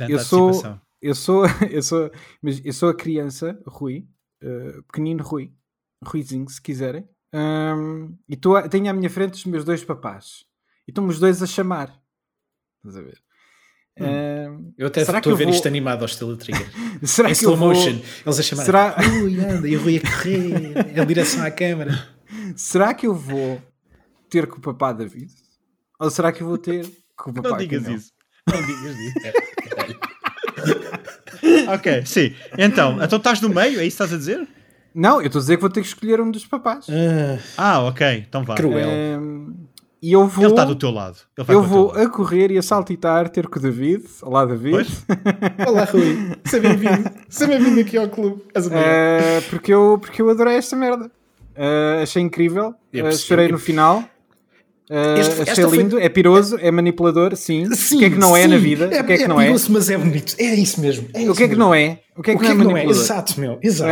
[0.08, 0.62] eu sou,
[1.02, 2.10] eu sou, eu sou,
[2.40, 4.08] mas eu sou a criança, Rui,
[4.40, 5.52] eh, pequenino Rui,
[6.04, 10.46] Ruizinho, se quiserem, Ahm, e tô tenho à minha frente os meus dois papás,
[10.86, 12.00] e estão os dois a chamar,
[12.78, 13.22] estás a ver?
[13.98, 16.66] Ahm, Eu até Será estou a ver vou- isto animado ao estilo Trigger.
[17.02, 17.98] será em que eu slow vou, motion.
[18.26, 18.64] Eles a chamar.
[18.64, 19.66] Será- Rui, anda.
[19.68, 22.06] E o Rui a correr em direção à câmara.
[22.56, 23.60] será que eu vou
[24.28, 25.30] ter com o papá David?
[25.98, 26.86] Ou será que eu vou ter
[27.16, 28.12] com o papá Não digas isso.
[28.46, 29.14] Não digas isso.
[31.70, 32.34] ok, sim.
[32.58, 34.46] Então, então estás no meio, é isso que estás a dizer?
[34.94, 36.86] Não, eu estou a dizer que vou ter que escolher um dos papás.
[36.88, 38.54] Ah, Ah, ok, então vá.
[38.54, 38.88] Cruel.
[38.88, 39.65] Ehm,
[40.08, 41.16] e eu vou, Ele está do teu lado.
[41.36, 42.00] Ele vai eu vou lado.
[42.00, 44.04] a correr e a saltitar ter com o David.
[44.22, 44.70] Olá, David.
[44.72, 45.04] Pois?
[45.66, 46.32] Olá, Rui.
[46.44, 47.10] Seja bem-vindo.
[47.28, 48.42] Seja bem-vindo aqui ao clube.
[48.54, 51.10] Eh, porque, eu, porque eu adorei esta merda.
[51.54, 52.74] Eh, achei incrível.
[52.92, 54.04] Eu Eh, chorei no final.
[54.88, 57.64] Uh, Este- achei esta foi- lindo, é piroso, é manipulador, sim.
[57.66, 58.48] o que é que não é sim.
[58.48, 58.86] na vida?
[58.86, 59.44] o que é que não é?
[59.46, 60.34] perigoso, mas é bonito.
[60.38, 61.08] É isso mesmo.
[61.12, 61.98] É O que é que não é?
[62.16, 62.90] O que é que, não é manipulador?
[63.02, 63.58] Exato, meu.
[63.60, 63.90] Exato.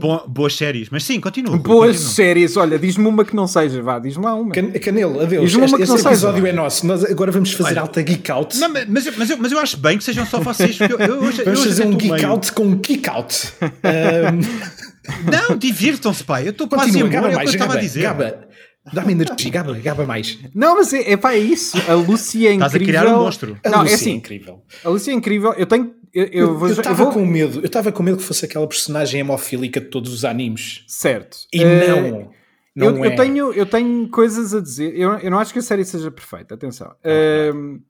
[0.00, 1.58] Bo- boas séries, mas sim, continua.
[1.58, 2.12] boas continua.
[2.14, 4.52] séries, olha, diz-me uma que não seja, vá, diz-me lá uma.
[4.54, 5.44] Can- Canelo, adeus.
[5.50, 6.08] Diz-me uma Este, que este não seja.
[6.10, 6.86] episódio é nosso.
[6.86, 8.56] Nós agora vamos fazer Olha, alta geek out.
[8.58, 10.78] Não, mas, mas eu, mas, eu, mas eu acho bem que sejam só vocês.
[10.78, 13.34] Porque eu, eu, hoje, vamos fazer um geek meio- out com um kick out.
[13.84, 16.46] Um, Não, divirtam-se, pai.
[16.46, 17.36] Eu estou quase é o que mais.
[17.38, 18.02] eu estava a dizer.
[18.02, 18.51] gaba.
[18.92, 19.50] Dá-me energia.
[19.50, 20.38] Gaba, gaba mais.
[20.54, 21.76] Não, mas é, é pá, é isso.
[21.88, 22.66] A Lucy é incrível.
[22.66, 23.58] Estás a criar um monstro.
[23.64, 24.10] A Não, Lucy é assim.
[24.12, 24.62] incrível.
[24.84, 25.52] A Lucy é incrível.
[25.54, 25.94] Eu tenho.
[26.12, 27.60] Eu, estava vou- com medo.
[27.60, 30.84] Eu estava com medo que fosse aquela personagem hemofílica de todos os animes.
[30.88, 31.38] Certo.
[31.52, 32.30] E Eh, não.
[32.74, 33.08] Não eu, é.
[33.12, 34.94] eu tenho, eu tenho coisas a dizer.
[34.98, 36.94] Eu, eu não acho que a série seja perfeita, atenção.
[37.04, 37.80] Ahm,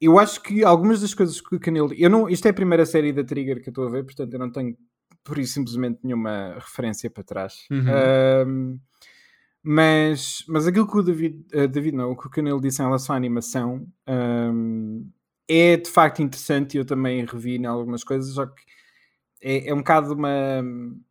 [0.00, 1.92] eu acho que algumas das coisas que o Canelo.
[1.94, 4.32] Eu não, isto é a primeira série da Trigger que eu estou a ver, portanto
[4.32, 4.76] eu não tenho
[5.22, 7.54] por isso simplesmente nenhuma referência para trás.
[7.70, 7.84] Uhum.
[7.88, 8.76] Ahm,
[9.64, 12.84] mas, mas aquilo que o David, eh, David não, o que o Canelo disse em
[12.84, 15.02] relação à animação ahm,
[15.48, 18.62] é de facto interessante e eu também revi em algumas coisas, só que
[19.42, 20.62] é, é um bocado uma.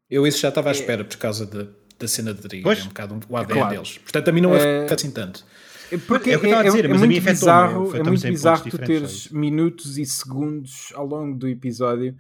[0.10, 0.76] Eu isso já estava à É.
[0.76, 1.68] espera por causa da,
[2.00, 2.62] da cena de.
[2.62, 2.80] Pois.
[2.80, 3.76] É um bocado o ADN Claro.
[3.76, 3.98] deles.
[3.98, 5.46] Portanto, a mim não afeta assim tanto.
[6.08, 8.28] Porque É o que eu estava a dizer, mas a mim muito bizarro, é muito
[8.28, 12.16] bizarro tu teres minutos e segundos ao longo do episódio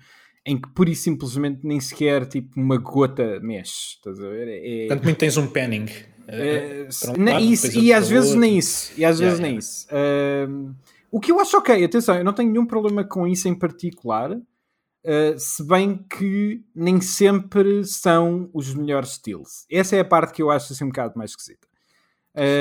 [0.45, 3.95] em que pura e simplesmente nem sequer tipo uma gota mexe.
[3.95, 4.47] Estás a ver?
[4.49, 5.85] É, Portanto, muito tens um panning.
[6.27, 8.91] É, nem lado, isso, e às vezes nem isso.
[8.97, 9.47] E às Yeah, vezes yeah.
[9.47, 9.87] nem isso.
[9.91, 10.73] Ahm,
[11.11, 14.31] o que eu acho ok, atenção, eu não tenho nenhum problema com isso em particular.
[14.31, 19.65] Uh, se bem que nem sempre são os melhores estilos.
[19.69, 21.67] Essa é a parte que eu acho assim um bocado mais esquisita.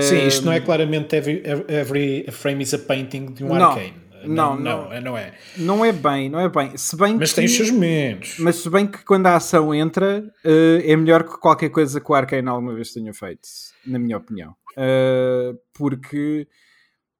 [0.02, 3.94] Sim, isto não é claramente every, every frame is a painting de um Não, arcane.
[4.26, 5.16] Não, não, não.
[5.18, 5.34] é.
[5.56, 6.76] Não é bem, não é bem.
[6.76, 8.34] Se bem Mas que, tem os seus momentos.
[8.38, 12.10] Mas se bem que quando a ação entra, eh, é melhor que qualquer coisa que
[12.10, 13.48] o Arkane alguma vez tenha feito,
[13.86, 14.54] na minha opinião.
[14.76, 16.46] Eh, porque,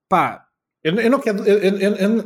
[0.09, 0.45] pá,
[0.85, 1.45] Eu, eu não quero.
[1.45, 2.25] eu- eu- eu- eu-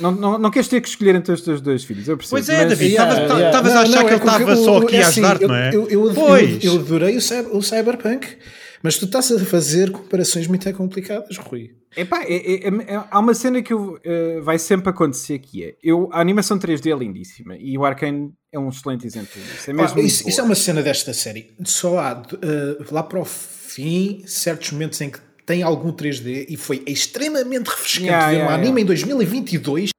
[0.00, 2.36] não, não, não queres ter que escolher entre os teus dois filhos, eu percebo.
[2.36, 3.48] Pois é, mas- David, Yeah, estavas yeah.
[3.48, 5.08] estavas a Não, achar não, que é ele estava porque só o- aqui é a
[5.08, 5.68] assim, ajudar-te, eu- não é?
[5.74, 6.64] Eu, eu, eu, Pois.
[6.64, 8.38] eu adorei o, cyber- o Cyberpunk,
[8.82, 11.70] mas tu estás a fazer comparações muito complicadas, Rui.
[11.96, 15.64] Epá, é, é- é- é- há uma cena que eu, eh, vai sempre acontecer que
[15.64, 19.70] é eu, a animação 3D é lindíssima e o Arkane é um excelente exemplo disso.
[19.70, 21.50] É mesmo isso, muito isso é uma cena desta série.
[21.64, 26.56] Só há eh, lá para o fim certos momentos em que tem algum 3D e
[26.56, 28.82] foi extremamente refrescante Yeah, ver um yeah, anime yeah.
[28.82, 29.90] em 2022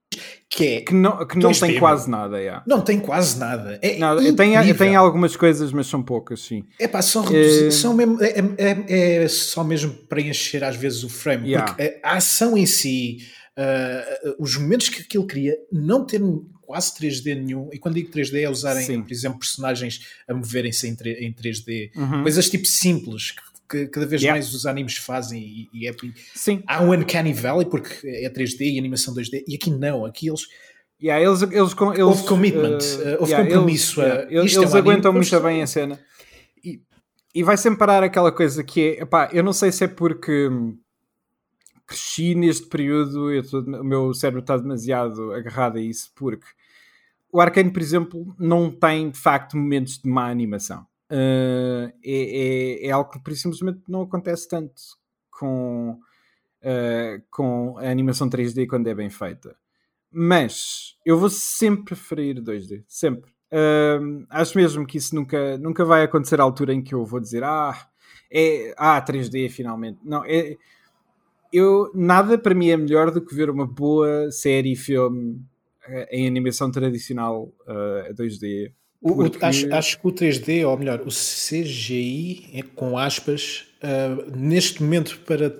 [0.49, 0.81] que é.
[0.81, 2.39] que não, que não 2D, tem quase nada.
[2.39, 2.63] Yeah.
[2.65, 3.77] Não tem quase nada.
[3.81, 4.75] É Nada, tem, incrível.
[4.77, 6.63] tem algumas coisas, mas são poucas, sim.
[6.79, 11.03] É pá, são, Eh, são mesmo, é, é- é só mesmo para encher às vezes
[11.03, 11.71] o frame, Yeah.
[11.73, 13.17] porque a, a ação em si,
[13.55, 16.19] ah, os momentos que aquilo cria, não ter
[16.63, 19.01] quase 3D nenhum, e quando digo 3D é usarem, Sim.
[19.03, 22.21] por exemplo, personagens a moverem-se em, em 3D, Uhum.
[22.23, 24.39] coisas tipo simples que, que cada vez Yeah.
[24.39, 25.93] mais os animes fazem e, e é,
[26.33, 26.63] Sim.
[26.67, 30.47] há um Uncanny Valley porque é 3D e animação 2D, e aqui não, aqui eles
[31.01, 34.59] Yeah, eles, eles, eles, Houve commitment, eh, houve yeah, compromisso, Eles, eh, yeah, eles, é
[34.59, 35.97] um eles anime, aguentam muito bem a cena.
[36.61, 36.81] E,
[37.33, 40.49] e vai sempre parar aquela coisa que é, epá, eu não sei se é porque
[41.87, 46.45] cresci neste período, eu tô- o meu cérebro está demasiado agarrado a isso, porque
[47.31, 50.85] o Arcane, por exemplo, não tem de facto momentos de má animação.
[51.09, 54.81] Eh, é, é, é algo que simplesmente não acontece tanto
[55.31, 55.99] com,
[56.61, 59.55] eh, com a animação 3D quando é bem feita.
[60.11, 63.31] Mas eu vou sempre preferir 2D, sempre.
[63.51, 67.19] Ahm, acho mesmo que isso nunca, nunca vai acontecer à altura em que eu vou
[67.19, 67.75] dizer ah,
[68.31, 69.99] é, ah 3D finalmente.
[70.03, 70.57] Não, é,
[71.53, 75.41] eu, nada para mim é melhor do que ver uma boa série, filme
[76.11, 78.71] em animação tradicional eh, 2D.
[79.01, 84.17] O- Porque- acho, acho que o 3D, ou melhor, o CGI, é, com aspas, ah,
[84.35, 85.53] neste momento, para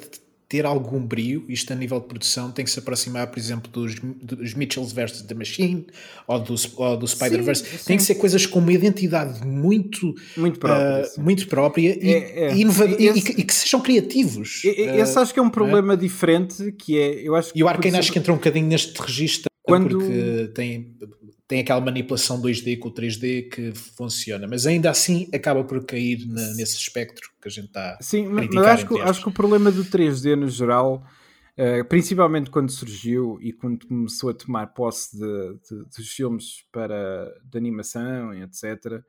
[0.50, 3.96] ter algum brio, isto a nível de produção, tem que se aproximar, por exemplo, dos,
[4.00, 5.22] dos Mitchells vs.
[5.22, 5.86] The Machine
[6.28, 7.86] ou do, ou do Spider-Verse.
[7.86, 11.06] Tem que ser coisas com uma identidade muito, Muito própria.
[11.06, 11.22] sim.
[11.22, 12.56] muito própria e, É, é.
[12.56, 12.84] e Esse-
[13.20, 14.62] e que, e que sejam criativos.
[14.66, 17.68] Esse Ah, acho que é um problema diferente que é, eu acho que e o
[17.68, 20.96] Arkane acho que entra um bocadinho neste registro Quando- porque tem,
[21.50, 26.28] tem aquela manipulação 2D com o 3D que funciona, mas ainda assim acaba por cair
[26.28, 29.32] na- nesse espectro que a gente está Sim, a mas acho que, acho que o
[29.32, 31.04] problema do 3D no geral,
[31.58, 37.34] eh, principalmente quando surgiu e quando começou a tomar posse de- de- dos filmes para,
[37.44, 39.04] de animação e etc.,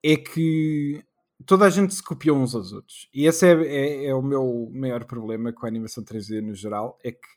[0.00, 1.02] é que
[1.44, 3.08] toda a gente se copiou uns aos outros.
[3.12, 6.96] E esse é, é- é o meu maior problema com a animação 3D no geral,
[7.02, 7.28] é que,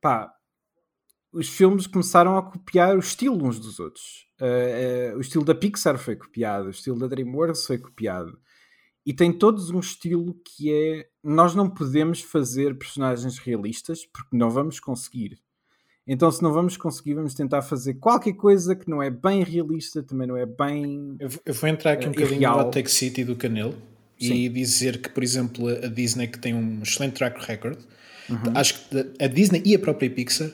[0.00, 0.32] pá,
[1.32, 4.26] os filmes começaram a copiar o estilo uns dos outros.
[4.40, 8.38] Eh, eh, o estilo da Pixar foi copiado, o estilo da DreamWorks foi copiado.
[9.04, 14.48] e tem todos um estilo que é nós não podemos fazer personagens realistas porque não
[14.48, 15.40] vamos conseguir.
[16.06, 20.02] Então, se não vamos conseguir, vamos tentar fazer qualquer coisa que não é bem realista,
[20.02, 21.16] também não é bem.
[21.18, 22.64] Eu, eu vou entrar aqui um uh, bocadinho irreal.
[22.64, 23.74] no Take City do Canelo
[24.18, 27.78] e dizer que, por exemplo, a Disney, que tem um excelente track record,
[28.28, 28.52] Uhum.
[28.54, 30.50] acho que a Disney e a própria Pixar,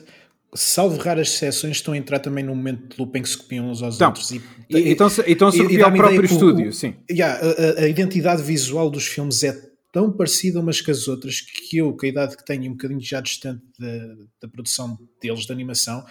[0.53, 3.69] salvo raras exceções, estão a entrar também num momento de loop em que se copiam
[3.69, 4.31] uns aos Então, outros.
[4.31, 6.95] E, E, então, então se e- e copia ao próprio estúdio, o- sim.
[7.09, 7.39] Yeah,
[7.79, 9.59] a, a- identidade visual dos filmes é
[9.91, 12.99] tão parecida umas com as outras que eu, com a idade que tenho, um bocadinho
[13.01, 16.05] já distante da, da produção deles, de animação,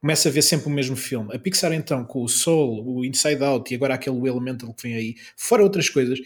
[0.00, 1.34] começo a ver sempre o mesmo filme.
[1.34, 4.94] A Pixar, então, com o Soul, o Inside Out e agora aquele Elemental que vem
[4.96, 6.18] aí, fora outras coisas,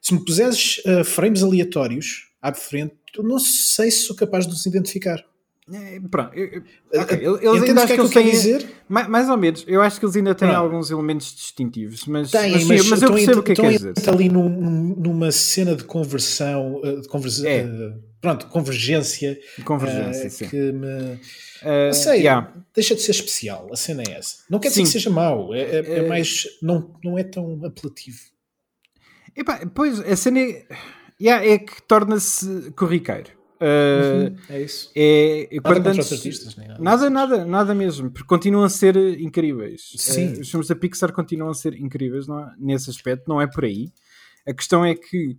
[0.00, 4.52] se me puseres uh, frames aleatórios à frente, eu não sei se sou capaz de
[4.52, 5.24] os identificar.
[5.72, 6.60] É, pronto, eu- eu-
[6.92, 8.68] Uh, ok, uh, eles entendes ainda acho que é que eu quero dizer?
[8.88, 12.50] Ma- Mais ou menos, eu acho que eles ainda têm alguns elementos distintivos, mas, Tem,
[12.50, 13.94] mas, mas, mas eu percebo o que é que quer dizer.
[14.08, 17.64] ali num- num- numa cena de conversão, uh, de conversa- É.
[17.64, 20.48] uh, pronto, convergência, Convergência, uh, sim.
[20.48, 21.20] que me
[21.62, 22.52] Uh, sei, yeah.
[22.74, 24.38] deixa de ser especial, a cena é essa.
[24.50, 24.86] Não quer dizer Sim.
[24.86, 26.44] que seja mau, é, é- é É- mais.
[26.60, 28.18] Não, não é tão apelativo.
[29.36, 30.66] Epá, pois, a cena é,
[31.20, 33.30] yeah, é que torna-se corriqueiro.
[33.62, 34.90] Uh, É isso.
[34.96, 36.76] é, Nada antes- artistas, nada.
[36.80, 39.92] Nada, nada, nada mesmo, porque continuam a ser incríveis.
[39.96, 40.34] Sim.
[40.36, 42.52] Eh, os filmes da Pixar continuam a ser incríveis não é?
[42.58, 43.92] nesse aspecto, não é por aí.
[44.46, 45.38] A questão é que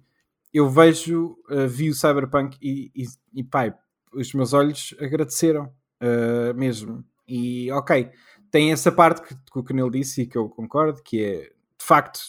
[0.53, 3.73] eu vejo, eh, vi o Cyberpunk e, e, e pai,
[4.13, 5.69] os meus olhos agradeceram
[5.99, 7.03] eh, mesmo.
[7.27, 8.09] E ok,
[8.51, 11.85] tem essa parte que, que o Canel disse e que eu concordo, que é de
[11.85, 12.19] facto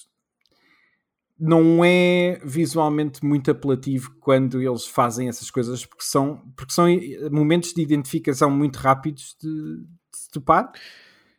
[1.47, 7.29] não é visualmente muito apelativo quando eles fazem essas coisas porque são, porque são eh,
[7.31, 9.87] momentos de identificação muito rápidos de, de
[10.19, 10.73] se topar.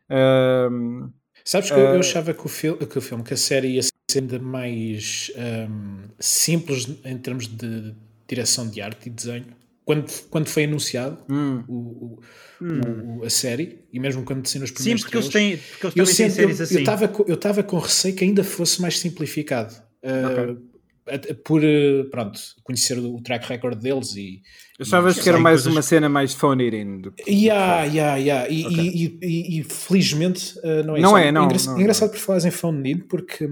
[0.09, 1.09] Ahm,
[1.43, 3.67] Sabes que eu, eu Uh, achava que o, fil que o filme, que a série
[3.75, 7.93] ia ser ainda mais ahm, simples em termos de
[8.27, 9.45] direção de arte e desenho.
[9.83, 12.19] Quando, quando foi anunciado hum, o,
[12.59, 15.95] o- o- a série, e mesmo quando nos Sim, primeiros porque eles têm, porque eles
[15.95, 16.73] eu também têm sempre- séries eu- assim.
[16.73, 19.84] Eu estava com, eu estava com receio que ainda fosse mais simplificado.
[20.05, 20.61] Uh,
[21.07, 24.41] at- por uh, pronto, conhecer o track record deles e.
[24.79, 28.15] achavas e- que era mais coisas- uma cena mais phone in do que Yeah, yeah,
[28.17, 28.49] yeah.
[28.49, 28.77] E, Ok.
[28.77, 31.17] e, e- e felizmente uh, não é Não isso.
[31.17, 33.49] é, não, engra- não, engraçado por falares em phone need porque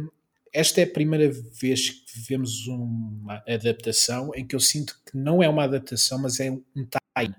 [0.54, 5.42] esta é a primeira vez que vemos uma adaptação em que eu sinto que não
[5.42, 7.36] é uma adaptação, mas é um time.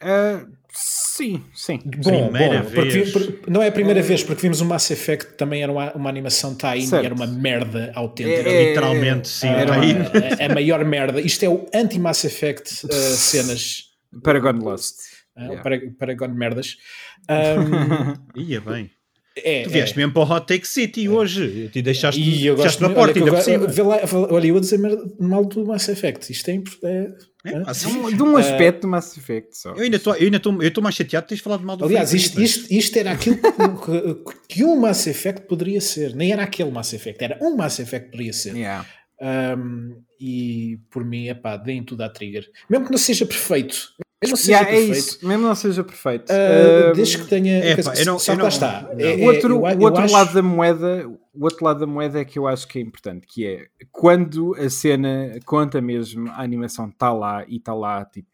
[0.00, 1.78] Ah, sim, sim.
[1.84, 3.12] Bom, Primeira bom, porque vez.
[3.12, 5.92] vi- por- não é a primeira vez, porque vimos o Mass Effect também era uma,
[5.92, 7.02] uma animação tie-in Certo.
[7.02, 8.48] e era uma merda autêntica.
[8.48, 9.48] É, é, Literalmente, sim.
[9.48, 9.92] era tá aí.
[10.40, 11.20] a, a maior merda.
[11.20, 13.84] Isto é o anti-Mass Effect uh, cenas.
[14.22, 14.96] Paragon Lost.
[15.36, 15.62] uh, Yeah.
[15.62, 16.76] para, Paragon merdas.
[17.30, 18.90] Um, Ia bem.
[19.36, 19.98] é, Tu vieste é.
[19.98, 21.70] mesmo para o Hot Take City hoje.
[21.72, 24.60] Tu deixaste, E eu deixaste na porta olha, ainda que por eu, lá, olha, a
[24.60, 26.32] dizer merda- mal do Mass Effect.
[26.32, 27.08] Isto é, é-
[27.44, 29.70] É, pá, De um, de um aspecto do Mass Effect só.
[29.74, 31.84] Eu ainda estou eu ainda estou- eu estou mais chateado de teres falado mal do
[31.86, 36.14] Aliás, isto, isto, isto era aquilo que, que, que um Mass Effect poderia ser.
[36.14, 38.54] Nem era aquele Mass Effect, era um Mass Effect que poderia ser.
[38.54, 38.84] Yeah.
[39.22, 42.46] Um, e por mim, é pá, deem tudo à trigger.
[42.68, 43.76] Mesmo que não seja perfeito,
[44.22, 46.30] mesmo que seja Yeah, é perfeito, isso, mesmo não seja perfeito.
[46.30, 47.58] uh, Ah, desde que tenha.
[47.64, 48.82] é pá, eu não- só eu não- está.
[48.92, 49.00] não.
[49.00, 51.86] É- o outro, é- eu- o outro acho- lado da moeda, o outro lado da
[51.86, 56.28] moeda é que eu acho que é importante, que é quando a cena conta mesmo,
[56.30, 58.28] a animação está lá e está lá tipo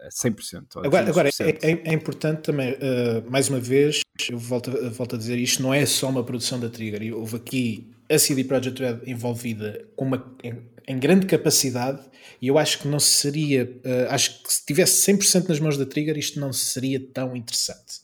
[0.00, 0.76] a 100%.
[0.76, 1.58] ou Agora, agora 200%.
[1.64, 4.00] é, é- é importante também, uh, mais uma vez,
[4.30, 7.14] eu volto, a- volto a dizer isto, não é só uma produção da Trigger.
[7.16, 10.54] Houve aqui a CD Projekt Red envolvida com uma, em,
[10.86, 12.00] em grande capacidade
[12.40, 15.84] e eu acho que não seria, uh, acho que se tivesse 100% nas mãos da
[15.84, 17.97] Trigger isto não seria tão interessante.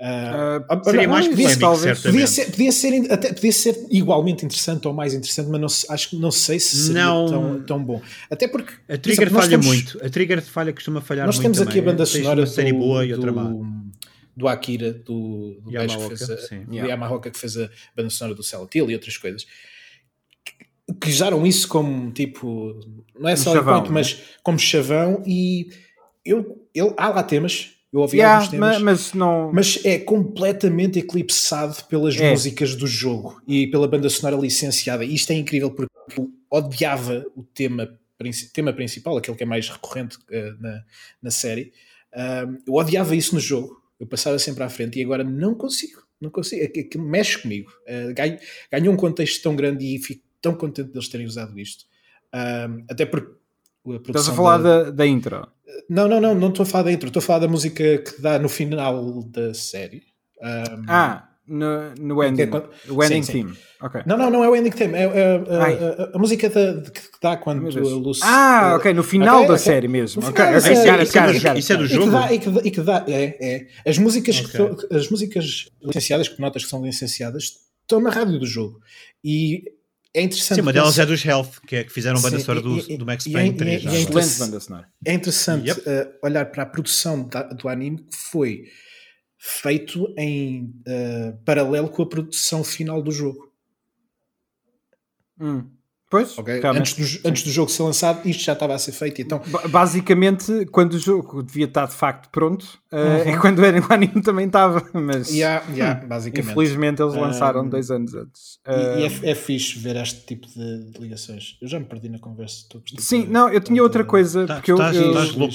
[0.00, 2.00] Uh, Seria mais podia- polémico, talvez.
[2.02, 6.10] Podia ser, podia, ser, até, podia ser igualmente interessante ou mais interessante, mas não, acho
[6.10, 7.26] que não sei se seria Não.
[7.26, 8.00] tão, tão bom.
[8.30, 9.98] Até porque A Trigger exemplo, nós falha temos- muito.
[10.04, 11.42] A Trigger falha, costuma falhar nós muito.
[11.46, 11.94] temos aqui a também.
[11.94, 13.42] banda sonora uma série do, boa e outra má.
[13.42, 13.66] do,
[14.36, 16.60] do Akira, do, do que fez a, sim.
[16.64, 16.90] do Yeah.
[16.92, 18.42] Yamaoka que fez a banda sonora do
[18.72, 19.46] Hill e outras coisas.
[20.44, 22.78] Que- usaram isso como tipo,
[23.18, 25.70] não é só chavão, enquanto, mas como chavão e
[26.24, 28.78] eu, ele, há lá temas, eu ouvi Yeah, alguns temas.
[28.78, 29.52] ma- mas, não.
[29.52, 32.30] Mas é completamente eclipsado pelas É.
[32.30, 35.04] músicas do jogo e pela banda sonora licenciada.
[35.04, 37.88] E isto é incrível porque eu odiava o tema,
[38.52, 40.82] tema principal, aquele que é mais recorrente eh, na,
[41.22, 41.72] na série.
[42.14, 43.80] Ahm, eu odiava isso no jogo.
[44.00, 46.02] Eu passava sempre à frente e agora não consigo.
[46.20, 46.62] Não consigo.
[46.64, 47.70] É que, que mexe comigo.
[47.86, 48.38] Uh, ganho,
[48.72, 51.84] ganho um contexto tão grande e fico tão contente deles terem usado isto.
[52.90, 53.32] Até porque
[53.88, 55.48] a Estás a falar da- da, da intro.
[55.88, 58.20] Não, não, não, não estou a falar da intro, estou a falar da música que
[58.20, 60.02] dá no final da série.
[60.42, 63.32] Um, Ah, no, no ending, quando- o ending sim, sim.
[63.44, 63.56] theme.
[63.80, 64.02] Ok.
[64.06, 66.90] Não, não, não é o ending theme, é, é- é- a, a- a música da-
[66.90, 67.80] que dá quando a.
[67.80, 68.20] Lucy.
[68.24, 69.64] Ah, ok, no final ok, da ok.
[69.64, 70.20] série mesmo.
[70.22, 71.18] No Ok, final da ok, série, isso
[71.48, 72.10] é isso é do E que jogo?
[72.10, 73.66] dá, e que dá, e que dá- é, é.
[73.90, 77.44] As músicas, que as músicas licenciadas, que notas que são licenciadas,
[77.82, 78.78] estão na rádio do jogo.
[79.24, 79.62] E
[80.14, 80.56] é interessante.
[80.56, 83.06] Sim, uma delas pensar- é dos Health, que é que fizeram banda sonora do, do
[83.06, 83.80] Max e- Payne e- 3.
[83.80, 84.20] e- já e- agora.
[84.24, 84.88] Excelente banda sonora.
[85.04, 85.82] É interessante Yep.
[85.86, 88.64] eh, olhar para a produção da- do anime que foi
[89.38, 93.52] feito em eh, paralelo com a produção final do jogo.
[95.40, 95.70] Hum.
[96.10, 96.60] Pois, ok?
[96.60, 96.92] realmente.
[97.00, 99.20] Antes, do, antes do jogo ser lançado, isto já estava a ser feito.
[99.20, 102.62] Então, Ba- Basicamente, quando o jogo devia estar de facto pronto,
[102.92, 103.16] uh, Uhum.
[103.34, 106.50] é quando era o anime também estava, mas yeah, yeah, basicamente.
[106.52, 108.58] infelizmente eles lançaram Um, dois anos antes.
[108.66, 111.56] E, e é, é fixe ver este tipo de, de ligações.
[111.60, 112.64] Eu já me perdi na conversa.
[112.98, 115.54] sim, de- não, eu tinha outra coisa, Tá, porque eu, estás- eu- estás louco.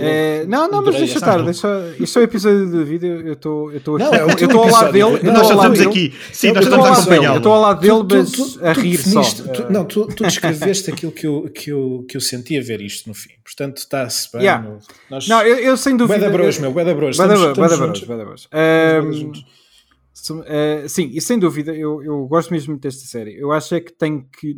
[0.00, 3.32] É, não, não, mas deixa esta- estar, deixa, isto é o episódio de vídeo, eu
[3.34, 5.90] estou eu estou Não, é eu estou ao lado dele, eu Nós já estamos dele,
[5.90, 6.14] aqui.
[6.32, 8.30] Sim, Eu nós estamos ao a lado dele, eu estou ao lado dele, Tu- mas
[8.32, 9.22] tu- tu- a rir só.
[9.22, 13.08] tu- não, tu, descreveste aquilo que eu, que, eu, que eu senti a ver isto
[13.08, 13.32] no fim.
[13.44, 14.42] Portanto, está-se bem.
[14.42, 14.78] Yeah.
[15.10, 16.16] Nós, Não, eu, eu sem dúvida.
[16.18, 17.16] Bué da bros, eu- meu, bué da bros.
[17.16, 17.68] Bué da Estamos- bros,
[18.06, 19.44] bué da estamos bros.
[20.14, 23.34] Sum- eh, sim, e sem dúvida, eu, eu gosto mesmo muito desta série.
[23.36, 24.54] Eu acho é que tem que.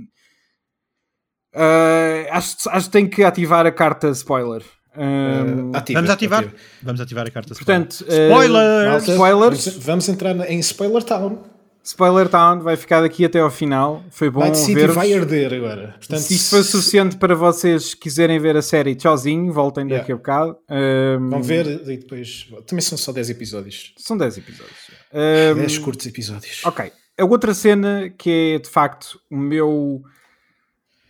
[1.55, 4.63] eh, acho, acho que tem que ativar a carta spoiler.
[4.97, 6.39] Ahm, Eh, ativa, Vamos ativar?
[6.45, 6.55] ativa.
[6.83, 7.55] Vamos ativar a carta.
[7.55, 9.07] portanto, eh, Spoilers!
[9.07, 11.43] Vamos, vamos entrar em Spoiler Town.
[11.87, 14.03] Spoiler Town vai ficar daqui até ao final.
[14.11, 14.91] Foi bom Night City ver.
[14.93, 15.95] vai arder agora.
[15.99, 20.17] Portanto, Se isto foi suficiente para vocês quiserem ver a série, tchauzinho, voltem daqui a
[20.17, 20.57] bocado.
[20.67, 22.49] Ahm, Vão ver e depois.
[22.67, 23.93] Também são só 10 episódios.
[23.99, 24.77] São 10 episódios.
[25.13, 26.63] Ahm, 10 curtos episódios.
[26.65, 26.91] Ok.
[27.21, 30.03] A outra cena que é de facto o meu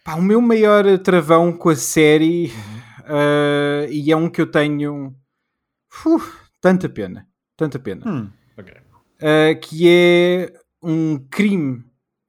[0.03, 2.53] pá, o meu maior travão com a série
[3.05, 5.15] uh, e é um que eu tenho
[6.07, 7.27] uf, tanta pena,
[7.57, 8.31] tanta pena, Hum,
[9.21, 10.53] uh, que é
[10.83, 11.85] um crime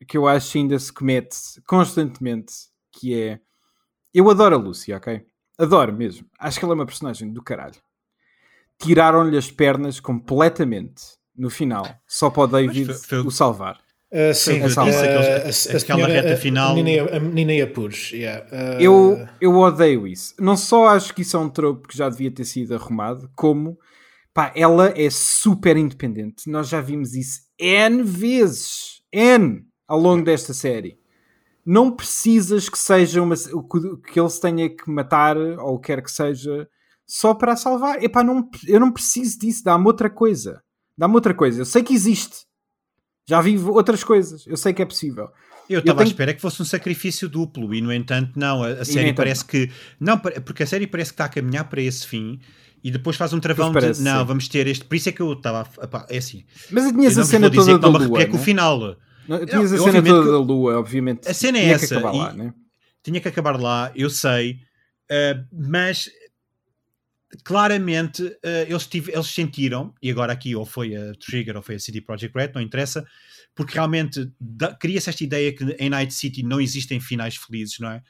[0.08, 1.38] que eu acho que ainda se comete
[1.68, 2.54] constantemente,
[2.92, 3.40] que é
[4.14, 5.26] eu adoro a Lucy, ok?
[5.58, 6.26] Adoro mesmo.
[6.40, 7.76] Acho que ela é uma personagem do caralho.
[8.80, 11.04] Tiraram-lhe as pernas completamente
[11.36, 13.80] no final, só para o David foi- foi- o salvar.
[14.12, 14.70] Uh, sim, eu uh,
[15.18, 16.72] a- a aquela senhora- reta a- final.
[16.72, 17.20] A menina, a
[17.56, 18.16] e a.
[18.16, 18.46] Yeah.
[18.46, 20.34] Uh, Eu, eu odeio isso.
[20.40, 23.78] Não só acho que isso é um tropo que já devia ter sido arrumado, como
[24.34, 26.50] pá, ela é super independente.
[26.50, 29.02] Nós já vimos isso N vezes.
[29.12, 30.98] N ao longo desta série.
[31.66, 36.12] Não precisas que seja uma, que- que ele se tenha que matar ou quer que
[36.12, 36.68] seja
[37.08, 38.04] só para a salvar.
[38.04, 39.64] Epá, não, eu não preciso disso.
[39.64, 40.62] Dá-me outra coisa.
[40.98, 41.62] Dá-me outra coisa.
[41.62, 42.46] Eu sei que existe.
[43.28, 44.46] Já vi outras coisas.
[44.46, 45.30] Eu sei que é possível.
[45.68, 48.64] Eu estava tenho- à espera que fosse um sacrifício duplo e, no entanto, não.
[48.64, 49.72] A, a série parece que.
[50.00, 52.40] Não, porque a série parece que está a caminhar para esse fim
[52.84, 54.06] e depois faz um travão parece, de.
[54.06, 54.26] Não, sim.
[54.28, 54.86] vamos ter este.
[54.86, 55.68] Por isso é que eu estava.
[56.10, 56.44] É assim.
[56.70, 58.00] Mas tinhas a cena toda que da não lua.
[58.06, 58.96] arrepiei com o final.
[59.28, 61.28] Não, Tinhas Não, a cena toda que- da lua, obviamente.
[61.28, 62.54] A cena é Tinha essa, Que acabar lá, né?
[63.04, 64.60] tinha que acabar lá, eu sei,
[65.12, 66.08] uh, mas
[67.44, 68.38] claramente uh,
[68.68, 72.02] eles, tive- eles sentiram, e agora aqui ou foi a Trigger ou foi a CD
[72.02, 73.06] Projekt Red, não interessa,
[73.54, 74.32] porque realmente
[74.80, 78.02] cria-se esta ideia que em Night City não existem finais felizes, não é?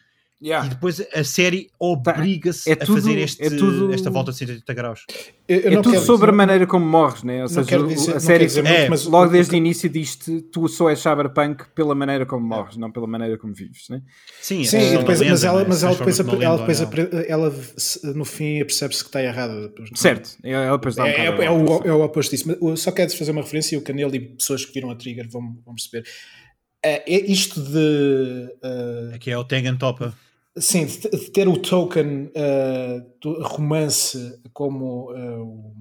[0.41, 4.37] E depois a série obriga-se é a tudo- fazer este- é tudo- esta volta de
[4.37, 5.05] 180 graus.
[5.47, 7.41] eu- eu É tudo sobre a não- maneira como morres, né?
[7.41, 10.67] Ou seja, dizer- a série dizer muito, É, mas logo desde o início diz-te tu
[10.67, 14.01] só és cyberpunk pela maneira como morres, não pela maneira como vives, né?
[14.41, 15.65] Sim, Sim, é depois, lenda, mas ela, é?
[15.67, 17.53] mas ela depois, ela, numa depois lenda, apre- ela
[18.13, 19.73] no fim percebe-se que está errada.
[19.95, 22.55] Certo, ela depois dá um É, é, é a o, é o oposto disso.
[22.61, 25.27] Mas só quero fazer uma referência e o Canelo e pessoas que viram a Trigger
[25.29, 26.05] vão, vão perceber.
[26.83, 28.49] É, é isto de.
[28.63, 30.13] uh, é que é o Tengen Topa.
[30.57, 35.73] Sim, de de ter o token uh, do romance como uh,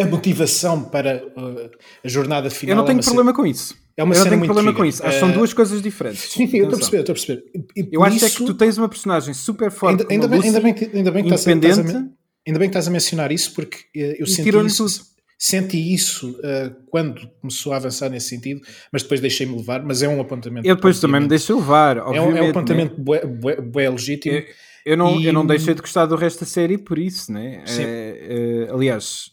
[0.00, 1.70] a motivação para uh,
[2.04, 2.72] a jornada final.
[2.72, 3.76] Eu não é tenho uma problema com isso.
[3.96, 4.94] É uma Eu não tenho problema com trigger.
[4.94, 5.02] isso.
[5.06, 6.32] Acho que são duas coisas diferentes.
[6.32, 7.44] Sim, eu estou a perceber, estou a perceber.
[7.76, 10.38] E- Eu acho é isso- que tu tens uma personagem super forte Ainda, ainda bem,
[10.38, 12.14] Lucy, ainda, bem que, ainda bem que estás a- estás a, independente,
[12.46, 15.13] ainda bem que estás a mencionar isso porque eu senti isso, tudo.
[15.46, 18.60] Senti isso eh, quando começou a avançar nesse sentido,
[18.92, 20.66] mas depois deixei-me levar, mas é um apontamento.
[20.66, 22.50] Eu depois também me deixei levar, É um, é um né?
[22.50, 24.34] apontamento bué, bué, bué legítimo.
[24.36, 24.44] Eu,
[24.86, 27.62] eu não, E- eu não deixei de gostar do resto da série por isso, né?
[27.66, 27.82] Sim.
[27.82, 29.30] É, é, aliás,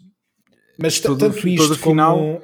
[0.77, 2.41] Mas tanto isto todo como, final,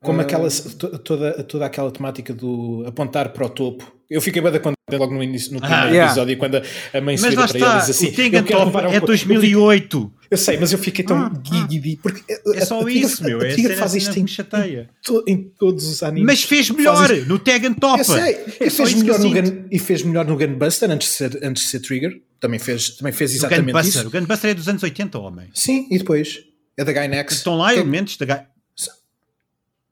[0.00, 3.96] como aquela, to- toda, toda aquela temática do apontar para o topo.
[4.10, 6.06] Eu fiquei bem da contente logo no início, no primeiro yeah.
[6.10, 6.62] episódio, quando a,
[6.94, 8.66] a mãe se vira para ele e está, diz assim: o Tengen "Eu quero Topa
[8.66, 10.12] levar ao é corpo." 2008.
[10.30, 12.22] Eu sei, mas eu fiquei tão Ah, guigui porque
[12.54, 13.40] É só isso, meu.
[13.40, 14.88] A É a Tiga faz assim isto em, chateia.
[15.04, 16.26] to- em todos os animes.
[16.26, 18.00] Mas fez melhor no Tegan Topa.
[18.00, 19.30] Eu sei, É e fez, melhor no.
[19.30, 22.20] Gun, e fez melhor no Gunbuster antes de ser, antes de ser Trigger.
[22.40, 24.00] Também fez, também fez O exatamente Gunbuster.
[24.00, 24.08] isso.
[24.08, 25.48] O Gunbuster é dos anos 80, homem.
[25.52, 26.38] Sim, e depois
[26.78, 27.34] é da Gainax.
[27.34, 28.46] Estão lá Que- elementos da Ga-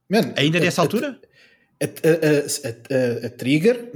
[0.08, 1.20] Man, Ainda a- nessa altura?
[1.80, 3.90] A, a- a- a- Trigger,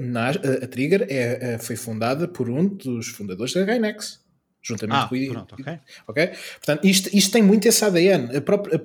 [0.63, 4.21] a, Trigger é, é- foi fundada por um dos fundadores da Gainax,
[4.63, 5.79] juntamente Ah, com o pronto, ok.
[6.09, 6.27] ok?
[6.57, 8.37] Portanto, isto, isto tem muito esse ADN.
[8.37, 8.79] A própria,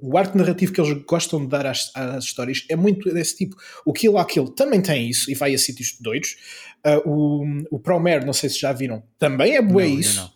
[0.00, 3.56] o arco narrativo que eles gostam de dar às, às histórias é muito desse tipo.
[3.84, 6.36] O Kill la Kill também tem isso e vai a sítios doidos.
[6.84, 10.16] Ah, o, o Promare, não sei se já viram, também é Não, bué ainda isso.
[10.20, 10.30] não.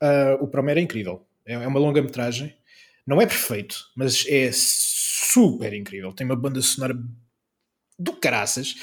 [0.00, 1.22] Ah, o Promare é incrível.
[1.46, 2.52] É, é uma longa-metragem.
[3.06, 6.12] Não é perfeito, mas é super incrível.
[6.12, 6.98] Tem uma banda sonora
[7.98, 8.74] do caraças.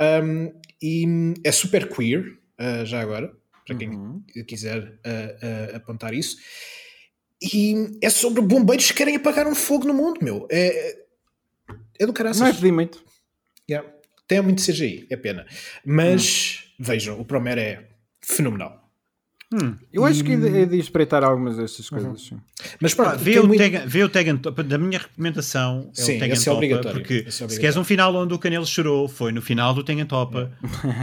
[0.00, 1.04] Um, e
[1.44, 2.24] é super queer,
[2.58, 3.34] ah, já agora,
[3.66, 4.24] para quem Uhum.
[4.46, 6.36] quiser ah, ah, apontar isso.
[7.42, 10.46] E é sobre bombeiros que querem apagar um fogo no mundo, meu.
[10.50, 10.96] É,
[11.98, 12.40] é do caraças.
[12.40, 13.04] Não é pedir muito.
[13.68, 13.88] Yeah.
[14.28, 15.44] Tem muito CGI, é pena.
[15.84, 17.88] Mas vejam, o Promare é
[18.20, 18.81] fenomenal.
[19.52, 19.74] Hum.
[19.92, 22.22] Eu acho que é de, é espreitar algumas destas coisas.
[22.22, 22.38] sim.
[22.80, 24.62] Mas Ah, pronto, vê, o muito- Tegan, vê o Tegan Topa.
[24.62, 27.76] Da minha recomendação é Sim, o Tegan esse é Topa, obrigatório, porque é se queres
[27.76, 30.50] um final onde o Canelo chorou, foi no final do Tegan Topa.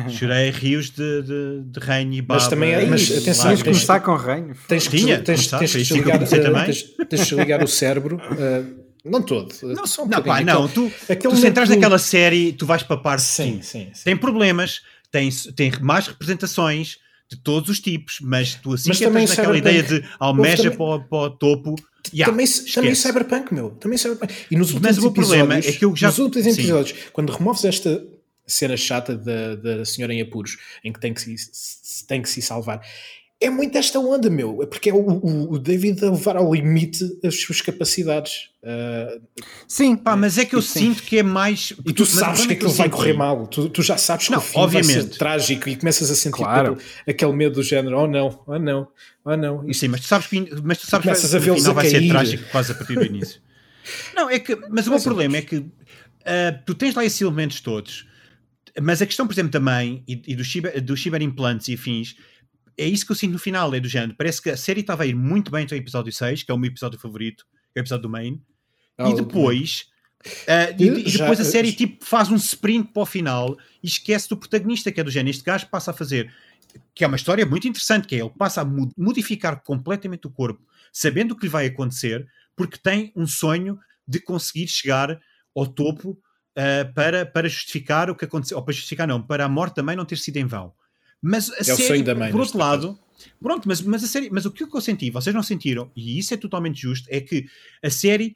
[0.10, 2.40] Chorei rios de, de, de reino e baba.
[2.42, 4.56] Mas também é- mas atenção, Tens tens- começar com reino.
[4.68, 6.66] Tens que, Tinha, tens, começar, tens desligar, comecei eh, também.
[6.66, 8.20] tens, tens de desligar o cérebro.
[8.38, 8.64] eh,
[9.06, 9.52] não todo.
[9.52, 12.54] eh, só um Não, pá, não, Aquele- tu, aquele tu se entras momento- naquela série,
[12.54, 14.04] tu vais papar Sim, sim, sim.
[14.04, 14.82] Tem problemas,
[15.12, 16.98] tem, tem mais representações
[17.30, 20.64] de todos os tipos, mas tu assim Mas que também entras naquela ideia de almeja
[20.72, 21.76] também- para, o, o topo.
[22.14, 22.96] yeah, também, também.
[22.96, 23.70] Cyberpunk, meu.
[23.72, 24.34] Também Cyberpunk.
[24.50, 26.54] E nos Mas últimos o meu problema é que eu já- nos últimos sim.
[26.62, 28.04] episódios, quando removes esta
[28.48, 32.42] cena chata da, da senhora em apuros, em que tem que se- tem que se
[32.42, 32.82] salvar,
[33.42, 34.62] é muito esta onda, meu.
[34.62, 38.50] É Porque é o, o, o David a levar ao limite as suas capacidades.
[38.64, 39.18] Ah,
[39.68, 40.80] Sim, Pá, mas é que eu sim.
[40.80, 41.74] sinto que é mais.
[41.86, 43.48] e tu sabes problema que é aquilo eu vai correr mal.
[43.48, 45.18] Tu, tu já sabes que Não, o fim vai ser obviamente.
[45.18, 46.74] trágico e começas a sentir Claro.
[46.74, 48.88] aquele, aquele medo do género: oh não, oh não,
[49.24, 49.70] oh não.
[49.70, 51.72] Isto Sim, mas tu sabes que, mas tu sabes que Começas a o vê-los final
[51.72, 53.42] a vai ser trágico quase a partir do início.
[54.16, 55.66] Não, é que, mas o meu problema é que
[56.26, 58.06] ah, tu tens lá esses elementos todos,
[58.80, 62.16] mas a questão, por exemplo, também, e, e dos ciber, dos ciberimplantes e afins,
[62.80, 64.16] é isso que eu sinto no final, é do género.
[64.18, 66.54] Parece que a série estava a ir muito bem até o episódio 6, que é
[66.54, 68.42] o meu episódio favorito, que é o episódio do Main,
[68.98, 69.86] Ah, e depois.
[70.48, 73.88] ah, e, e Já- depois a série tipo, faz um sprint para o final e
[73.88, 75.30] esquece do protagonista, que é do género.
[75.32, 76.34] Este gajo passa a fazer,
[76.96, 80.30] que é uma história muito interessante, que é ele passa a mo- modificar completamente o
[80.30, 80.62] corpo,
[80.92, 85.20] sabendo o que lhe vai acontecer, porque tem um sonho de conseguir chegar
[85.56, 86.18] ao topo
[86.56, 89.96] ah, para, para justificar o que aconteceu, ou para justificar não, para a morte também
[89.96, 90.74] não ter sido em vão.
[91.22, 92.98] Mas a É o série, sonho da mãe, por outro lado,
[93.42, 96.34] pronto, mas, mas a série, mas o que eu senti, vocês não sentiram, e isso
[96.34, 97.46] é totalmente justo, é que
[97.84, 98.36] a série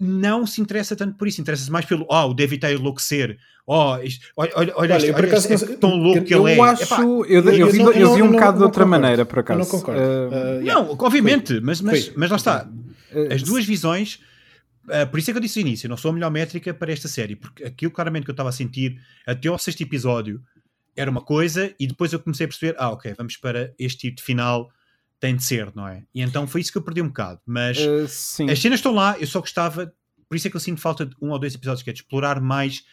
[0.00, 3.38] não se interessa tanto por isso, interessa-se mais pelo, oh, o David está a enlouquecer,
[3.66, 6.58] oh, isto- olha, olha, olha, Olha, este- olha este- é tão louco que eu ele
[6.58, 6.62] é.
[6.64, 6.82] acho.
[6.82, 8.88] Epá, eu, eu, vi, eu eu não- vi eu um não- bocado de outra concordo.
[8.90, 9.58] maneira, por acaso.
[9.60, 10.00] não concordo.
[10.00, 10.74] Uh, yeah.
[10.74, 12.14] Não, obviamente, mas, mas, Foi.
[12.16, 12.68] mas lá está.
[13.14, 14.18] uh, As duas visões,
[14.90, 16.74] ah, por isso é que eu disse no início, eu não sou a melhor métrica
[16.74, 20.40] para esta série, porque aquilo claramente que eu estava a sentir até ao sexto episódio
[20.96, 24.16] era uma coisa, e depois eu comecei a perceber, ah, ok, vamos para este tipo
[24.16, 24.70] de final,
[25.18, 26.02] tem de ser, não é?
[26.14, 27.40] E então foi isso que eu perdi um bocado.
[27.46, 28.04] Mas uh,
[28.50, 29.92] as cenas estão lá, eu só gostava,
[30.28, 32.00] por isso é que eu sinto falta de um ou dois episódios, que é de
[32.00, 32.84] explorar mais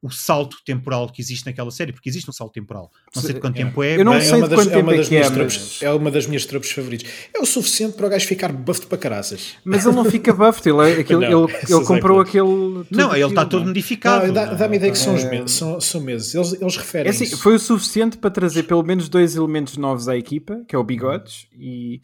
[0.00, 2.88] o salto temporal que existe naquela série, porque existe um salto temporal.
[3.16, 3.64] Não sei de quanto É.
[3.64, 5.82] tempo é, Eu não sei é de das, quanto é tempo é que é, mas-
[5.82, 7.10] é uma das minhas tropes favoritas.
[7.34, 9.56] É o suficiente para o gajo ficar buffed para caraças.
[9.64, 12.84] Mas ele não fica buffed, ele, é- aquele, Não, ele, ele comprou que- aquele.
[12.92, 14.32] Não, ele está todo modificado.
[14.32, 16.32] Dá-me a ideia que são, os meses, são, são meses.
[16.32, 17.38] Eles, eles referem É assim, isso.
[17.38, 20.84] foi o suficiente para trazer pelo menos dois elementos novos à equipa, que é o
[20.84, 22.00] Bigodes e,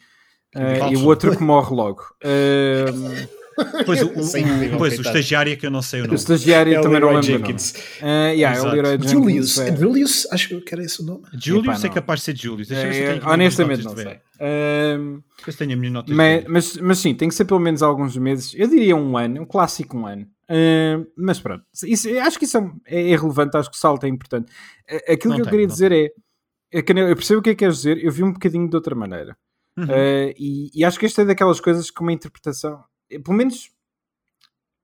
[0.53, 2.03] eh, e o outro que morre logo.
[2.21, 2.85] Eh,
[3.85, 6.07] Pois, o, o, Sim, incrível, pois, o estagiário é que eu não sei o o
[6.07, 6.15] nome.
[6.15, 7.35] estagiário É o também não lembro.
[7.35, 7.55] o nome.
[8.01, 8.65] Eh, yeah, é o.
[8.71, 9.11] Leroy Jenkins.
[9.11, 9.57] Julius.
[9.59, 9.75] é.
[9.75, 11.23] Julius, acho que era esse o nome.
[11.33, 12.69] Julius Epá, é capaz de ser Julius.
[12.71, 14.19] As honestamente, não sei.
[16.03, 18.53] de mas, mas, mas sim, tem que ser pelo menos alguns meses.
[18.55, 20.27] Eu diria um ano, um clássico um ano.
[20.49, 24.09] Uh, mas pronto, isso, acho que isso é, é irrelevante, acho que o salto é
[24.09, 24.51] importante.
[24.89, 26.09] Uh, Aquilo Não que eu tem, queria dizer é,
[26.71, 28.75] é que eu percebo o que é que queres dizer, eu vi um bocadinho de
[28.75, 29.35] outra maneira.
[29.77, 29.85] Uhum.
[29.85, 33.71] Uh, e, e acho que esta é daquelas coisas com uma interpretação, pelo menos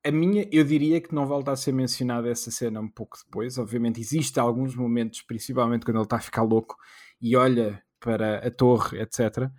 [0.04, 3.58] a minha, eu diria que não volta a ser mencionada essa cena um pouco depois.
[3.58, 6.76] Obviamente, existe alguns momentos, principalmente quando ele está a ficar louco
[7.22, 9.50] e olha para a torre, etc.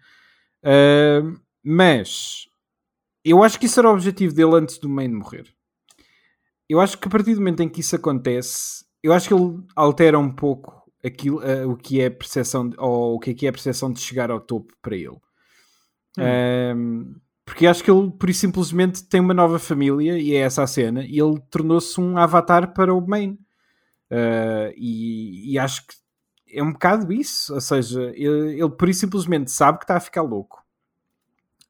[0.64, 2.48] Uh, mas
[3.24, 5.46] eu acho que isso era o objetivo dele antes do Main morrer.
[6.68, 9.62] Eu acho que a partir do momento em que isso acontece, eu acho que ele
[9.76, 13.34] altera um pouco aquilo, uh, o que é a percepção de, ou o que é,
[13.34, 15.20] que é a percepção de chegar ao topo para ele.
[16.18, 17.14] Um,
[17.44, 20.66] porque acho que ele, por isso simplesmente, tem uma nova família e é essa a
[20.66, 23.38] cena, e ele tornou-se um avatar para o Main.
[24.10, 25.94] Uh, e, e acho que
[26.52, 27.54] é um bocado isso.
[27.54, 30.62] Ou seja, ele, ele por isso simplesmente sabe que está a ficar louco.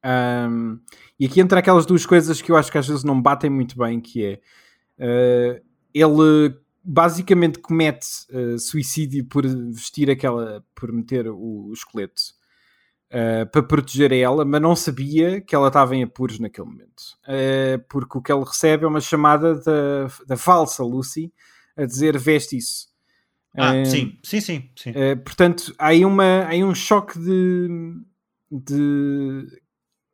[0.04, 0.80] Um,
[1.18, 3.78] e aqui entra aquelas duas coisas que eu acho que às vezes não batem muito
[3.78, 4.24] bem, que
[4.98, 12.20] é uh, ele basicamente comete uh, suicídio por vestir aquela, por meter o, o esqueleto
[13.12, 17.02] uh, para proteger a ela, mas não sabia que ela estava em apuros naquele momento.
[17.88, 21.32] porque o que ele recebe é uma chamada da, da falsa Lucy
[21.76, 22.90] a dizer veste isso.
[23.56, 24.70] Ah, sim, sim, sim.
[24.74, 24.92] sim.
[25.24, 27.68] portanto, há aí, uma, há aí um choque de,
[28.50, 29.62] de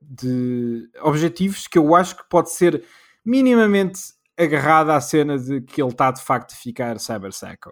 [0.09, 2.83] de objetivos que eu acho que pode ser
[3.25, 4.01] minimamente
[4.39, 7.70] agarrada à cena de que ele está de facto a ficar Cyber Psycho.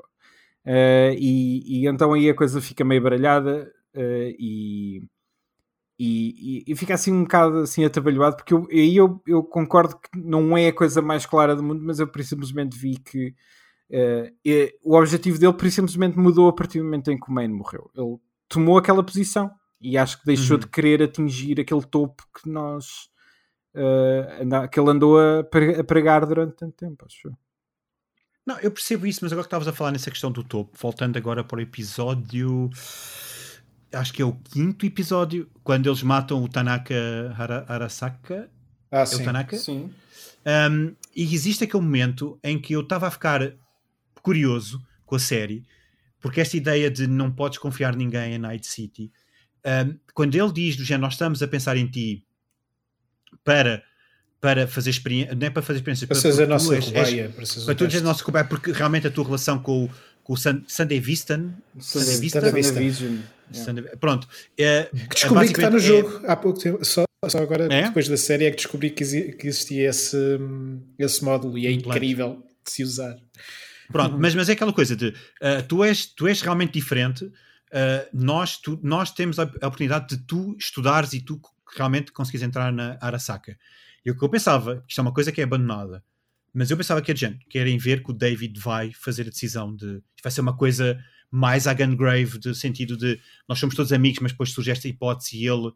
[0.67, 5.03] Uh, e, e, então aí a coisa fica meio baralhada uh, e,
[5.99, 10.19] e, e, fica assim um bocado assim atabalhoado, porque eu, aí eu, eu, concordo que
[10.19, 13.35] não é a coisa mais clara do mundo, mas eu simplesmente vi que
[13.91, 17.91] uh, o objetivo dele simplesmente mudou a partir do momento em que o Maine morreu.
[17.95, 19.51] Ele tomou aquela posição
[19.81, 20.61] e acho que deixou uhum.
[20.61, 23.09] de querer atingir aquele topo que nós
[23.75, 27.31] uh, anda, que ele andou a, a pregar durante tanto tempo, acho
[28.45, 31.17] Não, eu percebo isso, mas agora que estavas a falar nessa questão do topo, voltando
[31.17, 32.69] agora para o episódio.
[33.97, 36.95] Acho que é o quinto episódio, quando eles matam o Tanaka
[37.69, 38.49] Arasaka.
[38.91, 39.23] Ah, é sim.
[39.23, 39.57] o Tanaka?
[39.57, 39.91] Sim.
[40.71, 43.53] Um, e existe aquele momento em que eu estava a ficar
[44.23, 45.65] curioso com a série,
[46.21, 49.11] porque esta ideia de não podes confiar ninguém em Night City
[49.67, 52.25] um, quando ele diz do género, nós estamos a pensar em ti
[53.45, 53.83] para,
[54.41, 57.87] para fazer experiência, não é para fazer experiência, para, fazer a nossa cobaia, para tu
[57.89, 59.91] dizer a nossa cobaia, porque realmente a tua relação com,
[60.23, 62.31] com o Sunday Vistan, Sunday
[64.01, 64.29] Pronto,
[64.59, 67.83] é, que descobri que está no jogo é, há pouco tempo, só, só agora é?
[67.85, 70.17] depois da série é que descobri que, que existia esse,
[70.99, 73.17] esse módulo e é incrível de se usar.
[73.91, 77.33] Pronto, mas, mas é aquela coisa de uh, tu, és, tu és realmente diferente uh,
[78.13, 81.41] nós, tu, nós temos a, a, oportunidade de tu estudares e tu
[81.77, 83.57] realmente conseguires entrar na Arasaka.
[84.05, 86.03] E o que eu pensava, isto é uma coisa que é abandonada,
[86.53, 89.75] mas eu pensava que a gente querem ver que o David vai fazer a decisão
[89.75, 90.99] de vai ser uma coisa
[91.31, 95.37] mais a Gungrave, de sentido de nós somos todos amigos, mas depois surge esta hipótese
[95.37, 95.73] e ele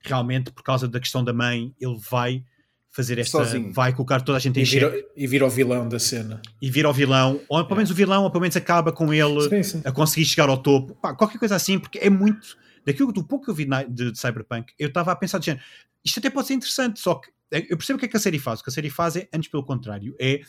[0.00, 2.44] realmente, por causa da questão da mãe, ele vai
[2.90, 3.38] fazer esta.
[3.38, 3.72] Sozinho.
[3.72, 6.40] Vai colocar toda a gente em e vir, e vir ao vilão da cena.
[6.62, 9.48] E vir ao vilão, ou pelo menos o vilão, ou pelo menos acaba com ele
[9.48, 9.82] sim, sim.
[9.84, 10.94] a conseguir chegar ao topo.
[10.94, 12.56] Pá, qualquer coisa assim, porque é muito.
[12.86, 15.64] Daquilo do pouco que eu vi de, de Cyberpunk, eu estava a pensar de género,
[16.04, 18.20] isto até pode ser interessante, só que eh, eu percebo o que é que a
[18.20, 18.60] série faz.
[18.60, 20.42] O que a série faz é, antes pelo contrário, é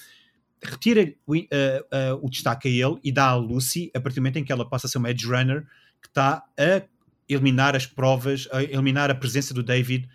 [0.64, 4.22] retira o, uh, uh, o destaque a ele e dá a Lucy a partir do
[4.22, 5.66] momento em que ela passa a ser uma Edge Runner
[6.02, 6.84] que está a
[7.28, 10.08] eliminar as provas, a eliminar a presença do David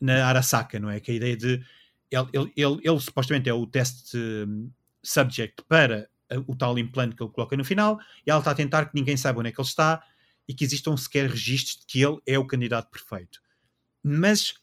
[0.00, 1.00] na Arasaka, não é?
[1.00, 1.62] Que a ideia de
[2.10, 4.70] ele, ele, ele, ele supostamente é o teste um,
[5.02, 8.54] subject para uh, o tal implante que ele coloca no final, e ela está a
[8.54, 10.02] tentar que ninguém saiba onde é que ele está
[10.46, 13.40] e que existam sequer registros de que ele é o candidato perfeito.
[14.02, 14.54] Mas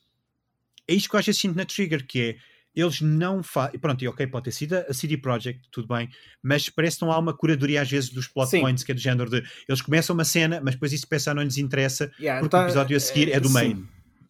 [0.87, 2.37] é isto que eu acho assim na Trigger, que é
[2.75, 3.79] eles não fazem.
[3.79, 6.09] Pronto, e ok, pode ter sido a CD Projekt, tudo bem,
[6.41, 8.61] mas parece que não há uma curadoria às vezes dos plot Sim.
[8.61, 11.43] points, que é do género de eles começam uma cena, mas depois isso pensar não
[11.43, 13.53] lhes interessa, yeah, porque tá, o episódio a seguir é do sim.
[13.53, 13.87] main.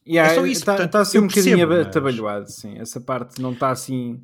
[0.07, 0.61] Yeah, é só isso.
[0.61, 2.55] Está tá assim um bocadinho atabalhoado, mas...
[2.55, 2.77] sim.
[2.80, 4.19] Essa parte não está assim.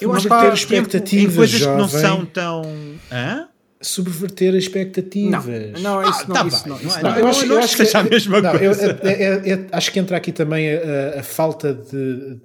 [0.00, 2.62] Eu acho que ter expectativas em coisas jovem, que não são tão.
[3.10, 3.48] Hã?
[3.80, 5.44] Subverter expectativas.
[5.82, 7.84] Não, não, isso, ah, não, tá isso, não, isso não, Eu acho, eu acho que
[7.84, 8.98] seja a mesma não, coisa.
[9.02, 12.40] Eu, eu, eu, acho que entra aqui também a, a falta de,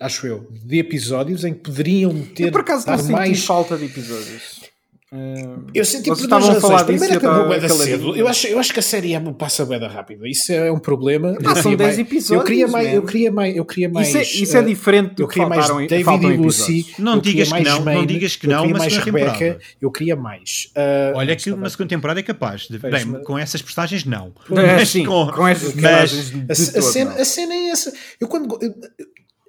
[0.00, 2.48] acho eu, de episódios em que poderiam ter.
[2.48, 4.72] Eu por acaso não mais falta de episódios.
[5.12, 6.82] Uh, eu senti por duas razões.
[6.84, 8.16] Primeiro acabou da cedo.
[8.16, 10.26] Eu acho, eu acho que a série passa bué da rápido.
[10.26, 11.36] Isso é um problema.
[11.44, 12.30] Ah, são 10 episódios.
[12.30, 12.94] Eu queria mais.
[12.94, 15.68] Eu queria mais, eu queria mais isso, é, isso é diferente do eu queria mais
[15.86, 16.94] David e Lucy.
[16.98, 20.72] Não digas que não, não digas que não, mas Rebecca, eu queria mais.
[20.74, 22.62] Uh, Olha que uma segunda temporada é capaz.
[22.62, 24.32] De, bem, com essas personagens não.
[24.56, 26.32] É, sim, com, com essas personagens.
[27.20, 27.92] A cena é essa.
[28.18, 28.58] Eu quando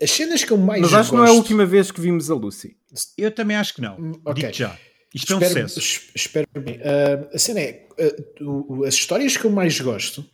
[0.03, 2.29] as cenas que eu mais Mas acho que não é a última vez que vimos
[2.29, 2.75] a Lucy.
[3.17, 3.97] Eu também acho que não.
[4.35, 4.77] Digo já.
[5.13, 6.01] Isto espero, é um sucesso.
[6.15, 6.77] Espero bem.
[6.77, 7.87] Uh, a cena é:
[8.41, 10.25] uh, as histórias que eu mais gosto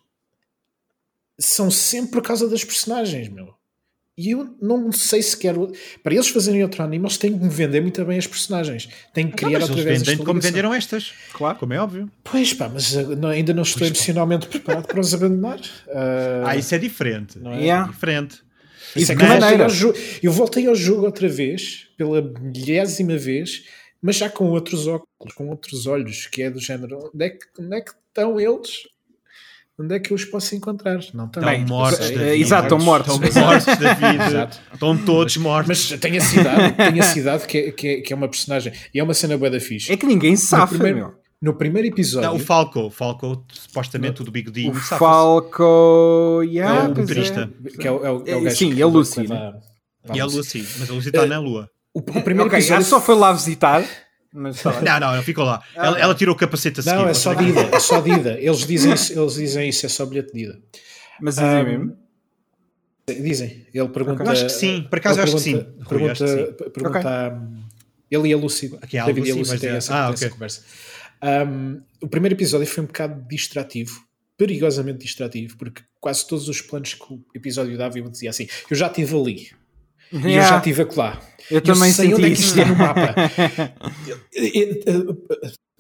[1.38, 3.54] são sempre por causa das personagens, meu.
[4.18, 5.72] E eu não sei se quero.
[6.04, 8.90] Para eles fazerem outro anime, eles têm que me vender muito bem as personagens.
[9.14, 10.04] Têm que criar outra vez.
[10.04, 12.12] Vendem como venderam estas, claro, como é óbvio.
[12.24, 15.60] Pois pá, mas não, ainda não estou pois emocionalmente preparado para os abandonar.
[15.60, 17.40] Uh, ah, isso é diferente.
[17.40, 17.62] Não é?
[17.62, 17.90] Yeah.
[17.90, 18.42] Diferente.
[18.96, 19.68] Isso é que maneira?
[20.22, 23.64] Eu voltei ao jogo outra vez, pela milésima vez,
[24.02, 27.46] mas já com outros óculos, com outros olhos, que é do género, onde é que,
[27.60, 28.88] onde é que estão eles?
[29.80, 31.00] Onde é que eu os posso encontrar?
[31.14, 32.00] Não estão Estão mortos.
[32.00, 32.36] Da vida.
[32.36, 33.22] Exato, estão mortos.
[33.22, 34.50] Estão mortos da vida.
[34.74, 35.92] estão todos mortos.
[35.92, 38.74] Mas tem a cidade, tem a cidade que, é, que, é, que é uma personagem.
[38.94, 39.90] E é uma cena boa da fixe.
[39.90, 40.98] É que ninguém sabe, primeiro...
[40.98, 41.19] meu.
[41.42, 42.28] No primeiro episódio.
[42.30, 44.72] Não, o Falco, o Falco, supostamente o do bigodinho.
[44.72, 44.76] O.
[44.76, 46.42] Falco.
[46.44, 46.94] Yeah, É o.
[47.80, 49.54] Que é, o- é o- é o É, gajo sim, que é o Lucy, né?
[50.14, 50.60] E a a Lucy.
[50.60, 51.70] Lucy, mas a Lucy está na lua.
[51.94, 53.84] O, o primeiro Ok, episódio já só foi lá visitar.
[54.34, 54.82] Mas tá.
[54.82, 55.62] Não, não, não ficou lá.
[55.76, 56.96] Ela, ela tirou o capacete a seguir.
[56.98, 57.64] Não, é só de acreditam?
[57.68, 58.32] ida, é só de ida.
[58.40, 60.60] Eles dizem isso, eles dizem isso, é só bilhete de ida.
[61.22, 61.98] Mas dizem Um, mesmo.
[63.08, 63.66] Dizem.
[63.74, 64.24] Ele pergunta.
[64.24, 65.74] Eu acho que sim, por acaso ele eu acho que pergunta-.
[65.78, 66.70] Rui, Pergunta, acho que sim.
[66.72, 67.42] pergunta a-
[68.12, 68.78] ele e a Lucy.
[68.82, 70.30] Aqui é a David e a Lucy, Lucy têm essa, Ah, essa ok.
[70.30, 70.62] conversa.
[71.22, 74.04] Um, o primeiro episódio foi um bocado distrativo,
[74.38, 78.76] perigosamente distrativo, porque quase todos os planos que o episódio dava eu dizia assim: eu
[78.76, 79.52] já estive ali.
[80.12, 81.20] E eu Yeah, já estive acolá.
[81.52, 83.16] eu também sei onde é que isto é no mapa.
[84.36, 84.84] E- e-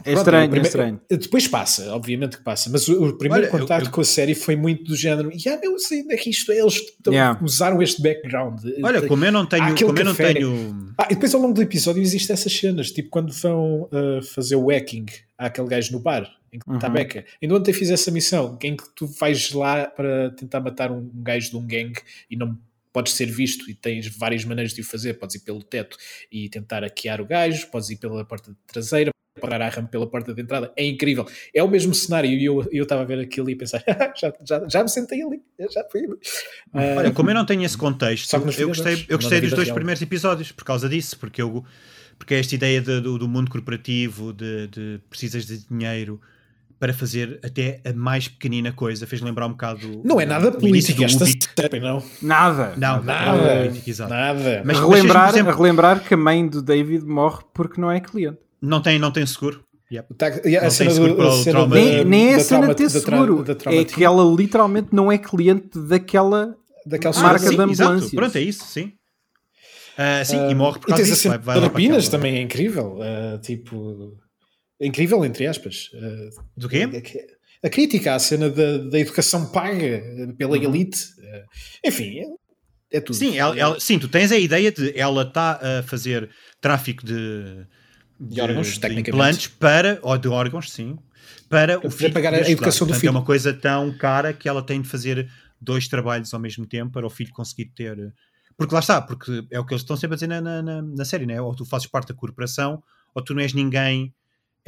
[0.06, 1.01] É estranho, o primeiro- é estranho.
[1.10, 4.06] Depois passa, obviamente que passa, mas o, o primeiro Olha, eu- contacto eu- com a
[4.06, 5.30] série foi muito do género.
[5.34, 7.38] Yeah, eu sei onde é que isto é, eles Yeah.
[7.43, 8.61] usaram este background.
[8.81, 9.64] Olha, como eu não tenho.
[9.65, 10.34] aquele Como eu não café.
[10.35, 10.93] tenho.
[10.97, 14.56] Ah, e depois ao longo do episódio existem essas cenas, tipo quando vão uh, fazer
[14.56, 15.06] o hacking
[15.38, 16.23] àquele gajo no bar,
[16.53, 16.95] em que está a Uhum.
[16.95, 17.26] beca.
[17.41, 21.22] Ainda ontem fiz essa missão, em que tu vais lá para tentar matar um, um
[21.23, 21.99] gajo de um gangue
[22.31, 22.57] e não
[22.91, 25.16] podes ser visto e tens várias maneiras de o fazer.
[25.16, 25.98] Podes ir pelo teto
[26.32, 30.34] e tentar hackear o gajo, podes ir pela porta traseira, parar a rampa pela porta
[30.34, 30.72] de entrada.
[30.76, 31.26] É incrível.
[31.53, 33.82] É o mesmo cenário e eu eu estava a ver aquilo e a pensar,
[34.20, 35.41] já, já, já me sentei ali,
[35.72, 36.16] já fui ali.
[36.74, 39.76] Ah, Olha, como eu não tenho esse contexto, eu gostei, eu gostei dos dois real.
[39.76, 41.64] primeiros episódios por causa disso, porque eu
[42.18, 46.20] porque esta ideia de- do, do mundo corporativo, de, de precisas de dinheiro
[46.80, 50.99] para fazer até a mais pequenina coisa, fez lembrar um bocado não é nada política
[50.99, 52.01] do esta série, não.
[52.22, 52.73] Nada.
[52.77, 53.41] Não, Nada.
[53.41, 54.07] é política.
[54.07, 54.64] Nada.
[54.65, 57.99] Mas- relembrar, por exemplo- a relembrar que a mãe do David morre porque não é
[57.99, 58.38] cliente.
[58.61, 59.64] Não tem, não tem seguro.
[59.91, 60.14] Yep.
[60.15, 62.27] Tá- a Não cena tem seguro do- para a o cena trauma da- Nem, nem
[62.30, 63.43] é da a cena de ter da seguro.
[63.43, 66.56] da É que ela literalmente não é cliente daquela.
[66.85, 67.89] daquela Ah, marca cena- da exato.
[67.89, 68.14] ambulâncias.
[68.15, 68.93] Pronto, é isso, sim.
[69.97, 71.15] Ah, sim, Ah, e morre por e causa disso.
[71.23, 72.99] cena Vai, vai aquela- também é incrível.
[73.01, 74.28] ah, tipo, é
[74.81, 75.89] incrível, entre aspas.
[76.56, 76.88] Do quê?
[77.61, 80.01] a crítica à cena da, da educação paga
[80.38, 80.64] pela Uhum.
[80.64, 80.99] elite.
[81.34, 81.43] ah,
[81.85, 83.15] enfim, é, é tudo.
[83.18, 86.30] Sim, ela, ela- sim, tu tens a ideia de ela está a fazer
[86.61, 87.65] tráfico de,
[88.19, 89.10] De órgãos, tecnicamente.
[89.10, 90.97] implantes para, ou de órgãos, sim,
[91.49, 93.10] para o filho pagar a educação do Portanto, filho.
[93.10, 95.30] É uma coisa tão cara que ela tem de fazer
[95.60, 97.97] dois trabalhos ao mesmo tempo para o filho conseguir ter.
[98.57, 100.81] Porque lá está, porque é o que eles estão sempre a dizer na, na, na-
[100.81, 101.41] na série, né?
[101.41, 102.81] ou tu fazes parte da corporação,
[103.14, 104.14] ou tu não és ninguém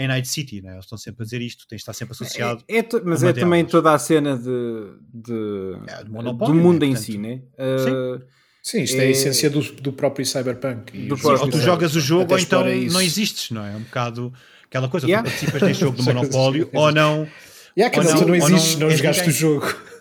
[0.03, 0.73] em Night City, né?
[0.73, 2.63] eles estão sempre a dizer isto, tens de estar sempre associado.
[2.67, 3.71] É, é mas é também delas.
[3.71, 6.87] toda a cena de, de- É, do mundo né?
[6.87, 7.41] em Portanto, si, né?
[7.57, 8.21] Uh,
[8.63, 10.95] Sim, isto é, a É- essência do, do próprio Cyberpunk.
[10.95, 12.93] E Do próprio Ou tu jogas o jogo ou então isso.
[12.93, 13.73] não existes, não é?
[13.73, 14.31] É um bocado
[14.65, 15.27] aquela coisa, Yeah.
[15.27, 17.27] tu participas deste jogo do monopólio ou não.
[17.75, 19.65] E Ou não, tu não- existes, não não jogaste o jogo.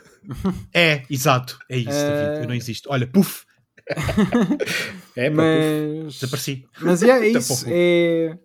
[0.75, 2.89] É, exato, é isso, David, eu não existo.
[2.93, 3.45] Olha, puf,
[5.17, 6.65] É, mas, desapareci.
[6.81, 7.49] mas é, é Tá isso.
[7.49, 7.65] pouco.
[7.73, 8.39] É...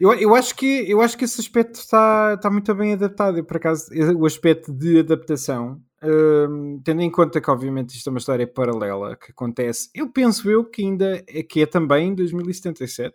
[0.00, 3.36] Eu, eu, acho que, eu acho que esse aspecto está, está muito bem adaptado.
[3.36, 8.10] Eu, por acaso, o aspecto de adaptação, hum, tendo em conta que, obviamente, isto é
[8.10, 12.14] uma história paralela que acontece, eu penso eu que ainda é, que é também em
[12.14, 13.14] 2077.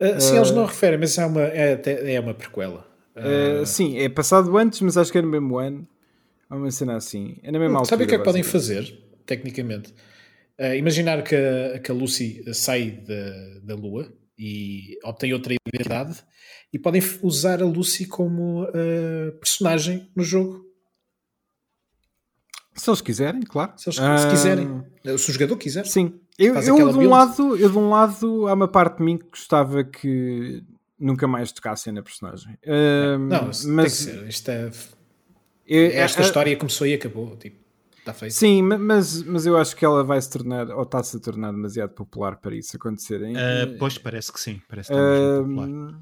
[0.00, 2.86] Ah, sim, eles não referem, mas é uma, é, é uma prequela.
[3.14, 5.86] Uh, sim, é passado antes, mas acho que é no mesmo ano.
[6.48, 7.36] Uma cena assim.
[7.42, 7.90] É na mesma altura.
[7.90, 9.92] Sabe o que é que podem fazer, tecnicamente?
[10.58, 16.22] Ah, imaginar que a, que a Lucy sai da, da Lua e obtém outra identidade
[16.72, 20.64] e podem usar a Lucy como ah, personagem no jogo,
[22.74, 23.72] Se eles quiserem, claro.
[23.76, 24.84] se, eles, se quiserem.
[25.18, 25.84] Se o jogador quiser.
[25.86, 26.20] Sim.
[26.38, 27.06] Eu, eu, de um build.
[27.08, 30.62] lado, eu de um lado, há uma parte de mim que gostava que
[30.96, 32.56] nunca mais tocassem na personagem.
[32.64, 37.36] Ah, Não, mas é, esta a- a- história começou e acabou.
[37.36, 37.58] Tipo,
[38.08, 38.32] está feito.
[38.32, 41.52] Sim, ma- mas, mas eu acho que ela vai se tornar, ou está-se a tornar
[41.52, 43.22] demasiado popular para isso acontecer.
[43.22, 43.34] hein?
[43.36, 46.00] Ah, pois parece que sim, parece que está mesmo Ah, popular.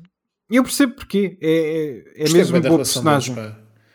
[0.51, 1.39] eu percebo porquê.
[1.41, 3.35] É, é, é Gostei mesmo um bom deles, personagem.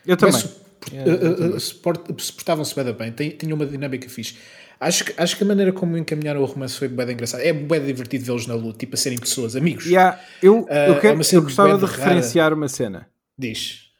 [0.06, 0.34] Eu também.
[0.34, 0.62] Mas
[0.92, 3.12] Yeah, uh, uh, suportavam-se bem, bem.
[3.12, 4.36] Tem- Tinha uma dinâmica fixe.
[4.80, 7.44] Acho que, acho que a maneira como encaminharam o romance foi bem engraçada.
[7.44, 9.86] É bem divertido vê-los na luta, tipo a serem pessoas, amigos.
[9.86, 13.08] Yeah, eu, Ah, eu, é quero- cena eu gostava de de referenciar uma cena
[13.38, 13.91] Diz.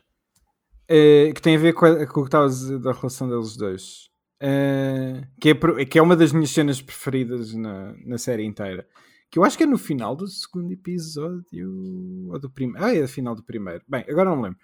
[0.94, 3.30] Eh, que tem a ver com, a- com o que estavas a dizer da relação
[3.30, 4.10] deles dois.
[4.40, 8.88] Eh, que, é, que é uma das minhas cenas preferidas na, na série inteira.
[9.30, 12.28] Que eu acho que é no final do segundo episódio.
[12.30, 12.84] Ou do primeiro.
[12.86, 13.82] Ah, é no final do primeiro.
[13.88, 14.60] Bem, agora não me lembro.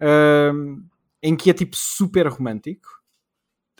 [0.00, 0.82] Ahm,
[1.22, 2.88] em que é tipo super romântico.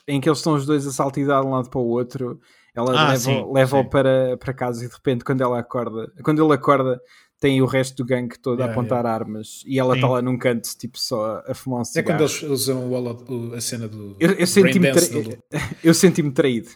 [0.08, 2.40] Em que eles estão os dois a saltidar de um lado para o outro.
[2.74, 3.90] Ela Ah, leva, leva-o sim.
[3.90, 7.00] para, para casa e de repente, quando ela acorda, quando ele acorda,
[7.40, 10.36] tem o resto do gangue todo a Yeah, apontar armas e ela está lá num
[10.38, 12.18] canto, tipo, só a fumar um É cigarro.
[12.18, 15.00] quando eles usam o a cena do Eu, eu senti-me tra-
[15.82, 16.68] eu senti-me traído.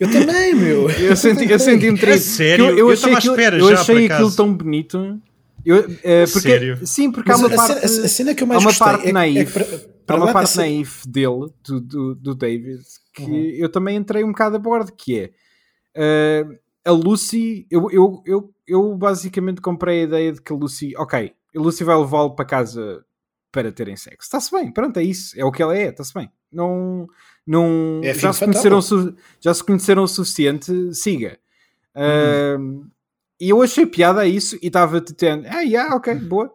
[0.00, 0.90] Eu também, meu.
[0.98, 2.20] Eu, senti, eu senti-me traído.
[2.22, 2.64] sério?
[2.66, 5.20] Eu, eu Eu achei, à aquilo, eu achei aquilo tão bonito
[5.64, 5.84] Eu, uh,
[6.32, 6.86] porque, Sério?
[6.86, 8.68] Sim, porque Mas há uma a, parte, cena, a, a cena que eu mais há
[8.68, 9.38] uma parte é, naif.
[9.38, 9.64] é que para,
[10.04, 12.80] para há uma parte dessa- naif dele, do, do, do David,
[13.14, 13.50] que Uhum.
[13.56, 15.30] eu também entrei um bocado a bordo, que
[15.96, 16.54] é uh,
[16.84, 21.32] a Lucy, eu, eu, eu, eu basicamente comprei a ideia de que a Lucy, ok,
[21.56, 23.04] a Lucy vai levá-lo para casa
[23.50, 24.22] para terem sexo.
[24.26, 26.30] Está-se bem, pronto, é isso, é o que ela é, está-se bem.
[26.52, 27.06] Não,
[27.46, 31.38] não, É já, se conheceram, o su- já se conheceram o suficiente, siga.
[31.96, 32.86] Uh,
[33.40, 36.46] e eu achei piada a isso e estava tendo, ah, yeah, ok, boa.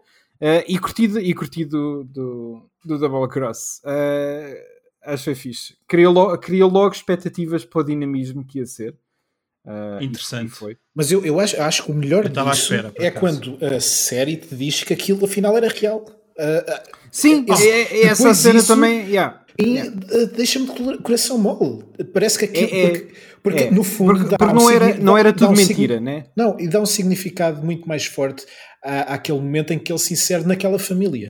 [0.41, 3.81] Uh, e curti, e curti do, do, do Double Cross.
[3.83, 4.55] Uh,
[5.03, 5.77] achei fixe.
[5.87, 8.95] Criou criou logo expectativas para o dinamismo que ia ser.
[9.65, 10.49] Uh, Interessante.
[10.51, 10.77] foi.
[10.95, 13.19] Mas eu, eu acho, acho que o melhor Eu estava à disso espera, é acaso.
[13.19, 16.05] quando a série te diz que aquilo afinal era real.
[16.39, 19.05] Ah, Sim, Esse- é, é essa cena isso- também.
[19.07, 19.43] yeah.
[19.59, 19.93] e Yeah.
[20.11, 21.83] ah, deixa-me de cor- coração mole.
[22.13, 22.69] Parece que aquilo.
[22.73, 23.13] É- é- porque
[23.43, 24.13] porque É, no fundo.
[24.13, 26.25] porque, dá porque um não, era, não era tudo um mentira, né?
[26.35, 28.45] Não, e dá um significado muito mais forte
[28.83, 31.27] à, àquele momento em que ele se insere naquela família.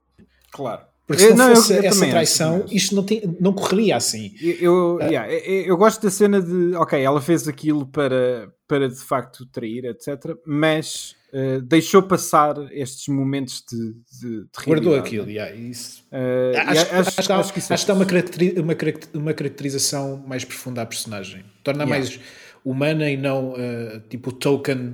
[0.51, 0.81] Claro.
[1.10, 3.36] Porque se Eu- não, não, eu- fosse eu essa também acho, traição, isto não, tem,
[3.41, 4.31] não correria assim.
[4.40, 8.88] Eu, eu, yeah, eu- eu gosto da cena de, ok, ela fez aquilo para, para
[8.88, 10.36] de facto trair, etc.
[10.45, 15.27] Mas eh, deixou passar estes momentos de, de, de Guardou aquilo.
[15.27, 16.03] yeah, isso.
[16.11, 18.76] E Acho, acho, acho, que acho que isso é acho que dá uma, caracteri- uma,
[19.15, 21.44] uma caracterização mais profunda à personagem.
[21.64, 21.99] Torna Yeah.
[22.06, 22.19] mais
[22.64, 24.94] humana e não eh, tipo token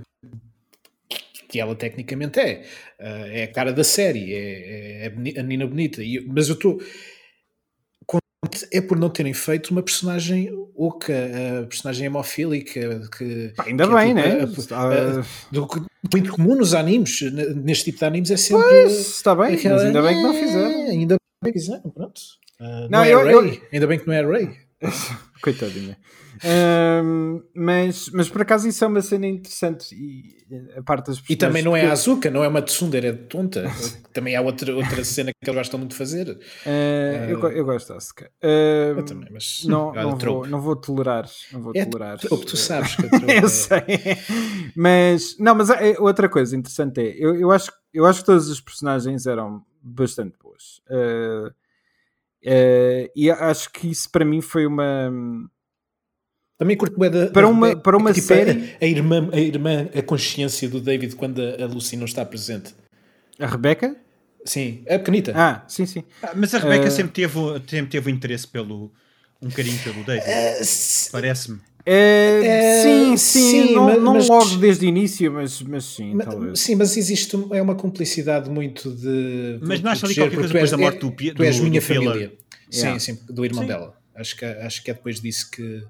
[1.55, 2.63] que ela tecnicamente é.
[2.99, 6.03] Eh, é a cara da série, é, é a boni- a menina bonita.
[6.03, 6.81] E mas eu estou.
[8.71, 11.13] É por não terem feito uma personagem oca,
[11.63, 13.01] a personagem hemofílica.
[13.17, 14.77] Que, Pá, ainda que é bem, tipo, né?
[14.77, 15.67] a- a- do
[16.13, 17.21] muito comum nos animes.
[17.55, 18.63] Neste tipo de animes é sempre.
[18.63, 20.89] pois, está bem, aquela- mas ainda bem que não É, fizeram.
[20.89, 22.21] Ainda bem que fizeram, pronto.
[22.59, 23.33] Ah, não, Não, é eu- Ray.
[23.33, 24.49] eu- Ainda bem que não é Ray.
[25.41, 25.97] Coitadinha.
[26.43, 30.35] Ahm, mas, mas por acaso isso é uma cena interessante e
[30.77, 33.63] a parte das E também não é a Azuka, não é uma tsundere, é tonta.
[34.11, 36.25] também há outra, outra cena que eles gostam muito de fazer.
[36.25, 38.29] porque, ah, eu, go- eu gosto da Asuka.
[38.43, 41.29] Ahm, Eu também, mas não, é não, vou, não vou tolerar.
[41.51, 42.17] Não vou É tolerar.
[42.19, 43.33] trope, tu sabes que é trope.
[43.33, 43.81] eu é- sei.
[44.75, 48.49] Mas, não, mas é- outra coisa interessante é, eu, eu, acho, eu acho que todas
[48.49, 50.81] as personagens eram bastante boas.
[50.89, 51.51] Ah,
[52.47, 55.11] ah, e acho que isso para mim foi uma.
[56.57, 59.39] Também curto bué da, Para uma- da- para uma tipo, série- A, a irmã, a
[59.39, 62.73] irmã, a consciência do David quando a, a Lucy não está presente.
[63.37, 63.95] A Rebeca?
[64.45, 65.33] Sim, é pequenita.
[65.35, 66.03] Ah, sim, sim.
[66.23, 67.33] Ah, mas a Rebecca Eh, sempre, teve,
[67.69, 68.91] sempre teve interesse pelo.
[69.41, 70.23] um carinho pelo David.
[70.31, 71.59] Ah, se- Parece-me.
[71.87, 75.83] É, É, sim, sim, sim, não, mas- não mas- logo desde o início, mas, mas
[75.85, 76.59] sim, Ma- talvez.
[76.59, 79.59] Sim, mas existe é uma cumplicidade muito de.
[79.61, 81.63] Mas não acha ali qualquer coisa tu depois és- da morte do Tu és do-
[81.63, 82.33] minha do família.
[82.81, 82.99] Yeah.
[82.99, 83.67] sim, do irmão Sim.
[83.67, 83.95] dela.
[84.15, 85.83] Acho que, acho que é depois disso que.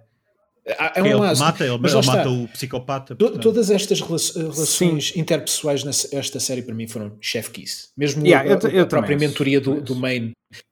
[0.79, 1.41] Há- É ele um laço.
[1.43, 3.15] mata, ele, mas ele mata o psicopata.
[3.15, 3.43] To- portanto.
[3.43, 7.89] Todas estas rela- relações interpessoais nesta série para mim foram chef kiss.
[7.95, 9.93] Mesmo Yeah, a, eu ta- a eu própria mentoria do, do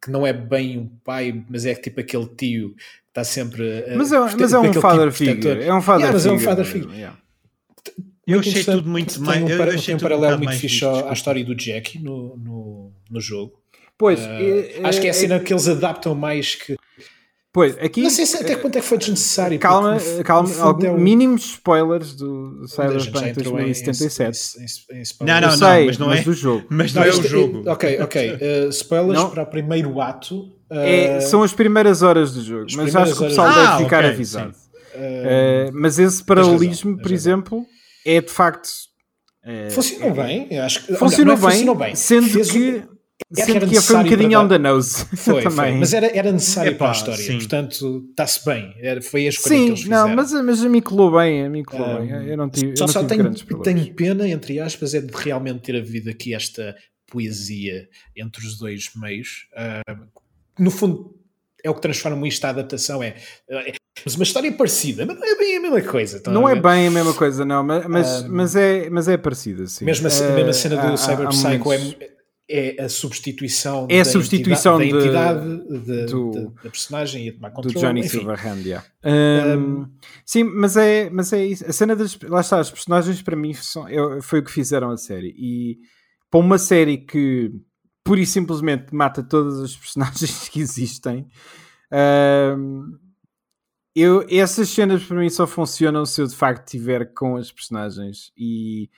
[0.02, 3.84] que não é bem um pai, mas é tipo aquele tio que está sempre.
[3.88, 5.64] a- Mas é, prote- mas é um aquele father tipo figure.
[5.64, 6.46] É um father Yeah, mas é um figure.
[6.56, 6.96] father figure.
[6.98, 7.18] yeah.
[8.26, 9.44] Eu achei tudo muito tem mais.
[9.44, 12.92] um, eu para- achei tem um paralelo muito fixe à- história do Jackie no, no,
[13.12, 13.62] no jogo.
[14.04, 16.76] Pois, Ah, é- acho que é a é- cena que eles adaptam mais que.
[17.54, 18.02] Pois, aqui.
[18.02, 19.58] Não sei se até quanto é que foi desnecessário.
[19.60, 24.40] Calma, porque calma, algum- é um- mínimos spoilers do Cyberpunk entrou em- 2077.
[24.60, 26.66] em- em- em Não, não, sei, mas não mas é- do jogo.
[26.68, 27.64] Mas não, Não, é o jogo.
[27.70, 28.32] Ok, ok.
[28.34, 29.30] Uh, spoilers Não.
[29.30, 30.36] para o primeiro ato.
[30.40, 33.68] uh, É, são as primeiras horas do jogo, As mas acho que o pessoal deve
[33.68, 34.50] Ah, ficar avisado.
[34.52, 37.16] uh, Eh, mas esse paralelismo, por razão.
[37.16, 37.66] exemplo,
[38.06, 38.68] é de facto.
[39.46, 40.48] eh, funcionou bem.
[40.50, 41.96] eu Acho que, funcionou, não, não é bem, funcionou bem.
[41.96, 42.93] sendo Fez que, o-
[43.38, 45.56] era sendo que foi um necessário bocadinho para on the nose Foi, também.
[45.72, 45.72] foi.
[45.80, 47.24] Mas era, era necessário Epá, para a história.
[47.24, 47.38] sim.
[47.38, 48.74] Portanto, está-se bem.
[48.80, 50.08] Era, foi a escolha que Sim, eles fizeram.
[50.10, 52.28] não, mas, mas a mim colou bem, a mim colou Um, bem.
[52.30, 55.12] Eu não tive, eu só, não só tive tenho, tenho pena, entre aspas, é de
[55.16, 56.76] realmente ter havido aqui esta
[57.08, 59.48] poesia entre os dois meios.
[59.56, 59.82] Ah,
[60.60, 61.16] no fundo,
[61.64, 63.02] é o que transforma isto a adaptação.
[63.04, 63.16] É,
[63.50, 63.74] é
[64.04, 66.22] mas uma história parecida, mas não é bem a mesma coisa.
[66.28, 69.66] Não é bem a mesma coisa, não, mas, mas, Um, mas, é, mas é parecida,
[69.68, 69.86] sim.
[69.86, 72.10] Mesmo a, ce- Eh, mesmo a cena do há- Cyber há Psycho momentos- é,
[72.50, 76.70] é a substituição, É a da substituição entidade, de- da, entidade de- do- da- da
[76.70, 77.80] personagem e a tomar do controle.
[77.80, 78.10] Johnny enfim.
[78.20, 78.86] Silverhand, yeah.
[79.58, 79.88] Um,
[80.26, 81.66] sim, mas é, mas é isso.
[81.66, 82.20] A cena das.
[82.22, 83.86] Lá está, as personagens para mim são,
[84.22, 85.34] foi o que fizeram a série.
[85.38, 85.78] E
[86.30, 87.52] para uma série que
[88.04, 91.26] pura e simplesmente mata todas as personagens que existem,
[92.58, 92.98] um,
[93.96, 98.32] eu, essas cenas para mim só funcionam se eu de facto estiver com as personagens.
[98.38, 98.90] E.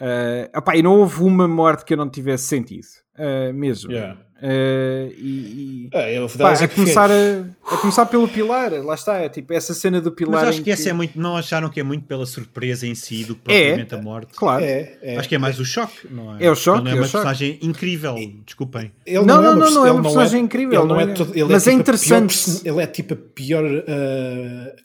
[0.00, 2.86] Uh, opá, e não houve uma morte que eu não tivesse sentido.
[3.18, 3.90] uh, mesmo.
[3.92, 4.16] Yeah.
[4.40, 9.18] Uh, e, e Ah, pá, dar a, começar a, a começar pelo pilar, lá está,
[9.18, 10.42] é tipo essa cena do pilar.
[10.42, 11.18] Mas acho em que essa é muito.
[11.20, 14.34] Não acharam que é muito pela surpresa em si do propriamente a morte?
[14.36, 14.62] Claro.
[14.64, 15.16] É, é.
[15.16, 16.44] Acho que é mais o choque, não é?
[16.44, 17.12] É o choque, Ele não é é uma choque.
[17.24, 18.14] personagem incrível,
[18.46, 18.92] desculpem.
[19.04, 21.14] Ele Não, não, uma não, não, é uma personagem incrível, Ele não não é, é?
[21.14, 22.26] todo, ele Mas é, é tipo pior interessante.
[22.28, 24.76] perso- ele é tipo a pior ah,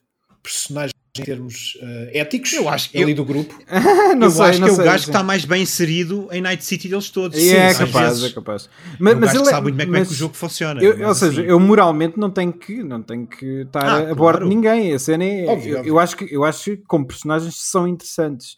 [0.41, 3.53] personagem em termos ah, éticos Eu acho que ali eu- do grupo.
[4.18, 5.03] não eu sei, acho não que é o sei, gajo sim.
[5.06, 7.38] que está mais bem inserido em Night City deles todos.
[7.38, 8.65] É Às capaz, vezes, é capaz.
[8.65, 10.81] é Mas, mas ele que é- sabe muito bem como é que o jogo funciona.
[10.81, 14.15] eu- ou seja, assim- eu moralmente não tenho que, não tenho que estar Ah, a,
[14.15, 14.49] bordo claro.
[14.49, 14.91] de ninguém.
[14.94, 15.90] A cena é, Óbvio, eu, óbvio.
[15.94, 18.57] eu acho que eu acho que como personagens são interessantes.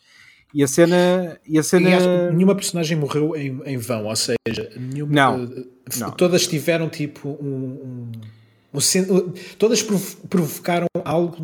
[0.53, 4.71] E a cena, e a cena E nenhuma personagem morreu em, em vão, ou seja,
[4.79, 6.11] nenhuma, Não, ah, não.
[6.11, 7.45] todas tiveram tipo um.
[7.45, 8.11] um-
[8.81, 9.05] sen-
[9.57, 11.37] todas provo- provocaram algo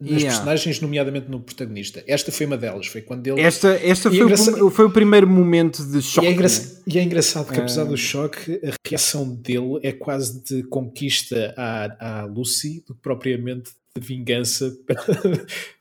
[0.00, 0.28] nas Yeah.
[0.30, 2.02] personagens, nomeadamente no protagonista.
[2.06, 2.86] Esta foi uma delas.
[2.86, 3.40] Foi quando ele.
[3.40, 6.26] esta, esta E foi, é o, engraçado- foi o primeiro momento de choque.
[6.26, 6.54] E é, engra- né?
[6.86, 7.86] e é engraçado que, apesar Ah.
[7.86, 13.70] do choque, a reação dele é quase de conquista à, à Lucy do que propriamente
[13.98, 14.76] de vingança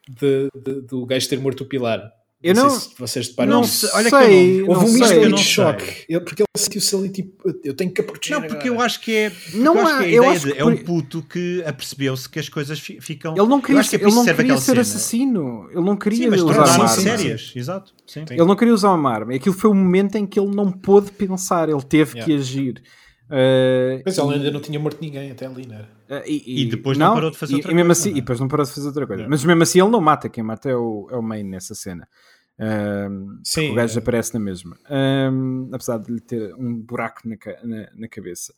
[0.10, 2.12] de- de- do gajo ter morto o Pilar.
[2.50, 3.98] Eu não- sei se vocês deparam Não sei, isso.
[3.98, 5.00] olha que sei, eu não Houve um sei.
[5.00, 5.52] misto eu não de sei.
[5.54, 6.06] choque.
[6.08, 8.36] Ele- porque ele sentiu-se ali tipo, eu tenho que a proteger.
[8.40, 8.82] Não, porque agora.
[8.82, 9.32] eu acho que é.
[9.56, 11.64] Não eu acho há- que a eu ideia acho de- que é um puto que
[11.66, 13.34] apercebeu-se que as coisas fi- ficam.
[13.36, 14.82] Ele não Eu queria, que é ele não que queria ser cena.
[14.82, 15.68] assassino.
[15.72, 16.88] Ele não queria Sim, mas usar uma arma.
[16.88, 17.94] sérias, exato.
[18.06, 18.26] Sim.
[18.28, 18.34] Sim.
[18.36, 19.34] Ele não queria usar uma arma.
[19.34, 21.68] Aquilo foi o momento em que ele não pôde pensar.
[21.70, 22.26] Ele teve Yeah.
[22.26, 22.84] que agir.
[23.28, 25.90] Uh, Mas ele ainda não tinha morto ninguém até ali, não era?
[26.08, 28.16] Uh, e, E depois não parou de fazer e, outra e mesmo coisa, assim, não
[28.16, 28.18] é?
[28.20, 29.26] E depois não parou de fazer outra coisa.
[29.28, 30.30] Mas mesmo assim ele não mata.
[30.30, 32.08] Quem mata é o, é o main nessa cena.
[32.58, 34.02] Um, Sim, o gajo é.
[34.02, 34.78] aparece na mesma.
[34.90, 38.54] Um, apesar de lhe ter um buraco na, na, na cabeça.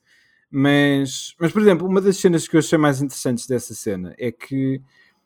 [0.50, 4.32] Mas, mas, por exemplo, uma das cenas que eu achei mais interessantes dessa cena é
[4.32, 4.82] que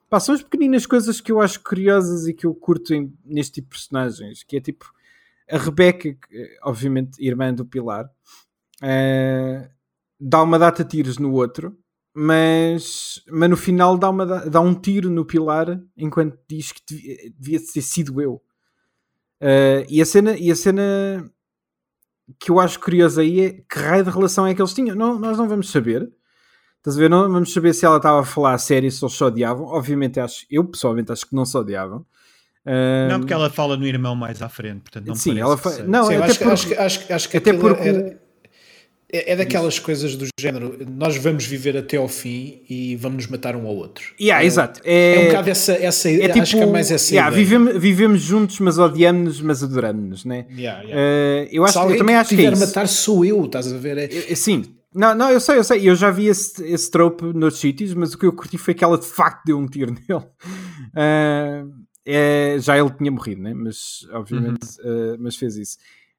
[0.09, 3.53] pá, são as pequeninas coisas que eu acho curiosas e que eu curto em- neste
[3.55, 4.43] tipo de personagens.
[4.43, 4.91] Que é tipo
[5.49, 8.09] a Rebecca, que, obviamente irmã do Pilar,
[8.81, 9.69] eh,
[10.19, 11.77] dá uma data tiros no outro,
[12.13, 17.17] mas, mas no final dá, uma, dá um tiro no Pilar enquanto diz que devia,
[17.37, 18.41] devia ter sido eu.
[19.41, 21.29] Eh, e, a cena, e a cena
[22.39, 24.95] que eu acho curiosa aí é que raio de relação é que eles tinham.
[24.95, 26.09] Não, nós não vamos saber.
[26.77, 27.09] Estás a ver?
[27.09, 29.65] Não vamos saber se ela estava a falar a sério, se eles se odiavam.
[29.65, 32.05] Obviamente, acho, eu pessoalmente acho que não se odiavam.
[32.65, 35.57] Eh, Não, porque ela fala no irmão mais à frente, portanto não me Sim, ela
[35.57, 35.87] que fa- seja.
[35.87, 38.20] não, Sim, até acho, que- porque- acho, que- acho, acho que até porque era-
[39.11, 43.27] é, é daquelas coisas do género, nós vamos viver até ao fim e vamos nos
[43.27, 44.03] matar um ao outro.
[44.19, 44.81] Yeah, é, exato.
[44.83, 47.43] É, É, um bocado essa, essa é tipo, acho que é mais essa yeah, ideia.
[47.45, 50.45] vivemos, vivemos juntos, mas odiamos-nos, mas adoramos-nos, né?
[50.51, 50.89] Yeah, yeah.
[50.97, 52.59] Eh, eu, acho, Se eu também acho que é isso.
[52.59, 53.97] matar sou eu, estás a ver?
[53.97, 54.63] É, Eu- Sim,
[54.93, 58.13] não, não, eu sei, eu sei, eu já vi esse, esse trope noutros sítios, mas
[58.13, 60.25] o que eu curti foi que ela de facto deu um tiro nele.
[60.95, 61.63] Ah,
[62.05, 63.53] é, já ele tinha morrido, né?
[63.53, 65.77] mas obviamente, ah, mas fez isso.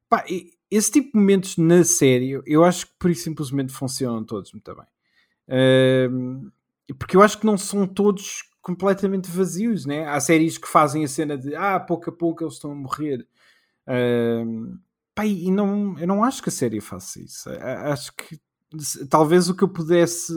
[0.09, 4.23] Pá, e esse tipo de momentos na série, eu acho que por isso simplesmente funcionam
[4.23, 4.85] todos muito bem.
[5.49, 10.05] Ah, porque eu acho que não são todos completamente vazios, né?
[10.07, 13.27] Há séries que fazem a cena de ah, pouco a pouco eles estão a morrer.
[15.15, 17.49] Pá, e não, eu não acho que a série faça isso.
[17.49, 18.39] Acho que
[19.09, 20.33] talvez o que eu pudesse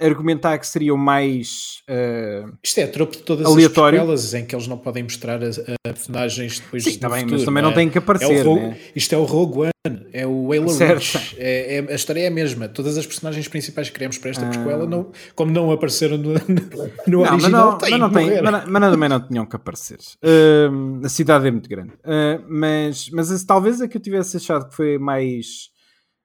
[0.00, 1.82] argumentar que seria o mais.
[1.88, 4.10] eh, isto é a de todas Aleatório.
[4.10, 7.18] as em que eles não podem mostrar as, a personagens depois Sim, do tá bem,
[7.20, 7.80] futuro, mas também não não é?
[7.80, 8.78] tem que aparecer, É Rogue- né?
[8.96, 10.76] Isto é o Rogue One, é o Halo.
[10.76, 12.68] Reach, é, é- a história é a mesma.
[12.68, 14.86] Todas as personagens principais que criamos para esta Ah.
[14.86, 18.62] não, como não apareceram no, no, no Não, original, não, mas não tem, mas, não-
[18.72, 19.98] mas não- também não tinham que aparecer.
[20.22, 21.92] Hum, a cidade é muito grande.
[22.04, 25.68] Uh, mas mas esse- talvez a que eu tivesse achado que foi mais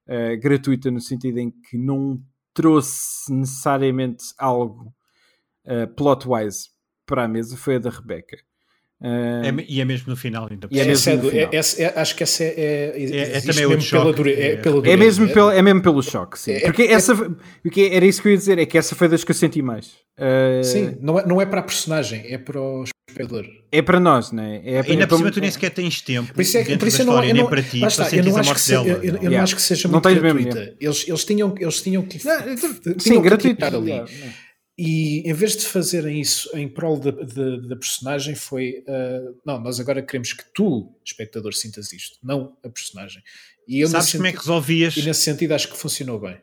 [0.10, 2.20] uh, gratuita no sentido em que não
[2.56, 4.92] trouxe necessariamente algo
[5.68, 6.70] uh, plot-wise
[7.06, 8.38] para a mesa foi a da Rebecca.
[9.08, 10.68] É e é mesmo no final ainda.
[10.72, 11.50] E é por mesmo é no do- final.
[11.52, 13.00] é- é- acho que essa é, é, é
[13.38, 14.56] existe também mesmo pela, dure, é, é.
[14.58, 14.98] pela É dureza.
[14.98, 16.54] mesmo, pelo, é mesmo pelo choque, sim.
[16.54, 17.16] É- Porque é- essa,
[17.62, 19.62] porque era isso que eu ia dizer, é que essa foi das que eu senti
[19.62, 19.88] mais.
[20.18, 23.46] Uh, Sim, não é, não é para a personagem, é para o espectador.
[23.72, 24.62] É para nós, não é?
[24.64, 26.78] é Ainda é por cima para- tu nem sequer tens tempo Por isso é que,
[26.78, 28.62] por isso não, história, eu nem não, para ti, está, para eu não acho que
[28.62, 28.88] se- dela.
[28.88, 29.44] eu, eu- eu não Yeah.
[29.44, 30.76] acho que seja Não muito mesmo, gratuita.
[30.80, 32.58] Eles, eles, tinham, eles tinham que, Não, tinham
[32.98, 33.66] Sim, que gratuito.
[33.66, 33.92] ali.
[34.78, 39.60] E em vez de fazerem isso em prol da, da, da personagem, foi ah, não,
[39.60, 43.24] nós agora queremos que tu, espectador, sintas isto, não a personagem.
[43.68, 44.98] E eu Sabes como é que sentido- resolvias?
[44.98, 46.38] E nesse sentido acho que funcionou bem.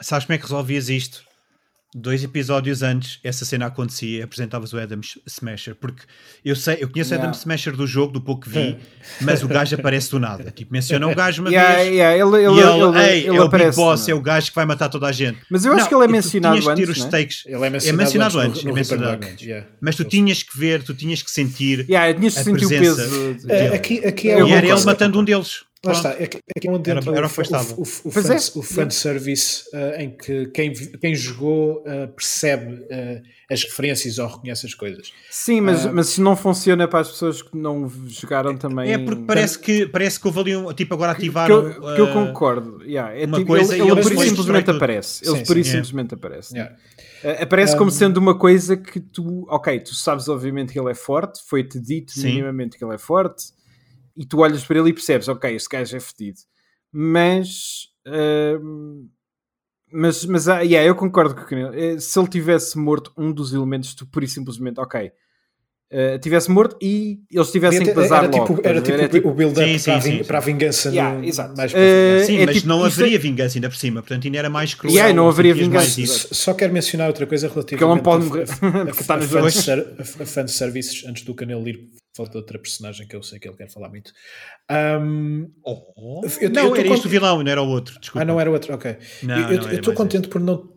[0.00, 1.24] Sabes como é que resolvias isto?
[1.96, 5.76] Dois episódios antes, essa cena acontecia e apresentavas o Adam Smasher.
[5.76, 6.02] Porque
[6.44, 7.28] eu sei, eu conheço o Yeah.
[7.28, 8.76] Adam Smasher do jogo, do pouco que vi,
[9.20, 10.50] mas o gajo aparece do nada.
[10.50, 11.88] Tipo, menciona o gajo uma Yeah, vez.
[11.94, 13.70] yeah, ele, ele, e ele, ele, Ei, ele é o aparece.
[13.70, 15.38] Big Boss, não é o gajo que vai matar toda a gente.
[15.48, 17.04] Mas eu acho Não, que ele é tu mencionado tinhas que ter antes, os não
[17.04, 17.08] é?
[17.08, 17.42] stakes.
[17.46, 19.46] Ele é mencionado, mencionado antes, antes, no, é mencionado antes.
[19.46, 19.66] Yeah.
[19.80, 21.86] Mas tu tinhas que ver, tu tinhas que sentir.
[21.88, 23.46] Yeah, tinhas que A sentir o presença peso.
[23.46, 23.74] Dele.
[23.74, 25.62] aqui, aqui é e era ele matando um deles.
[25.86, 28.12] Lá está, é que, é que é onde Era- entra era o, o, o, o,
[28.12, 28.58] Pois fan, é.
[28.58, 34.66] o fanservice uh, em que quem, quem jogou uh, percebe uh, as referências ou reconhece
[34.66, 35.12] as coisas.
[35.30, 35.92] Sim, mas, Ah.
[35.92, 38.92] mas se não funciona para as pessoas que não jogaram também.
[38.92, 40.72] É porque parece que, parece que houve ali um.
[40.72, 41.68] Tipo, agora que ativaram.
[41.68, 42.82] eu, que eu concordo.
[42.84, 45.24] Yeah, é uma tipo, coisa ele, e ele por depois simplesmente aparece.
[45.28, 45.64] Ele Sim, por sim.
[45.64, 46.54] simplesmente aparece.
[46.54, 46.76] Yeah.
[47.40, 50.94] Aparece como Um, sendo uma coisa que tu, ok, tu sabes obviamente que ele é
[50.94, 52.26] forte, foi-te dito Sim.
[52.26, 53.46] minimamente que ele é forte,
[54.16, 56.38] e tu olhas para ele e percebes, ok, este gajo é fedido.
[56.92, 57.88] Mas,
[58.60, 59.08] hum,
[59.92, 61.74] mas, mas ah, yeah, eu concordo com o Canelo.
[61.74, 65.10] Eh, Se ele tivesse morto um dos elementos, tu pura e simplesmente, ok,
[65.90, 68.46] eh, tivesse morto e eles tivessem que Era, era logo.
[68.46, 69.08] tipo, era estás a ver?
[69.10, 71.56] tipo É o build-up para, ving- para a vingança Yeah, no, exato.
[71.56, 74.24] mais para a Sim, é mas tipo- não haveria é- vingança ainda por cima, portanto
[74.26, 74.94] ainda era mais cruel.
[74.94, 76.00] Yeah, não haveria vingança.
[76.34, 79.00] Só quero mencionar outra coisa Porque ele relativamente não pode a- morrer, a, a, porque
[79.02, 83.38] está a, a- a fanservices, antes do Canelo ir, falta outra personagem que eu sei
[83.38, 84.12] que ele quer falar muito.
[84.70, 87.98] Um, Oh, Eu- eu não, tô era cont- este o vilão, não era o outro.
[88.00, 88.22] Desculpa.
[88.22, 88.96] ah, não era outro, ok.
[89.22, 90.72] Não, eu eu estou contente por não.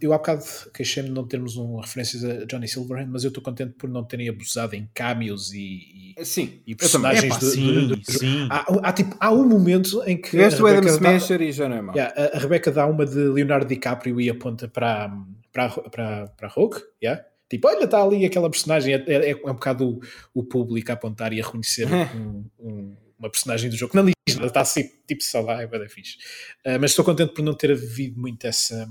[0.00, 3.42] Eu há bocado queixei-me de não termos um, referências a Johnny Silverhand, mas eu estou
[3.42, 7.46] contente por não terem abusado em cameos e, e, Sim, e eu personagens Epá, do,
[7.46, 8.46] sim, do- do- sim.
[8.50, 11.68] Há, há, tipo, há um momento em que Tiveste a o Adam Smasher e já
[11.68, 11.96] não é.
[11.96, 15.10] Yeah, a, a Rebeca dá uma de Leonardo DiCaprio e aponta para,
[15.52, 16.76] para, para, para a Rogue.
[17.02, 17.24] Yeah?
[17.48, 18.94] Tipo, olha, está ali aquela personagem.
[18.94, 20.00] É, é, é um bocado o,
[20.40, 23.92] o público a apontar e a reconhecer um- um- uma personagem do jogo.
[24.28, 26.16] diz nada, está assim, tipo só lá, é bem fixe.
[26.64, 28.86] Ah, mas estou contente por não ter havido muito essa.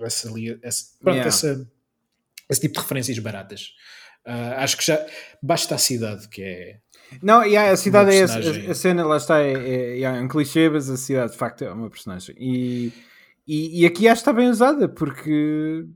[0.00, 0.28] essa,
[0.62, 1.28] essa, pronto, Yeah.
[1.28, 1.70] essa-
[2.48, 3.72] esse tipo de referências baratas.
[4.24, 5.04] Ah, acho que já
[5.42, 6.78] basta a cidade, que é.
[7.22, 10.68] Não, yeah, a cidade é a, a cena lá está, é, é, yeah, um clichê,
[10.68, 12.34] mas a cidade de facto é uma personagem.
[12.38, 12.92] E,
[13.46, 15.86] e, e aqui acho que está bem usada, porque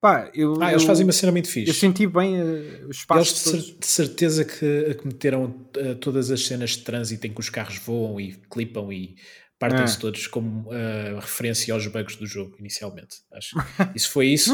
[0.00, 1.68] pá, eu, Ah, eles eu, fazem uma cena muito fixe.
[1.68, 3.34] eu senti bem uh, os Eles espaços.
[3.34, 7.40] de, cer- de certeza que, que meteram eh, todas as cenas de trânsito em que
[7.40, 9.16] os carros voam e clipam e
[9.58, 10.00] partem-se Ah.
[10.00, 13.16] todos como eh, referência aos bugs do jogo inicialmente.
[13.32, 13.60] Acho que
[13.96, 14.52] isso foi isso.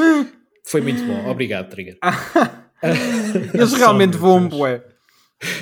[0.67, 1.29] Foi muito bom.
[1.29, 1.99] Obrigado, Trigger.
[3.53, 4.83] Eles realmente voam bué.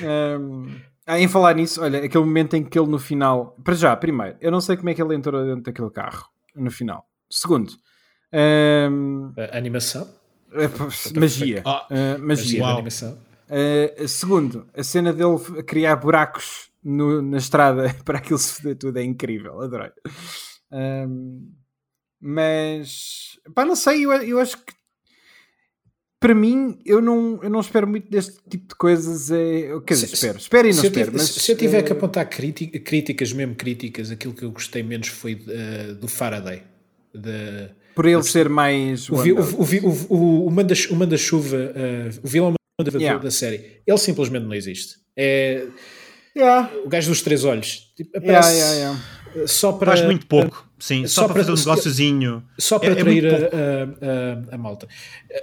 [0.02, 0.66] Um,
[1.06, 3.56] ah, em falar nisso, olha, aquele momento em que ele no final.
[3.64, 6.70] Para já, primeiro, eu não sei como é que ele entrou dentro daquele carro no
[6.70, 7.04] final.
[7.30, 7.72] Segundo,
[8.32, 10.08] um, A animação.
[10.76, 10.88] pá,
[11.20, 11.62] magia.
[11.64, 13.18] Ah, Uh, Magia animação.
[13.48, 18.98] Uh, segundo, a cena dele criar buracos no- na estrada para aquilo se foder tudo
[18.98, 19.90] é incrível, adorei.
[20.72, 21.52] Um,
[22.20, 24.72] mas pá, não sei, eu, eu acho que
[26.20, 29.30] para mim eu não, eu não espero muito deste tipo de coisas.
[29.30, 31.06] É, quer dizer, Se- espero, espero e não Se eu, espero.
[31.10, 34.82] tive- mas, se eu tiver que eh, apontar críticas, mesmo críticas, aquilo que eu gostei
[34.84, 36.62] menos foi eh, do Faraday.
[37.12, 39.08] De, por ele ser mais.
[39.10, 43.22] o, vi- o, o, o, o, o manda- o manda-chuva, eh, o vilão manda Yeah.
[43.22, 44.94] da série, ele simplesmente não existe.
[45.16, 45.66] É
[46.34, 47.92] Yeah, o gajo dos três olhos.
[47.94, 48.74] Tipo, yeah, aparece yeah,
[49.34, 49.46] yeah.
[49.46, 49.92] só para.
[49.92, 51.06] Faz muito pouco, sim.
[51.06, 52.42] só Só, para para- fazer um negóciozinho.
[52.58, 53.82] Só para É- é a,
[54.46, 54.88] a, a, a malta.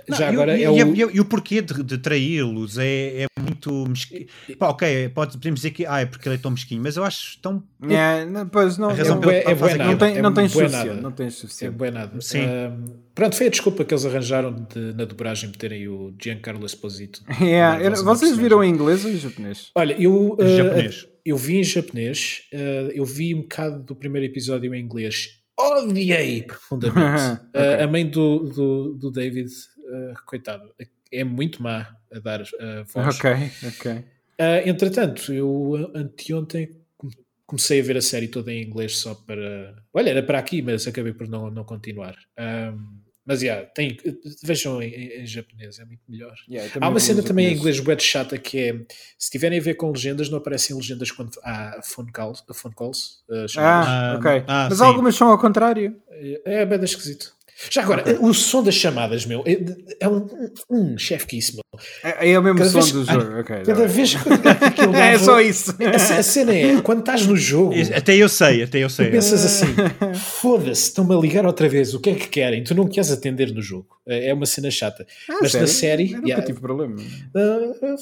[0.08, 0.96] Não, Já e o- agora e, é e- o.
[1.12, 4.26] e- e o porquê de, de traí-los é, é muito mesquinho.
[4.58, 7.04] Pá, ok, pode, podemos dizer que ah, é porque ele é tão mesquinho, mas eu
[7.04, 7.64] acho tão.
[7.84, 9.86] Yeah, não, pois não, A razão ele é faz bué aquilo.
[9.90, 10.88] não, tem, é não tens suficiente.
[10.88, 11.02] nada.
[11.02, 11.76] Não tens É suficiente.
[11.76, 12.22] bué nada.
[12.22, 12.42] Sim.
[12.42, 12.86] Ahm,
[13.16, 17.22] pronto, foi a desculpa que eles arranjaram de, na dobragem meterem o Giancarlo Esposito.
[17.42, 19.72] Yeah, era- vocês viram em inglês ou em japonês?
[19.76, 21.08] Olha, eu, Em ah, japonês.
[21.26, 22.58] eu vi em japonês, ah,
[22.94, 25.29] eu vi um bocado do primeiro episódio em inglês.
[25.60, 27.00] Odiei profundamente.
[27.50, 27.62] Ok.
[27.80, 29.50] Ah, a mãe do, do, do David,
[29.88, 30.74] ah, coitado,
[31.12, 33.18] é muito má a dar a voz.
[33.18, 33.30] Ok,
[33.68, 34.06] ok.
[34.40, 37.14] Ah, entretanto, eu anteontem come-
[37.46, 39.76] comecei a ver a série toda em inglês só para.
[39.94, 42.16] Olha, era para aqui, mas acabei por não, não continuar.
[42.38, 42.99] Ahm,
[43.30, 43.96] mas yeah, tem,
[44.44, 46.34] vejam em, em- em japonês, é muito melhor.
[46.50, 48.74] Yeah, Há uma cena também em inglês web chata que é
[49.20, 53.24] se tiverem a ver com legendas, não aparecem legendas quando há phone calls, phone calls
[53.30, 53.88] ah, chamadas.
[53.88, 54.44] Ah, ok.
[54.48, 54.84] ah, Mas sim.
[54.84, 55.96] algumas são ao contrário.
[56.44, 57.36] É bem esquisito.
[57.70, 59.58] Já agora, o som das chamadas, meu, é,
[60.00, 60.28] é um,
[60.70, 61.64] um chefe que isso, meu.
[62.04, 63.40] É, é o mesmo Cada som vez- do jogo.
[63.40, 64.30] ok, Cada vez que
[64.66, 65.76] aquilo É só isso.
[65.82, 69.10] A, a cena é, quando estás no jogo, Até eu sei, até eu tu sei.
[69.10, 69.68] pensas assim:
[70.42, 72.64] foda-se, estão-me a ligar outra vez, o que é que querem?
[72.64, 73.88] Tu não queres atender no jogo.
[74.08, 75.06] É é uma cena chata.
[75.30, 75.68] Ah, Mas na sério?
[75.68, 76.46] série, Eu nunca yeah.
[76.46, 76.96] tive problema.
[77.36, 77.96] Ah,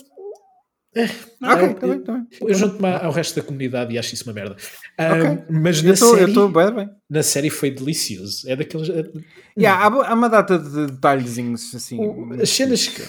[1.41, 2.28] Ah, ok, eu- tá bem, tá bem.
[2.41, 4.56] eu junto-me ao resto da comunidade e acho isso uma merda.
[4.98, 5.44] Ah, Ok.
[5.49, 6.90] Mas na Eu estou série, bem, bem.
[7.10, 8.49] na série foi delicioso.
[8.49, 8.88] É daqueles.
[9.57, 11.99] Yeah, há, há uma data de detalhezinhos assim.
[11.99, 13.03] O- as cenas que.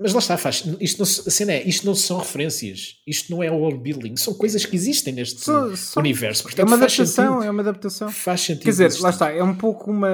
[0.00, 0.64] Mas lá está, faz.
[0.80, 4.34] Isto não, a cena é, isto não são referências, isto não é world building, são
[4.34, 5.48] coisas que existem neste
[5.96, 6.40] universo.
[6.42, 7.46] É Portanto, uma faz adaptação, sentido.
[7.46, 8.10] é uma adaptação.
[8.10, 8.62] Faz sentido.
[8.64, 9.02] Quer dizer, existir.
[9.04, 10.08] lá está, é um pouco uma.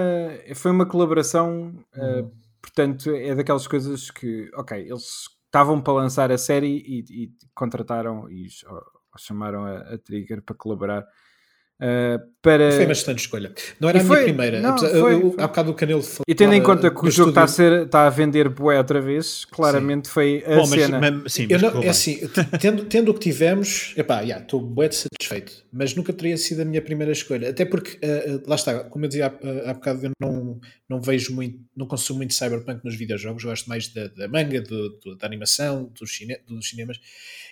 [0.56, 2.30] Foi uma colaboração, uh, Uhum.
[2.60, 5.04] portanto, é daquelas coisas que, ok, eles
[5.48, 8.64] estavam para lançar a série e, e contrataram e os
[9.18, 11.04] chamaram a, a Trigger para colaborar.
[11.80, 12.72] Uh, para...
[12.72, 13.52] Foi uma excelente escolha.
[13.78, 14.60] Não era E a foi- minha primeira.
[14.60, 15.44] não, apesar- foi- eu- foi.
[15.44, 16.24] Há bocado o Canelo falou.
[16.26, 19.00] E tendo em conta que o jogo está a, ser, está a vender bué outra
[19.00, 20.98] vez, claramente foi a Bom, mas, cena.
[21.00, 22.20] mas- sim, Eu mas não, é assim,
[22.60, 26.64] tendo, tendo o que tivemos, epá, yeah, estou de satisfeito, mas nunca teria sido a
[26.64, 27.50] minha primeira escolha.
[27.50, 31.32] Até porque, eh, lá está, como eu dizia há, há bocado, eu não, não vejo
[31.34, 35.26] muito, não consumo muito cyberpunk nos videojogos, gosto mais da, da manga, do, do- da
[35.26, 36.98] animação, dos, cine, dos cinemas,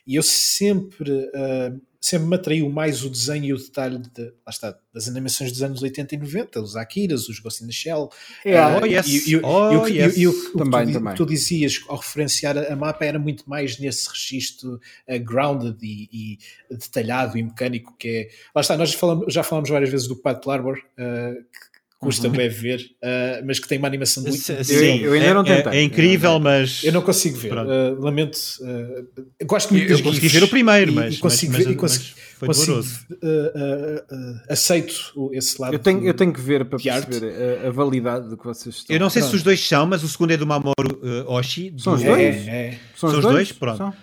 [0.07, 4.51] e eu sempre, eh, sempre me atraiu mais o desenho e o detalhe de, lá
[4.51, 8.09] está, das animações dos anos 80 e 90, os Akiras, os Ghost in the Shell,
[8.45, 9.07] É, Oh, yes.
[9.27, 10.15] e- Oh, o que- yes.
[10.57, 11.15] Também, também.
[11.16, 14.74] tu dizias ao referenciar a, mapa era muito mais nesse registro
[15.09, 16.39] uh, grounded e,
[16.70, 18.28] e detalhado e mecânico que é.
[18.55, 22.48] Lá está, nós falamos- já falamos várias vezes do Pat Larbour, uh, que custa bem
[22.48, 24.36] ver, uh, mas que tem uma animação muito.
[24.39, 24.52] Sim,
[25.01, 25.81] Eu- eu ainda é- não é- tentei.
[25.81, 26.85] É, incrível, mas.
[26.85, 28.36] Eu não consigo ver, uh, lamento.
[28.60, 31.52] uh, eu gosto muito Eu das consegui GIFs ver o primeiro, e- mas- e consigo
[31.52, 33.06] mas- ver, e mas- consigo, mas foi consigo, doloroso.
[33.10, 35.73] uh, uh, uh, aceito esse lado.
[35.74, 37.32] Eu tenho, do- eu tenho que ver para perceber
[37.64, 38.94] a, a validade do que vocês estão.
[38.94, 39.36] Eu não sei se Pronto.
[39.39, 41.74] os dois são, mas o segundo é do Mamoru uh, Oshii.
[41.78, 42.20] São os do- dois?
[42.47, 42.78] É, é.
[42.94, 43.52] São São os dois?
[43.52, 43.78] Pronto.
[43.78, 43.94] São.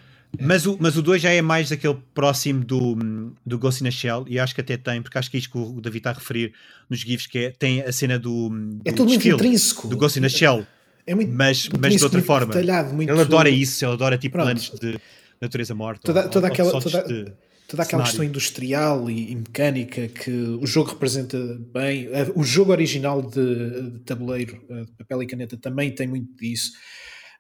[0.41, 3.91] Mas o, mas o 2 já é mais aquele próximo do, do Ghost in a
[3.91, 6.10] Shell, e acho que até tem, porque acho que é isto que o David está
[6.10, 6.53] a referir
[6.89, 9.88] nos GIFs, que é, tem a cena do, do É tudo muito desfile, intrínseco.
[9.88, 10.65] do Ghost in a Shell,
[11.05, 12.47] É muito, mas, muito mas de outra muito forma.
[12.53, 14.45] detalhado, muito- Ele adora isso, ele adora tipo Pronto.
[14.45, 14.99] planos de
[15.39, 16.01] natureza morta.
[16.03, 17.31] Toda- ou- toda ou aquela- toda- de-
[17.68, 18.03] toda aquela cenário.
[18.05, 21.38] questão industrial e, e mecânica que o jogo representa
[21.73, 22.07] bem.
[22.11, 26.35] Eh, O jogo original de, de tabuleiro, eh, de papel e caneta, também tem muito
[26.38, 26.72] disso.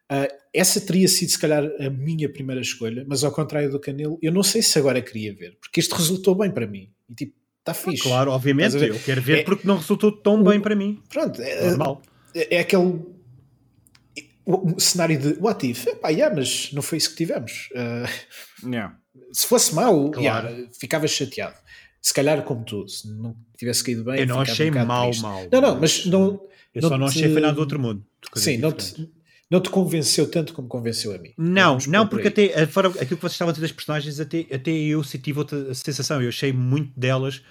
[0.09, 4.19] Ah, essa teria sido, se calhar, a minha primeira escolha, mas ao contrário do Canelo,
[4.21, 6.89] eu não sei se agora queria ver, porque isto resultou bem para mim.
[7.09, 8.03] E tipo, está fixe.
[8.03, 11.01] Claro, obviamente, eu quero ver É- porque não resultou tão bem para mim.
[11.09, 12.01] Pronto, é, Normal.
[12.35, 13.01] é, é aquele
[14.45, 15.87] o- o cenário de what if?
[15.87, 17.69] Epá, yeah, mas não foi isso que tivemos.
[17.75, 18.05] Ah,
[18.63, 18.97] Yeah.
[19.31, 20.47] se fosse mau, Claro.
[20.49, 21.55] yeah, ficava chateado.
[22.01, 24.85] Se calhar, como tu, se não tivesse caído bem, Eu não achei um triste.
[25.21, 25.47] mau.
[25.51, 26.45] Não, não, mas não.
[26.75, 28.05] Eu só não te- achei foi nada do outro mundo.
[28.35, 29.09] Sim, não te,
[29.53, 31.31] não te convenceu tanto como convenceu a mim.
[31.37, 32.49] Não, Vamos não, por porque aí.
[32.51, 35.39] até a forma- aquilo que vocês estavam a dizer das personagens, até, até eu tive
[35.39, 36.21] outra sensação.
[36.21, 37.41] Eu achei muito delas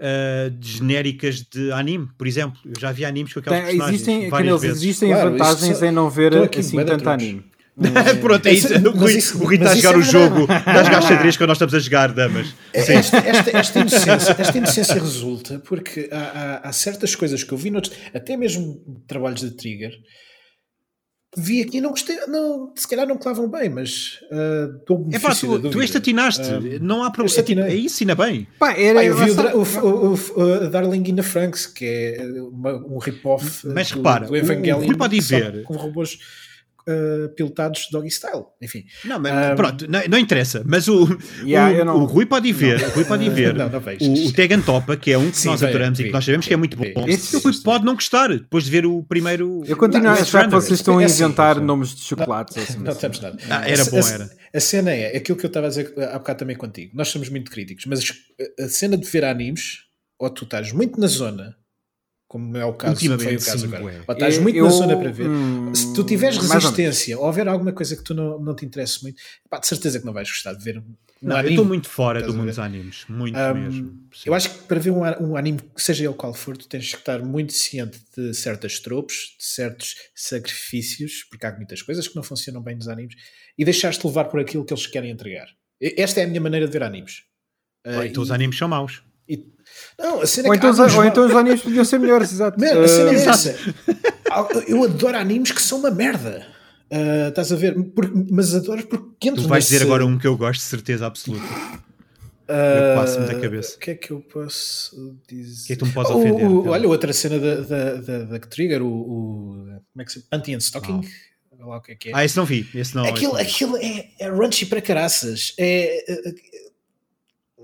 [0.00, 2.58] ah, de genéricas de anime, por exemplo.
[2.64, 4.76] Eu já vi animes com aquelas Tem- personagens existem, várias vezes.
[4.82, 7.44] existem Claro, vantagens em não ver assim tanto anime.
[8.20, 8.68] Pronto, é isso.
[8.94, 11.48] Mas O isso- o Rui está a mas jogar o é jogo das gachadrias quando
[11.48, 12.48] nós estamos a jogar damas.
[12.48, 12.92] Sim.
[12.92, 16.16] Esta, esta, esta inocência, esta inocência resulta porque há,
[16.64, 19.92] há- há certas coisas que eu vi, noutros, até mesmo trabalhos de Trigger,
[21.36, 25.18] vi aqui e não gostei, não, se calhar não clavam bem, mas uh, dou É
[25.18, 26.42] pá, tu, tu este atinaste.
[26.80, 27.40] não há problema.
[27.40, 27.64] Atinei.
[27.64, 28.46] é isso, ainda bem.
[28.58, 31.84] Pá, era, Pá, eu vi o, o, o, o- o Darling in the Franks, que
[31.84, 35.62] é uma- um rip-off Mas do, repara, do o- o Evangelion, Rui pode ver.
[35.64, 36.18] com robôs
[36.88, 38.44] uh, pilotados doggy style.
[38.62, 40.62] Enfim, Não, mas Um, pronto, não, não interessa.
[40.66, 41.06] Mas o,
[41.44, 42.82] Yeah, o, não- o Rui pode ir ver.
[42.82, 43.54] O Rui pode ir ver.
[43.54, 46.10] Não, não o, o Tegan Topa, que é um que Sim, nós adoramos e que
[46.10, 46.84] nós sabemos que é muito bom.
[47.06, 49.62] Esse- o Rui pode não gostar depois de ver o primeiro.
[49.66, 52.56] Eu continuo Não, a achar que vocês estão a É assim, inventar nomes de chocolates.
[52.56, 53.00] ou assim, não assim.
[53.00, 53.38] temos nada.
[53.50, 54.30] Ah, era A- bom, a, era.
[54.54, 56.92] A cena é aquilo que eu estava a dizer há bocado também contigo.
[56.96, 58.00] Nós somos muito críticos, mas
[58.58, 59.80] a cena de ver animes,
[60.18, 61.54] ou tu estás muito na zona,
[62.28, 64.02] como é o caso, Ultimamente, foi o caso sim, agora, ué.
[64.06, 65.28] ou estás Eu- muito eu- na zona para ver.
[65.28, 69.02] hum, Se tu tiveres resistência ou houver alguma coisa que tu não, não te interesse
[69.02, 70.84] muito, pá, de certeza que não vais gostar de ver um
[71.22, 71.54] Não, eu anime.
[71.54, 73.04] estou muito fora do mundo dos animes.
[73.08, 73.88] Muito Um, mesmo.
[74.14, 74.22] Sim.
[74.26, 75.00] Eu acho que para ver um,
[75.30, 79.16] um anime, seja ele qual for, tu tens que estar muito ciente de certas tropes,
[79.38, 83.14] de certos sacrifícios, porque há muitas coisas que não funcionam bem nos animes,
[83.56, 85.48] e deixares-te levar por aquilo que eles querem entregar.
[85.80, 87.22] Esta é a minha maneira de ver animes.
[87.86, 89.02] Ou Ah, então os e- animes são maus.
[89.28, 89.46] e-
[89.98, 92.58] não, a cena Ou que então, animes ou então os animes podiam ser melhores, exato.
[92.60, 93.56] Man, a cena é Uh, essa.
[94.66, 96.46] Eu adoro animes que são uma merda.
[96.90, 97.74] Ah, estás a ver?
[97.90, 100.66] Por- mas adoro porque entro Tu vais nesse- dizer agora um que eu gosto de
[100.66, 101.44] certeza absoluta.
[102.50, 103.76] Ah, eu passo-me da cabeça.
[103.76, 105.64] O que é que eu posso dizer?
[105.64, 107.94] O que é que tu me podes O- ofender, o- olha, outra cena da, da,
[107.94, 109.64] da, da Trigger, o, o.
[109.92, 111.02] Como é que se Anti-Stalking?
[111.52, 112.12] Olha lá o que é que é.
[112.14, 112.66] Ah, esse não vi.
[112.74, 113.04] Esse não.
[113.04, 113.74] aquilo esse não.
[113.74, 115.52] aquilo é, é runchy para caraças.
[115.58, 116.34] É, é- é-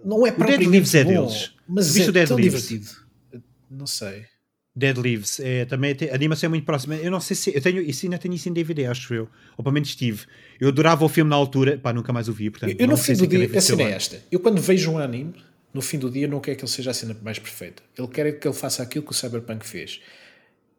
[0.04, 1.53] não é Dead propriamente Leaves é deles.
[1.68, 2.68] Mas Viste é o Dead tão Leaves?
[2.68, 3.04] divertido.
[3.70, 4.26] Não sei.
[4.76, 6.96] Dead Leaves é, também a animação é muito próxima.
[6.96, 9.28] Eu não sei se eu tenho isso ainda tenho isso em DVD, acho eu.
[9.56, 10.26] Ou pelo menos tive.
[10.60, 12.50] Eu adorava o filme na altura, pá, nunca mais o vi.
[12.50, 14.22] Portanto, Eu, eu no não fim do dia, a cena é esta.
[14.30, 15.34] Eu quando vejo um anime,
[15.72, 17.82] no fim do dia, não quero que ele seja a cena mais perfeita.
[17.96, 20.00] Ele quer que ele faça aquilo que o Cyberpunk fez.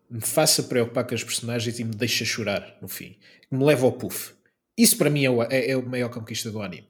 [0.09, 3.15] Me faça preocupar com as personagens e me deixa chorar no fim.
[3.49, 4.33] Me leva ao puff.
[4.77, 6.87] Isso para mim é, o, é, é a maior conquista do anime.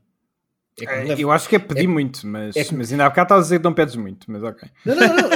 [0.77, 3.05] É Eh, leva- Eu acho que é pedir é- muito, mas, é que- mas ainda
[3.05, 4.67] há bocado estás a dizer que não pedes muito, mas ok.
[4.85, 5.15] Não, não, não.
[5.15, 5.29] não, não,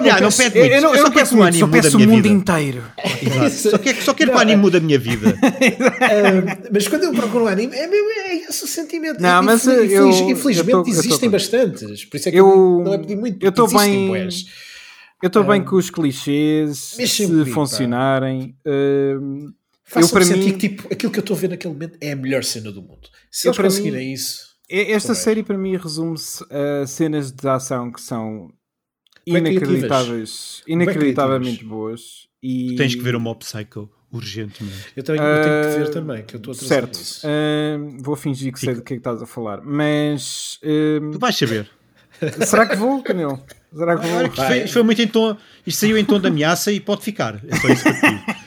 [0.00, 0.56] Yeah, não peço- muito.
[0.58, 2.34] Eu, não, Eu eu não peço o muito, anime só peço o minha mundo vida.
[2.34, 2.84] inteiro.
[3.22, 3.70] Exato.
[3.70, 5.38] Só quero, só quero que o Não, anime é- mude a minha vida.
[6.02, 9.20] Ah, mas quando eu procuro um anime, é, mesmo, é esse o sentimento.
[9.20, 12.04] Não, E- mas infeliz- eu- infeliz- eu infelizmente tô- eu tô existem com- bastantes.
[12.04, 13.40] Por isso é que Eu- não é pedir muito.
[13.44, 14.44] eu tô porque existem bem- bués.
[15.22, 18.56] Eu estou bem com os clichês, se funcionarem.
[18.66, 19.52] hum,
[19.84, 22.12] Façam para sentir mim- que tipo, aquilo que eu estou a ver naquele momento é
[22.12, 23.08] a melhor cena do mundo.
[23.30, 24.51] Se Eu, eles conseguirem isso.
[24.74, 25.14] Esta Correto.
[25.24, 28.50] série para mim resume-se a cenas de ação que são
[29.26, 32.26] inacreditáveis, inacreditavelmente boas.
[32.42, 32.74] E...
[32.76, 34.88] Tens que ver o Mob Psycho urgentemente.
[34.96, 37.26] Eu tenho, eu tenho que ver Ah, também, que eu estou a trazer Certo, isso.
[37.26, 41.18] hum, vou fingir que sei do que é que estás a falar, mas hum, Tu
[41.18, 41.70] vais saber.
[42.46, 43.42] será que vou, Canelo?
[43.74, 44.20] Será que vou?
[44.28, 45.36] Que isto foi, isto foi muito em tom.
[45.66, 47.42] Isto saiu em tom de ameaça e pode ficar.
[47.48, 48.34] É só isso que eu.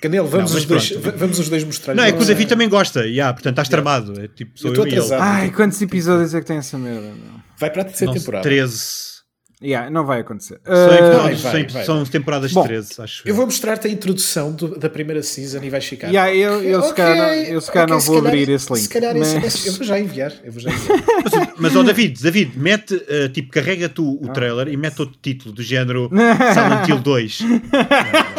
[0.00, 2.68] Canelo, vamos, Não, os dois, vamos os dois mostrar Não, é que o David também
[2.68, 3.00] gosta.
[3.00, 4.20] Yeah, portanto, estás tramado.
[4.20, 5.20] É tipo, sou Eu eu, e atrasado.
[5.20, 7.00] Ai, quantos episódios é que tem essa merda?
[7.00, 7.40] meu?
[7.58, 8.42] Vai para a terceira temporada.
[8.42, 9.17] 13.
[9.60, 10.60] Yeah, não vai acontecer.
[10.64, 11.84] São, Ah, episódios- vai, são- vai.
[11.84, 15.58] são temporadas Bom, de 13, acho Eu vou mostrar-te a introdução do- da primeira season
[15.64, 16.06] e vais ficar.
[16.08, 18.32] Yeah, eu, eu, se Ok, calhar, não- eu se calhar ok, não se vou calhar-
[18.40, 18.82] abrir esse link.
[18.82, 20.32] Se calhar esse- mas- esse- eu vou já enviar.
[20.44, 20.98] Eu vou já enviar.
[21.24, 25.16] Mas, mas ó David, David, mete, eh, tipo, carrega tu o trailer e mete outro
[25.20, 26.08] título do género
[26.54, 27.38] Silent Hill 2.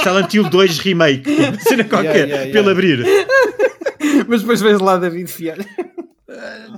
[0.01, 1.29] Silent Hill 2 Remake.
[1.67, 2.71] Cena qualquer, Yeah, yeah, pelo yeah.
[2.71, 4.25] abrir.
[4.27, 5.65] Mas depois vês lá David Fialho.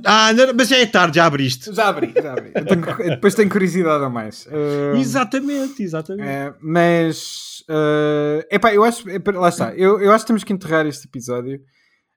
[0.05, 1.73] Ah, não, mas já é tarde, já abriste.
[1.73, 2.51] Já abri, já abri.
[2.51, 4.47] Tenho- depois tenho curiosidade a mais.
[4.49, 6.27] Ah, Exatamente, exatamente.
[6.29, 9.05] É, mas é epá, eu acho
[9.35, 11.61] lá está, eu, eu acho que temos que enterrar este episódio.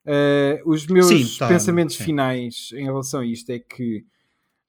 [0.06, 2.05] Eh, os meus Sim, tá, pensamentos sim.
[2.05, 4.05] finais em relação a isto é que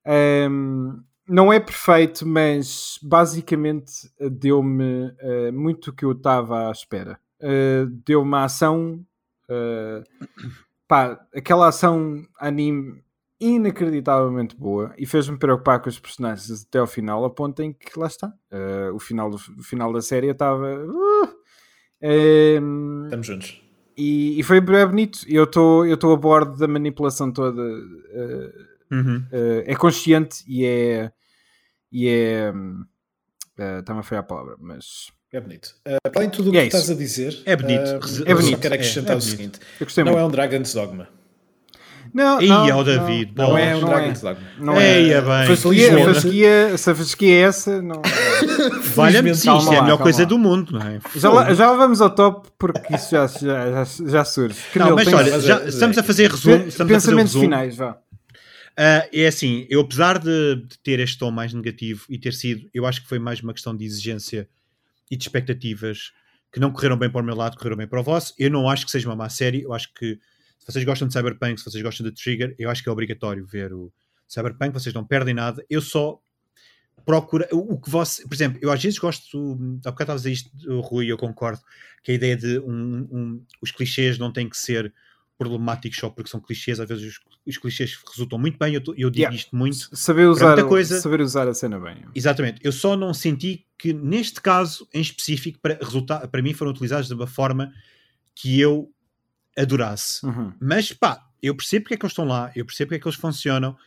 [0.06, 0.94] ehm,
[1.28, 5.12] não é perfeito, mas basicamente eh, deu-me
[5.52, 7.20] muito o que eu estava à espera.
[8.06, 9.06] Deu-me a ação,
[10.96, 13.04] pá, aquela ação anime
[13.40, 18.00] inacreditavelmente boa e fez-me preocupar com os personagens até ao final, a ponto em que
[18.00, 18.34] lá está.
[18.50, 20.74] eh, o, final do, o final da série estava.
[22.02, 23.62] uh, Estamos juntos.
[23.98, 25.20] e, e foi bem bonito.
[25.28, 27.62] Eu estou a bordo da manipulação toda.
[28.12, 28.52] eh,
[28.92, 29.26] Uhum.
[29.32, 31.12] eh, é consciente e é.
[31.92, 32.54] E é.
[33.80, 35.12] Está-me a falhar a palavra, mas.
[35.36, 35.76] É bonito.
[35.86, 37.82] Uh, para além de tudo o E que é estás a dizer, É bonito.
[37.90, 38.52] uh, É bonito.
[38.56, 40.24] Só quero acrescentar É, é o seguinte: Eu gostei não muito.
[40.24, 41.08] é um Dragon's Dogma.
[42.14, 44.48] Não, Ih, não, é o David, Não, Não, é um Dragon's Dogma.
[44.58, 45.02] Não é.
[45.02, 45.48] Eia, bem.
[45.56, 48.02] Fasquia, fasquia, se a fasquia é essa, não.
[48.94, 50.26] Valha-me, isto é a melhor coisa lá.
[50.30, 51.00] do mundo, não é?
[51.16, 54.58] Já, já vamos ao top porque isso já, já, já, já surge.
[54.76, 56.56] Não, mas olha, já é- estamos é- a fazer resumo.
[56.56, 57.44] um pensamentos resumo.
[57.44, 57.98] finais, vá.
[58.78, 62.70] Ah, é assim, eu apesar de, de ter este tom mais negativo e ter sido,
[62.74, 64.48] eu acho que foi mais uma questão de exigência
[65.10, 66.12] e de expectativas
[66.52, 68.34] que não correram bem para o meu lado, correram bem para o vosso.
[68.40, 70.20] Eu não acho que seja uma má série, eu acho que
[70.60, 73.46] se vocês gostam de Cyberpunk, se vocês gostam de Trigger, eu acho que é obrigatório
[73.46, 73.92] ver o
[74.28, 75.64] Cyberpunk, vocês não perdem nada.
[75.70, 76.20] Eu só
[77.06, 80.50] procuro o, que você, por exemplo, eu às vezes gosto, há bocado estavas a isto,
[80.82, 81.62] Rui, eu concordo,
[82.04, 84.92] que a ideia de um- um- os clichês não têm que ser
[85.38, 88.94] problemáticos só porque são clichês, às vezes os, os clichês resultam muito bem, eu, tô-
[88.94, 89.36] eu digo Yeah.
[89.36, 91.98] isto muito, Saber usar, coisa- saber usar a cena bem.
[92.16, 92.60] Exatamente.
[92.64, 97.08] Eu só não senti que neste caso em específico para, resultar, para mim foram utilizados
[97.08, 97.74] de uma forma
[98.34, 98.90] que eu
[99.58, 100.26] adorasse.
[100.26, 100.54] Uhum.
[100.60, 103.08] Mas pá, eu percebo porque é que eles estão lá, eu percebo porque é que
[103.08, 103.78] eles funcionam.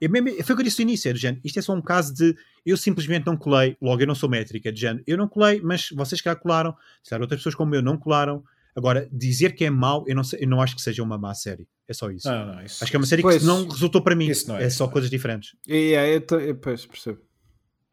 [0.00, 1.74] Eu mesmo, foi o que eu disse no início, é do género, isto é só
[1.74, 5.16] um caso de eu simplesmente não colei, logo eu não sou métrica, de género, eu
[5.16, 8.44] não colei, mas vocês cá colaram, se calhar outras pessoas como eu não colaram.
[8.78, 11.34] Agora, dizer que é mau, eu não, sei- eu não acho que seja uma má
[11.34, 11.66] série.
[11.88, 12.28] É só isso.
[12.28, 12.82] Não, não, isso.
[12.82, 13.38] Acho que é uma série Pois.
[13.38, 14.28] que não resultou para mim.
[14.28, 14.92] Isso não é, é só não é.
[14.92, 15.50] coisas diferentes.
[15.66, 17.18] E, yeah, eu, tô- eu, pois, percebo.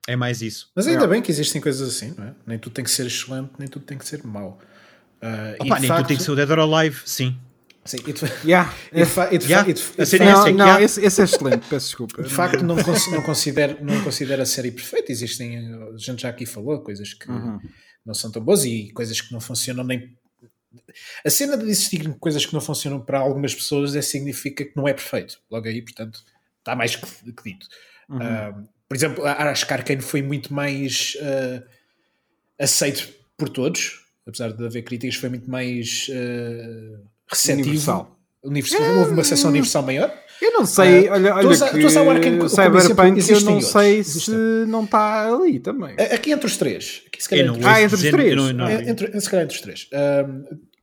[0.08, 0.70] É mais isso.
[0.76, 1.14] Mas ainda Yeah.
[1.14, 2.36] bem que existem coisas assim, não é?
[2.46, 4.60] Nem tudo tem que ser excelente, nem tudo tem que ser mau.
[5.24, 7.36] Uh, Opa, e nem facto, tudo tem que ser o Dead or Alive, sim.
[7.84, 8.72] sim, e de, Yeah.
[8.92, 9.12] e Yeah.
[9.12, 12.22] facto- é Não, não esse, esse é excelente, peço desculpa.
[12.22, 15.12] de facto não, cons- não, considero, não considero a série perfeita.
[15.12, 17.58] Existem, a gente já aqui falou, coisas que Uhum.
[18.06, 20.16] não são tão boas e coisas que não funcionam nem.
[21.24, 24.88] A cena de existir coisas que não funcionam para algumas pessoas é, significa que não
[24.88, 25.40] é perfeito.
[25.50, 26.24] Logo aí, portanto,
[26.60, 27.68] está mais que, que dito.
[28.10, 28.20] Uhum.
[28.22, 31.64] Ah, por exemplo, acho que Arkane foi muito mais ah,
[32.60, 37.00] aceito por todos, apesar de haver críticas, foi muito mais ah,
[37.30, 37.70] receptivo.
[37.70, 38.20] Universal.
[38.46, 38.98] Universal.
[39.00, 40.14] Houve uma seção universal maior.
[40.42, 43.54] Eu não sei, Ah, olha, estou a olha que a usar o Cyberpunk eu não
[43.54, 44.32] outros, sei se
[44.68, 45.96] não está ali também.
[46.14, 47.04] Aqui entre os três.
[47.08, 48.30] Aqui, se calhar, não entre, Ah, entre os três.
[48.32, 48.90] eu não- não é, vi.
[48.90, 49.88] entre, se calhar entre os três.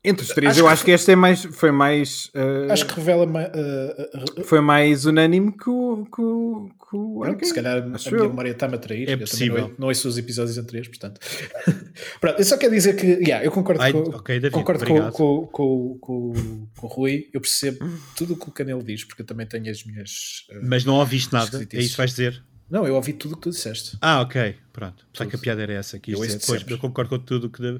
[0.04, 2.26] Entre os três, Acho eu que acho que esta é mais, foi mais.
[2.34, 3.24] uh, Acho que revela.
[3.24, 6.04] uh, uh, Foi mais unânime que o.
[6.12, 8.28] Que o, que o Pronto, se calhar a Acho minha eu.
[8.28, 9.08] memória está-me a trair.
[9.08, 9.68] É eu possível.
[9.68, 11.20] Não, não ouço os episódios anteriores, portanto.
[12.20, 14.90] Pronto, eu só quero dizer que, yeah, eu concordo, Ai, com, ok, David, concordo com,
[14.92, 15.12] obrigado.
[15.12, 17.28] com, com, com, com o Rui.
[17.32, 20.46] Eu percebo tudo o que o Canelo diz, porque eu também tenho as minhas.
[20.50, 22.42] uh, Mas não ouviste nada, é isso que vais dizer?
[22.68, 23.96] Não, eu ouvi tudo o que tu disseste.
[24.00, 25.06] Ah, ok, pronto.
[25.12, 25.98] Pensava que a piada era essa.
[26.00, 26.74] Que Eu é, de pois, sempre.
[26.74, 27.78] eu concordo com tudo que deve-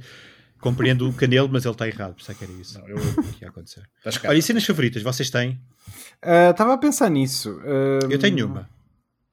[0.63, 2.15] compreendo o Canelo, mas ele está errado.
[2.15, 2.97] Pensava que era isso Não, eu.
[3.35, 3.83] que ia acontecer.
[4.03, 4.29] Cá.
[4.31, 5.03] Olha, e cenas favoritas?
[5.03, 5.61] Vocês têm?
[6.23, 7.61] Ah, Estava a pensar nisso.
[8.09, 8.71] Eu tenho uma.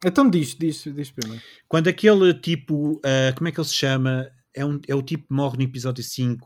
[0.04, 1.42] Então diz, diz, diz primeiro.
[1.68, 4.28] Quando aquele tipo, ah, como é que ele se chama?
[4.54, 6.46] É, um, é o tipo que morre no episódio 5.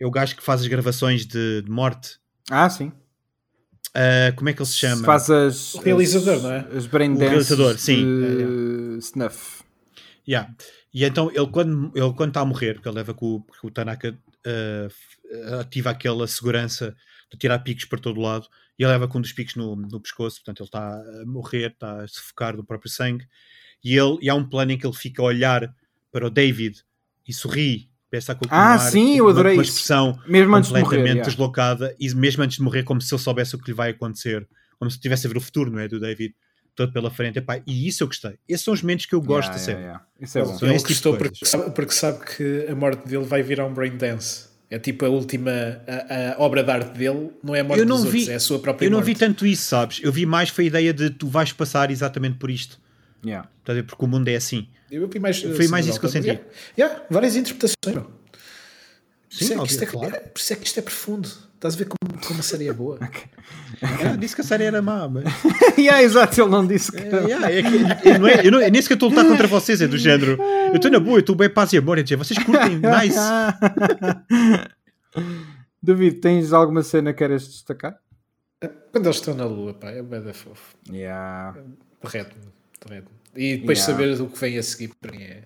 [0.00, 2.18] É o gajo que faz as gravações de, de morte.
[2.50, 2.90] Ah, sim.
[3.94, 5.04] Ah, como é que ele se chama?
[5.04, 5.74] Faz as.
[5.74, 6.68] O realizador, as, não é?
[6.76, 8.02] As brain O realizador, sim.
[8.04, 9.62] de Snuff.
[10.28, 10.52] Yeah.
[10.92, 13.70] E então ele quando ele quando está a morrer, porque ele leva que o, o
[13.70, 16.96] Tanaka ah, f- ativa aquela segurança
[17.30, 18.46] de tirar picos para todo lado
[18.78, 20.82] e ele leva com um dos picos no, no pescoço, portanto ele está
[21.22, 23.24] a morrer, está a sufocar do próprio sangue
[23.84, 25.72] e, ele, e há um plano em que ele fica a olhar
[26.10, 26.82] para o David
[27.28, 29.72] e sorri, pensa a Ah, continuar, sim, eu com uma- adorei uma isso.
[29.72, 30.82] expressão Mesmo antes de morrer.
[30.82, 31.30] completamente yeah.
[31.30, 34.48] deslocada e mesmo antes de morrer como se ele soubesse o que lhe vai acontecer
[34.78, 35.86] como se estivesse a ver o futuro, não é?
[35.86, 36.34] Do David
[36.74, 39.48] todo pela frente, Epá, e isso eu gostei esses são os momentos que eu gosto
[39.50, 40.06] Yeah, de ser yeah, yeah.
[40.20, 40.58] Isso é bom.
[40.58, 43.66] São Ele esse tipo gostou porque sabe, porque sabe que a morte dele vai virar
[43.66, 44.48] um brain dance.
[44.70, 45.50] É tipo a última
[45.88, 48.30] a, a obra de arte dele, não é a morte Eu não dos outros, vi-
[48.30, 49.06] é a sua própria Eu não morte.
[49.08, 50.00] vi tanto isso, sabes?
[50.02, 52.78] Eu vi mais foi a ideia de tu vais passar exatamente por isto.
[53.24, 53.48] Yeah.
[53.58, 53.86] Estás a ver?
[53.86, 54.68] Porque o mundo é assim.
[54.90, 56.28] Eu vi mais, Foi mais isso que eu senti.
[56.28, 56.42] Yeah,
[56.78, 58.04] yeah, várias interpretações.
[59.30, 59.38] Meu.
[59.38, 60.16] Por Sim, isso, é que isto é, claro.
[60.16, 61.28] é- por isso é que isto é profundo.
[61.54, 62.98] Estás a ver como, como a série é boa.
[63.82, 65.24] Ah, disse que a série era má, mas.
[65.78, 66.98] yeah, exato, ele não disse que.
[66.98, 69.26] É, yeah, é que- eu não é, eu não, é nem sequer estou a lutar
[69.26, 70.36] contra vocês, é do género.
[70.68, 73.16] Eu estou na boa, eu estou bem paz e amor, é vocês curtem, nice.
[75.82, 77.98] David, tens alguma cena que queres destacar?
[78.92, 80.76] Quando eles estão na lua, pá, é bem da fofo.
[80.90, 81.56] Yeah.
[82.02, 82.52] Derrete-me,
[82.86, 83.14] derrete-me.
[83.34, 83.92] E depois Yeah.
[84.16, 85.44] saber o que vem a seguir para mim é.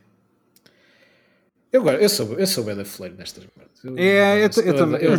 [1.75, 3.83] Eu, eu sou, eu sou bem da fleiro nestas merdas.
[3.85, 5.17] Eu, É, eu eu Eu, também, eu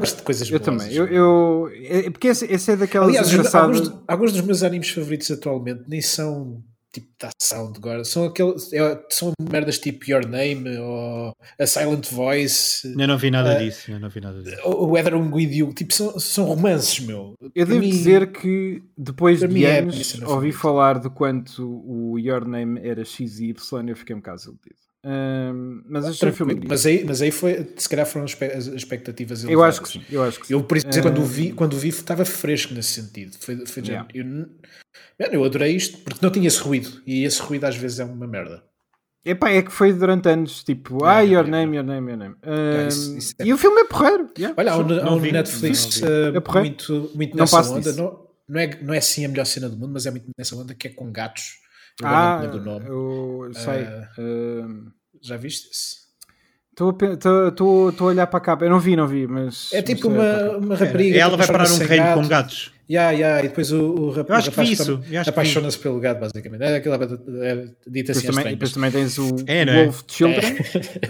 [0.00, 0.64] gosto de coisas Eu boas.
[0.64, 0.94] também.
[0.94, 3.78] Eu, eu, é, porque esse, esse é daquelas Aliás, engraçadas.
[3.80, 6.62] alguns, alguns dos meus animes favoritos atualmente nem são
[6.92, 11.66] tipo da ação de agora, são aqueles é, são merdas tipo Your Name ou A
[11.66, 14.56] Silent Voice Eu não vi nada Eh, disso, eu não vi nada disso.
[14.64, 17.34] ou Weathering With You, tipo, são, são romances, meu.
[17.42, 21.62] Eu Para devo mim- dizer que depois de é anos cena ouvi falar de quanto
[21.84, 23.54] o Your Name era XY
[23.88, 24.87] eu fiquei um bocado iludido.
[25.88, 29.62] Mas achei o filme mas aí, mas aí foi, se calhar foram as expectativas Eu
[29.62, 30.08] acho que elevadas.
[30.10, 30.14] sim.
[30.14, 30.52] Eu acho que sim.
[30.54, 33.36] Eu, por exemplo, quando o vi, quando o vi, estava fresco nesse sentido.
[33.40, 34.08] Foi, foi de Yeah.
[34.14, 37.02] eu, eu adorei isto porque não tinha esse ruído.
[37.06, 38.62] E esse ruído às vezes é uma merda.
[39.24, 41.50] Epá, é que foi durante anos tipo, ah, yeah, Your yeah.
[41.50, 42.34] Name, Your Name, Your Name.
[42.44, 44.28] Yeah, Ahm, isso- isso é- E o filme é porreiro.
[44.38, 44.54] yeah.
[44.56, 47.92] Olha, há um, há um vi, Netflix não uh, É muito, muito Não nessa onda.
[47.92, 50.56] Não, não, é, não é assim a melhor cena do mundo, mas é muito nessa
[50.56, 51.56] onda que é com gatos.
[52.00, 52.86] Eu Ah, não do nome.
[52.88, 53.82] eu sei.
[53.84, 54.08] Ah.
[55.22, 56.08] Já viste isso?
[56.70, 58.64] Estou a olhar para a capa.
[58.64, 59.72] Eu não vi, não vi, mas.
[59.72, 61.18] É tipo mas, eh, uma, uma rapariga.
[61.18, 62.20] Ela vai parar um reino gato.
[62.22, 62.72] com gatos.
[62.90, 66.20] Yeah, yeah, e depois o, o, rap- Eu acho rapaz vi isso, apaixona-se pelo gato,
[66.20, 66.62] basicamente.
[66.62, 67.54] É aquela é,
[67.86, 69.84] dita Depois assim também, depois também tens o É, não é?
[69.84, 70.54] Wolf Children,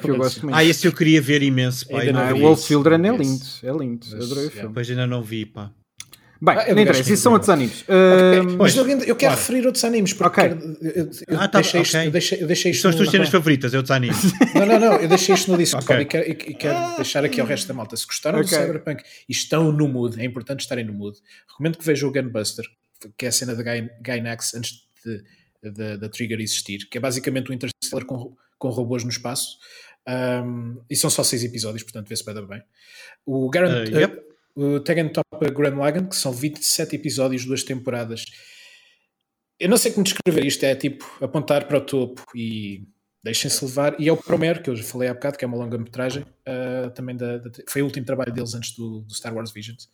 [0.02, 0.56] que eu gosto muito.
[0.56, 2.00] Ah, esse eu queria ver imenso, pá.
[2.00, 2.66] Ainda não Ah, vi o Wolf isso.
[2.68, 3.20] Children é Yes.
[3.20, 4.06] lindo, é lindo.
[4.10, 4.74] Mas, Adorei o filme.
[4.74, 5.70] Pois ainda não vi, pá.
[6.40, 7.82] Bem, Ah, eu não interessa, isso são outros animes.
[7.82, 9.36] Ok, Ahm, Mas eu, eu quero claro.
[9.36, 10.48] referir outros animes porque Ok.
[10.48, 12.06] quero- eu, eu- Ah, tá, deixei isto, ok.
[12.06, 14.14] eu deixei, eu deixei Isto isto são as tuas cenas favoritas, é o anime.
[14.54, 16.00] Não, não, não, eu deixei isto no Discord Ok.
[16.00, 17.96] e, quero, e- e quero deixar aqui ao resto da malta.
[17.96, 18.50] Se gostaram Ok.
[18.50, 21.18] do Cyberpunk e estão no mood, é importante estarem no mood,
[21.50, 22.64] recomendo que vejam o Gunbuster,
[23.16, 24.72] que é a cena da Guy, Gynax antes
[25.04, 29.56] de- da- da Trigger existir, que é basicamente um Interstellar com, com robôs no espaço.
[30.08, 32.62] Um, e são só seis episódios, portanto vê-se bem, bem.
[33.26, 34.27] O Garant, Uh, yep.
[34.60, 38.24] O Tegan Top Grand Lagan, que são 27 episódios, duas temporadas.
[39.60, 42.84] Eu não sei como descrever isto, é tipo apontar para o topo e
[43.24, 44.00] deixem-se levar.
[44.00, 46.90] E é o Promare, que eu já falei há bocado, que é uma longa-metragem, uh,
[46.90, 49.88] também da, da- foi o último trabalho deles antes do, do Star Wars Visions.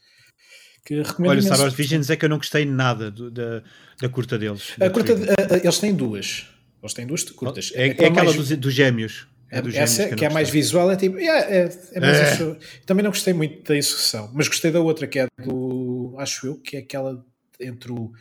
[0.85, 1.43] Que recomendo Olha.
[1.43, 3.63] Star Wars Visions é que eu não gostei nada do- da,
[4.01, 4.73] da curta deles.
[4.77, 6.47] A da curta, a- eles têm duas.
[6.83, 7.73] Eles têm duas curtas.
[7.75, 9.27] É, é Aquela aquela mais- dos, dos gêmeos.
[9.59, 12.33] É gêmeos essa eu que, é mais visual é tipo yeah, é, é mais É.
[12.35, 12.57] isso.
[12.87, 16.57] também não gostei muito da execução mas gostei da outra que é do acho eu
[16.57, 17.25] que é aquela
[17.61, 18.13] entre o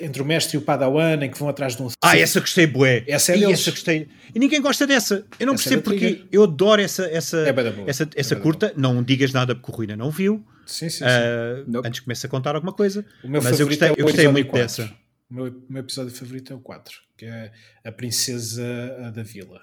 [0.00, 2.64] entre o mestre e o padawan em que vão atrás de um Ah, essa gostei,
[2.66, 3.02] bué.
[3.08, 3.58] Essa é Ih, deles.
[3.60, 4.08] essa gostei.
[4.32, 5.24] E ninguém gosta dessa.
[5.40, 7.50] Eu não Essa é percebo da porque eu adoro essa, essa, É
[7.88, 8.72] essa, É essa da curta.
[8.76, 10.44] Não digas nada porque o Rui ainda não viu.
[10.64, 11.04] sim, sim, sim.
[11.04, 11.88] Ah, Nope.
[11.88, 13.04] Antes começa a contar alguma coisa.
[13.24, 14.62] o meu mas eu gostei, é o eu gostei muito 4.
[14.84, 14.94] dessa.
[15.30, 17.52] O meu, meu episódio favorito é o 4 que é
[17.84, 19.60] a princesa da vila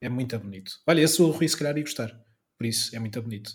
[0.00, 2.10] é muito bonito olha esse o Rui se calhar ia gostar
[2.58, 3.50] Por isso é muito bonito.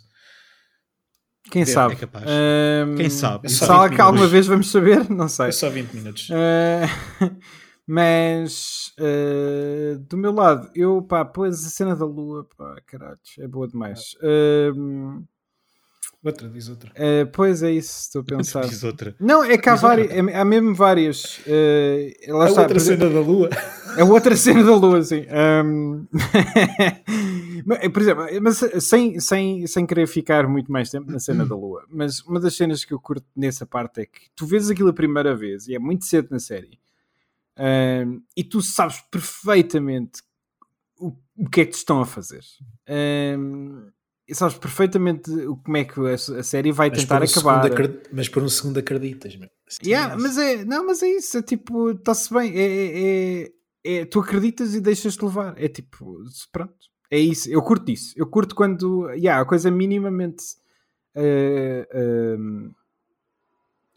[1.50, 1.94] Quem Ver, sabe?
[1.96, 2.26] é capaz.
[2.28, 3.48] Ahm, Quem sabe?
[3.48, 5.10] É só Será 20 que alguma vez vamos saber?
[5.10, 5.48] Não sei.
[5.48, 6.30] É só 20 minutos.
[6.32, 6.86] Ah,
[7.88, 13.48] mas ah, do meu lado, eu pá, pois a cena da lua, pá, caralho, é
[13.48, 14.16] boa demais.
[14.22, 15.24] Ahm,
[16.24, 16.92] Outra, diz outra.
[16.96, 18.62] ah, pois é isso, estou a pensar.
[18.68, 19.16] Diz outra.
[19.20, 21.40] Não, é que há, várias, é- há mesmo várias.
[22.28, 23.50] lá A está, outra cena da lua.
[23.98, 25.26] A outra cena da lua, sim.
[25.30, 26.06] Ahm,
[27.66, 31.56] mas, Por exemplo, mas sem, sem, sem querer ficar muito mais tempo na cena da
[31.56, 34.90] lua, mas uma das cenas que eu curto nessa parte é que tu vês aquilo
[34.90, 36.80] a primeira vez e é muito cedo na série
[37.58, 40.22] ahm, e tu sabes perfeitamente
[41.00, 42.44] o, o que é que te estão a fazer.
[42.88, 43.88] Ahm,
[44.32, 45.30] e sabes perfeitamente
[45.64, 47.66] como é que a, série vai Mas tentar um acabar.
[47.66, 49.36] acred- mas por um segundo acreditas.
[49.36, 49.50] Meu.
[49.68, 53.52] Assim, Yeah, mas é, não, mas é isso, é tipo, está-se bem, é, é- é-
[53.84, 56.74] é- tu acreditas e deixas-te levar, é tipo, pronto,
[57.10, 60.44] é isso, eu curto isso, eu curto quando, yeah, a coisa minimamente
[61.14, 62.72] eh, ehm,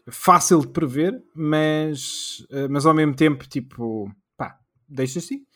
[0.09, 5.47] fácil de prever, mas, eh, mas ao mesmo tempo, tipo, pá, deixas-te ir.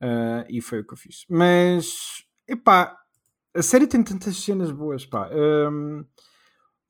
[0.00, 1.24] Eh, e foi o que eu fiz.
[1.28, 2.96] Mas, epá,
[3.54, 5.28] a série tem tantas cenas boas, pá.
[5.32, 6.04] Ehm,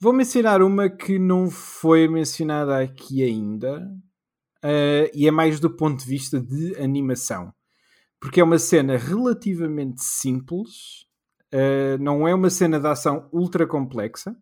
[0.01, 3.90] Vou mencionar uma que não foi mencionada aqui ainda,
[4.62, 7.52] eh, e é mais do ponto de vista de animação,
[8.20, 11.05] porque é uma cena relativamente simples,
[11.51, 14.36] eh, não é uma cena de ação ultra complexa,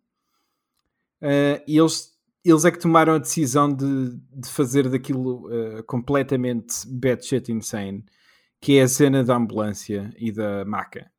[1.21, 2.11] eh, e eles,
[2.45, 8.05] eles é que tomaram a decisão de, de fazer daquilo eh, completamente batshit insane,
[8.61, 11.11] que é a cena da ambulância e da maca.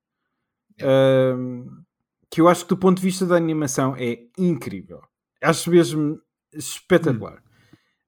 [2.30, 5.00] Que eu acho que do ponto de vista da animação é incrível.
[5.42, 6.20] Acho mesmo
[6.52, 7.38] espetacular.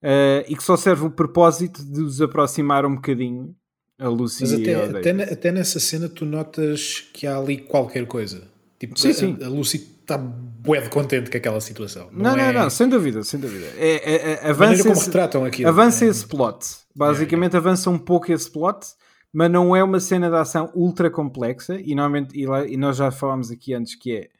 [0.02, 3.54] Uh, e que só serve o propósito de os aproximar um bocadinho
[3.98, 8.48] a Lucy Mas até, até, até nessa cena tu notas que há ali qualquer coisa.
[8.78, 9.38] Tipo, Sim, a, sim.
[9.44, 12.08] a Lucy está bué de contente com aquela situação.
[12.12, 13.66] Não, é não, não, sem dúvida, sem dúvida.
[13.76, 15.68] É, é- é- avança como esse, retratam aquilo.
[15.68, 16.66] avança é- esse plot.
[16.96, 18.86] Basicamente avança um pouco esse plot,
[19.32, 21.80] mas não é uma cena de ação ultra complexa.
[21.80, 24.30] E, normalmente, e, lá- e nós já falámos aqui antes que é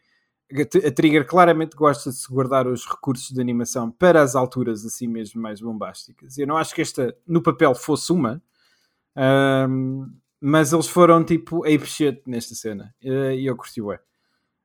[0.86, 5.06] a Trigger claramente gosta de se guardar os recursos de animação para as alturas assim
[5.06, 6.36] mesmo mais bombásticas.
[6.38, 8.42] Eu não acho que esta no papel fosse uma,
[9.16, 10.06] ahm,
[10.40, 14.00] mas eles foram tipo ape shit nesta cena eh, e eu curti ué.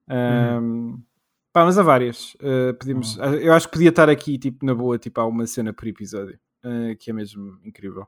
[0.07, 0.97] Ahm,
[1.53, 2.35] pá, mas há várias.
[2.35, 5.73] Uh, podemos, Eu acho que podia estar aqui tipo na boa, tipo há uma cena
[5.73, 8.07] por episódio uh, que é mesmo incrível.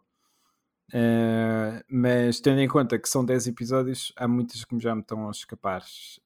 [0.93, 5.27] Uh, mas tendo em conta que são 10 episódios, há muitas que já me estão
[5.27, 5.81] a escapar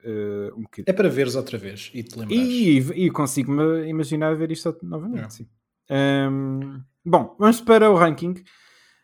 [0.06, 0.86] uh, um bocadinho.
[0.88, 2.48] É para veres outra vez e te lembrares.
[2.48, 5.30] E, e consigo-me imaginar ver isto novamente, É.
[5.30, 5.48] sim.
[5.90, 8.36] Um, bom, vamos para o ranking.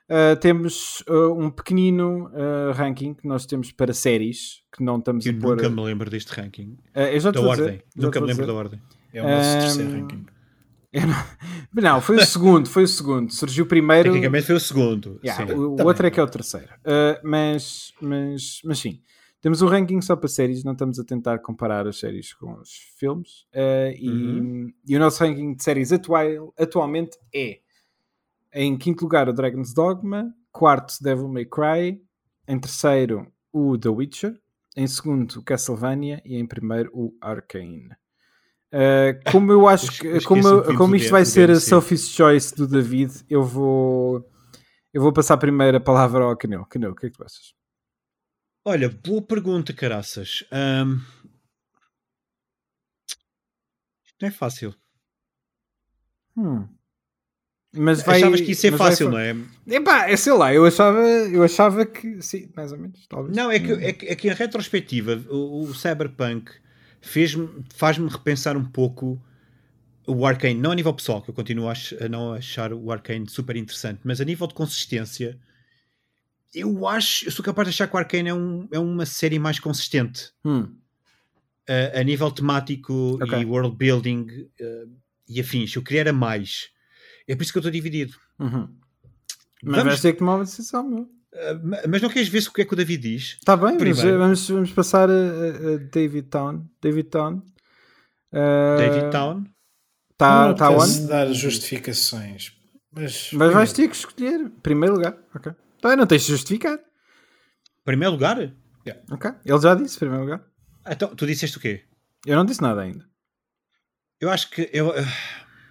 [0.10, 5.26] Uh, temos uh, um pequenino uh, ranking que nós temos para séries que não estamos
[5.26, 5.56] Eu a pôr.
[5.58, 6.78] nunca me lembro deste ranking.
[6.96, 7.66] Uh, eu já te Da ordem.
[7.66, 8.54] dizer, nunca me lembro dizer.
[8.54, 8.82] da ordem.
[9.14, 10.26] É o nosso Ahm, terceiro ranking.
[11.74, 12.02] Não...
[12.02, 13.32] foi o segundo, foi o segundo.
[13.32, 14.10] Surgiu primeiro.
[14.10, 15.20] Tecnicamente foi o segundo.
[15.24, 16.70] Yeah, o, o outro é que é o terceiro.
[16.80, 19.02] Uh, mas, mas, mas sim,
[19.42, 22.70] temos um ranking só para séries, não estamos a tentar comparar as séries com os
[22.98, 23.42] filmes.
[23.54, 24.74] Uh, e, Uhum.
[24.88, 27.60] e o nosso ranking de séries atual, atualmente é
[28.54, 32.02] em quinto lugar o Dragon's Dogma, quarto Devil May Cry,
[32.48, 34.40] em terceiro o The Witcher,
[34.76, 37.90] em segundo o Castlevania e em primeiro o Arcane.
[38.74, 41.60] Uh, como eu acho que como, um como isto vai ser a.
[41.60, 44.30] Sophie's Choice do David, eu vou
[44.94, 46.66] eu vou passar primeiro a palavra ao Canel.
[46.66, 47.54] Canel, o que é que tu achas?
[48.66, 50.44] Olha, boa pergunta, caraças.
[54.06, 54.76] Isto não é fácil.
[56.36, 56.68] Hum.
[57.74, 59.36] Mas vai, Achavas que isso é vai fácil, fa- não é?
[59.68, 63.36] Epá, é sei lá, eu achava, eu achava que sim, mais ou menos, talvez.
[63.36, 66.52] Não, é que, é que, é que em retrospectiva o, o Cyberpunk
[67.02, 69.22] faz-me repensar um pouco
[70.06, 73.30] o Arcane, não a nível pessoal, que eu continuo a, a não achar o Arcane
[73.30, 75.38] super interessante, mas a nível de consistência,
[76.54, 79.38] eu acho, eu sou capaz de achar que o Arcane é, um, é uma série
[79.38, 80.76] mais consistente Hum.
[81.68, 83.38] a, a nível temático Ok.
[83.42, 84.86] e world building eh,
[85.28, 85.76] e afins.
[85.76, 86.70] Eu queria era mais.
[87.28, 88.16] É por isso que eu estou dividido.
[88.40, 88.70] Uhum.
[89.62, 91.10] Mas Vamos- vais ter que tomar uma decisão, meu.
[91.40, 93.24] Eh, ma- mas não queres ver se o que é que o David diz?
[93.40, 94.10] Está bem, Primeiro.
[94.10, 96.66] eh, vamos, vamos passar a, a- a David Town.
[96.82, 97.42] David Town.
[98.34, 99.46] Uh, David Town?
[100.12, 101.08] Está não tá apetece on?
[101.08, 102.54] dar justificações.
[102.92, 104.50] Mas, Mas vais ter que escolher.
[104.64, 105.16] Primeiro lugar.
[105.36, 105.52] Ok.
[105.82, 106.80] Tá, não tens de justificar.
[107.86, 108.38] Primeiro lugar?
[109.12, 109.32] Ok.
[109.46, 110.44] Ele já disse primeiro lugar.
[110.90, 111.84] Então, tu disseste o quê?
[112.26, 113.06] Eu não disse nada ainda.
[114.20, 115.06] Eu acho que eu, eh,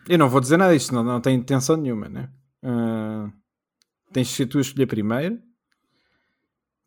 [0.09, 2.29] Eu não vou dizer nada disto, não, não tenho intenção nenhuma, né?
[2.63, 3.29] Ah,
[4.13, 5.41] tens de ser tu a escolher primeiro,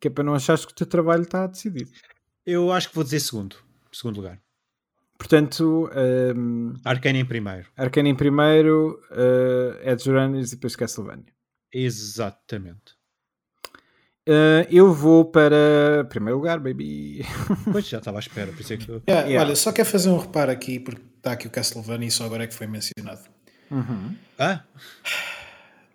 [0.00, 1.90] que é para não achares que o teu trabalho está decidido.
[2.46, 3.56] Eu acho que vou dizer segundo.
[3.92, 4.40] Segundo lugar.
[5.18, 5.90] Portanto,
[6.34, 7.66] um, Arcane em primeiro.
[7.76, 11.26] Arcane em primeiro, uh, Edge Runners e depois Castlevania.
[11.70, 12.98] Exatamente.
[14.26, 17.20] Uh, eu vou para primeiro lugar, baby.
[17.70, 18.90] Pois já estava à espera, por isso é que.
[18.90, 19.40] Yeah, Yeah.
[19.40, 22.44] Olha, só quer fazer um reparo aqui, porque está aqui o Castlevania e só agora
[22.44, 23.28] é que foi mencionado.
[24.38, 24.64] Ah,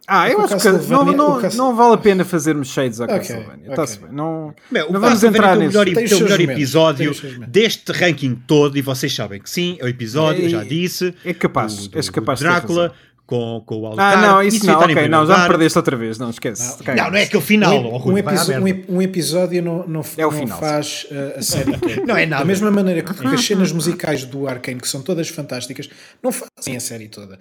[0.07, 3.05] Ah, eu o acho que não, não, o não vale a pena fazermos shades ao
[3.07, 3.63] Ok, Castlevania.
[3.65, 3.75] ok.
[3.75, 4.09] Tá-se bem.
[4.11, 5.77] Não, Meu, não o vamos entrar o nisso.
[5.77, 7.11] melhor, Tem o melhor episódio
[7.47, 11.13] deste ranking todo, e vocês sabem que sim, é o episódio, eu já É- disse.
[11.25, 12.93] é capaz, do- és capaz do Drácula
[13.25, 14.21] com, com o Ah, Alucard.
[14.21, 16.83] não, isso devia não, ok, não, já me perdeste outra vez, não esquece.
[16.83, 17.03] Caga.
[17.03, 20.31] Não, não é aquele final, um, um episo- um um episódio não, não, É o
[20.31, 20.59] não final.
[20.59, 21.95] faz uh, a série toda.
[22.05, 22.43] Não é nada.
[22.43, 25.89] Da mesma maneira que que as cenas musicais do Arkane, que são todas fantásticas,
[26.21, 27.39] não fazem a série toda.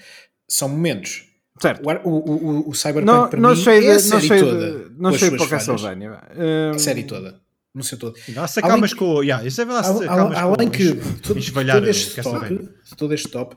[0.49, 1.25] São momentos.
[1.61, 1.83] Certo.
[2.05, 2.35] O, o,
[2.67, 4.71] o, o Cyberpunk Não, para não mim sei, é a de, não série sei, toda.
[4.89, 5.47] de, não sei para.
[5.49, 6.11] Castlevania.
[6.37, 7.41] Hum, A série toda.
[7.75, 8.17] No seu todo.
[8.29, 9.23] Não, Além acabas que- com.
[9.23, 13.29] Yeah, isso é verdade, Além, além com que todo, esvalhar todo este top, todo este
[13.29, 13.57] top,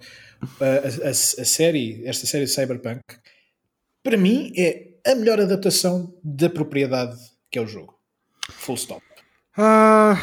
[0.59, 3.01] a, a- a série, esta série de Cyberpunk,
[4.03, 7.15] para mim é a melhor adaptação da propriedade
[7.51, 7.93] que é o jogo.
[8.49, 9.01] Full stop.
[9.57, 10.17] ah,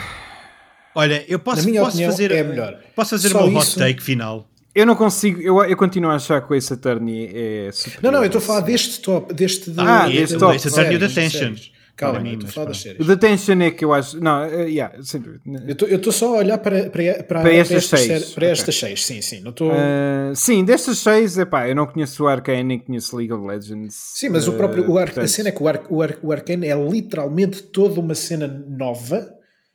[0.97, 2.81] Olha, eu posso, Na minha posso opinião, fazer, é a melhor.
[2.97, 4.49] Posso fazer Só o meu hot take final.
[4.75, 8.03] Eu não consigo, eu, eu continuo a achar que o Ace Attorney é superior.
[8.03, 10.57] Não, não, eu estou a falar deste top, deste de, Ah, de- deste de- top.
[10.57, 11.39] Esse Attorney séries, da de Tension.
[11.41, 11.75] séries.
[11.97, 13.01] Calma, Para mim, estou a falar das séries.
[13.01, 14.19] O Detention é que eu acho.
[14.21, 15.43] Não, eh, yeah, sem dúvida.
[15.89, 18.07] Eu estou só a olhar para, para, para, Para estas estas, seis.
[18.11, 18.53] séries- para Ok.
[18.53, 19.41] estas seis, sim, sim.
[19.43, 19.71] Não estou...
[19.71, 23.95] Ah, sim, destas seis, epá, eu não conheço o Arcane nem conheço League of Legends.
[23.95, 26.03] Sim, mas o Ah, próprio o Ar- a portanto, cena é que o, Ar, o,
[26.03, 29.33] Ar, o Arcane é literalmente toda uma cena nova,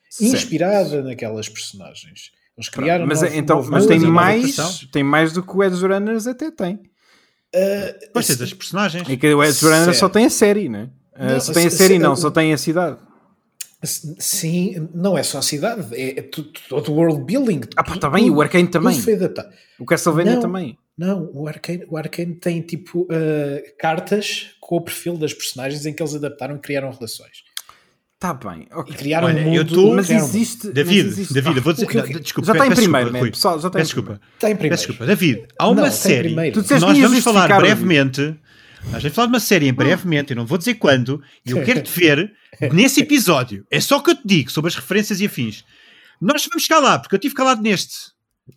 [0.10, 0.34] Certo.
[0.36, 2.32] inspirada naquelas personagens.
[2.60, 4.56] Eles criaram Mas, novo- é- então, novo mas tem mais,
[4.92, 6.80] tem mais do que o Edge Runners até tem.
[8.14, 9.10] Pois ser das personagens.
[9.10, 10.90] É que o Edge Runners só tem a série, né?
[11.16, 12.98] Ah, Não, só tem a série, se- não, o- só tem a cidade.
[13.82, 17.62] Sim, não é só a cidade, é, é todo o world building.
[17.78, 18.98] Ah, pá, tá bem, o Arcane também.
[19.80, 20.42] O Castlevania Não.
[20.42, 20.78] também.
[20.98, 23.08] Não, o Arcane, o Arcane tem tipo uh,
[23.80, 27.44] cartas com o perfil das personagens em que eles adaptaram e criaram relações.
[28.20, 28.96] Tá bem, E ok.
[28.98, 29.56] criaram Olha, um mundo.
[29.56, 30.70] eu tô- Mas existe.
[30.72, 31.86] David, mas existe- David, eu vou dizer.
[31.88, 34.22] que- que- desculpa, já está em peço primeiro, desculpa, pessoal, já está em desculpa.
[34.36, 34.74] Está em primeiro.
[34.74, 38.36] Peço desculpa, David, há uma Não, está em série nós vamos falar brevemente.
[38.92, 41.64] Nós vamos falar de uma série em brevemente, eu não vou dizer quando, e eu
[41.64, 42.34] quero te ver
[42.74, 43.66] nesse episódio.
[43.72, 45.64] É só o que eu te digo sobre as referências e afins.
[46.22, 47.96] Nós vamos chegar lá, porque eu tive calado neste.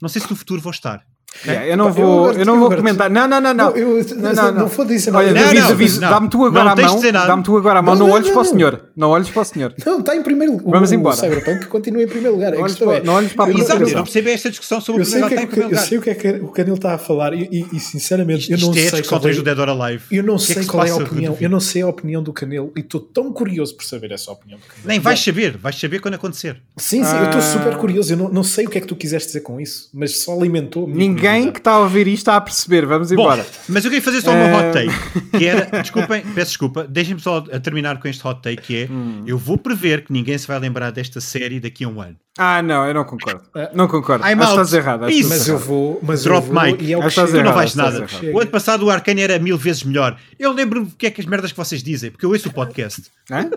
[0.01, 1.05] Não sei se no futuro vou estar.
[1.47, 3.11] Yeah, eu não Eu vou, eu não vou comentar.
[3.11, 3.71] Não, não, não, não.
[3.71, 5.55] Não, eu- não, não, não vou dizer Olha, nada.
[5.55, 6.11] Não, David, não.
[6.11, 7.27] dá-me tu agora Não a tens de mão.
[7.27, 7.95] Dá-me tu agora a mão.
[7.95, 8.85] Não, Não, não, olhes não, para o senhor.
[8.97, 9.75] Não olhes para o senhor.
[9.85, 10.71] Não, está em primeiro lugar.
[10.73, 11.17] Vamos o, embora.
[11.17, 12.53] O Cyberpunk continua em primeiro lugar.
[12.53, 13.03] Não olhes para- é.
[13.03, 15.23] não olhes para a eu- Exato, eu não percebo esta discussão sobre Eu o sei,
[15.23, 16.99] o primeiro que é que, eu sei o que é que o Canelo está a
[16.99, 19.69] falar e, e- e, sinceramente eu Isto não é sei qual é, do Dead or
[19.69, 20.05] Alive.
[20.11, 21.37] eu não O é sei se qual é a opinião.
[21.41, 24.59] Eu não sei a opinião do Canelo e estou tão curioso por saber essa opinião
[24.59, 24.87] do Canelo.
[24.89, 26.57] Nem vais saber, vais saber quando acontecer.
[26.77, 27.43] Sim, sim, eu estou Ah.
[27.43, 28.13] super curioso.
[28.13, 30.85] Eu não, sei o que é que tu quiseste dizer com isso, mas só alimentou
[30.85, 32.85] a minha Ninguém que está a ouvir isto está a perceber.
[32.87, 33.47] Vamos Bom, embora.
[33.69, 37.21] mas eu queria fazer só uma Eh, hot take, que era, desculpem, peço desculpa, deixem-me
[37.21, 39.23] só a terminar com este hot take, que é, Hum.
[39.27, 42.17] eu vou prever que ninguém se vai lembrar desta série daqui a um ano.
[42.39, 43.43] Ah, não, eu não concordo.
[43.75, 44.25] Não concordo.
[44.27, 45.11] I'm Acho que estás errado.
[45.11, 45.29] Isso.
[45.29, 46.01] Mas eu vou.
[46.03, 46.83] Mas Drop eu vou, mic.
[46.83, 47.99] E é o que Tu não vais nada.
[47.99, 48.33] errado.
[48.33, 50.17] O ano passado o Arcane era mil vezes melhor.
[50.39, 52.53] Eu lembro-me do que é que as merdas que vocês dizem, porque eu ouço o
[52.53, 53.03] podcast.
[53.31, 53.51] Hã?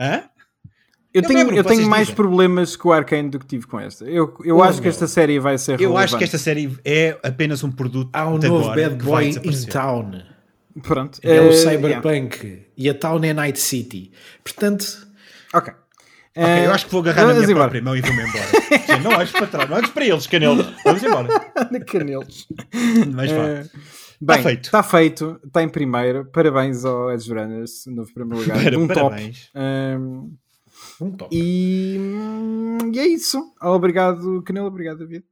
[0.00, 0.22] Hã?
[1.14, 2.16] Eu Eu tenho, eu tenho mais dizem.
[2.16, 4.04] problemas com o Arcane do que tive com esta.
[4.04, 6.04] Eu, eu acho que esta série vai ser Eu relevante.
[6.04, 9.28] acho que esta série é apenas um produto Há um de novo agora bad boy
[9.30, 10.10] in town.
[10.82, 11.20] Pronto.
[11.22, 11.70] É Eh, o yeah.
[11.70, 12.62] Cyberpunk.
[12.76, 14.10] E a town é Night City.
[14.42, 15.06] Portanto,
[15.54, 15.72] Ok.
[15.72, 17.70] Ok, Eh, eu acho que vou agarrar na vamos minha embora.
[17.70, 18.44] própria mão e vou-me embora.
[18.88, 20.66] Gente, não olhes para trás, não olhes para eles, Canelo.
[20.84, 21.28] Vamos embora.
[21.70, 22.48] Na canelos.
[23.14, 23.42] Mas vá.
[23.44, 23.64] Eh,
[24.20, 24.64] Bem, feito.
[24.64, 25.40] Está feito.
[25.46, 26.24] Está em primeiro.
[26.24, 28.64] Parabéns ao Edge Runners, no primeiro lugar.
[28.64, 29.48] Para- um parabéns.
[29.52, 29.58] top.
[30.00, 30.32] Um,
[31.00, 31.34] um top.
[31.36, 33.52] e, hum, e é isso.
[33.60, 34.66] Obrigado, Canelo.
[34.66, 35.24] Obrigado, David.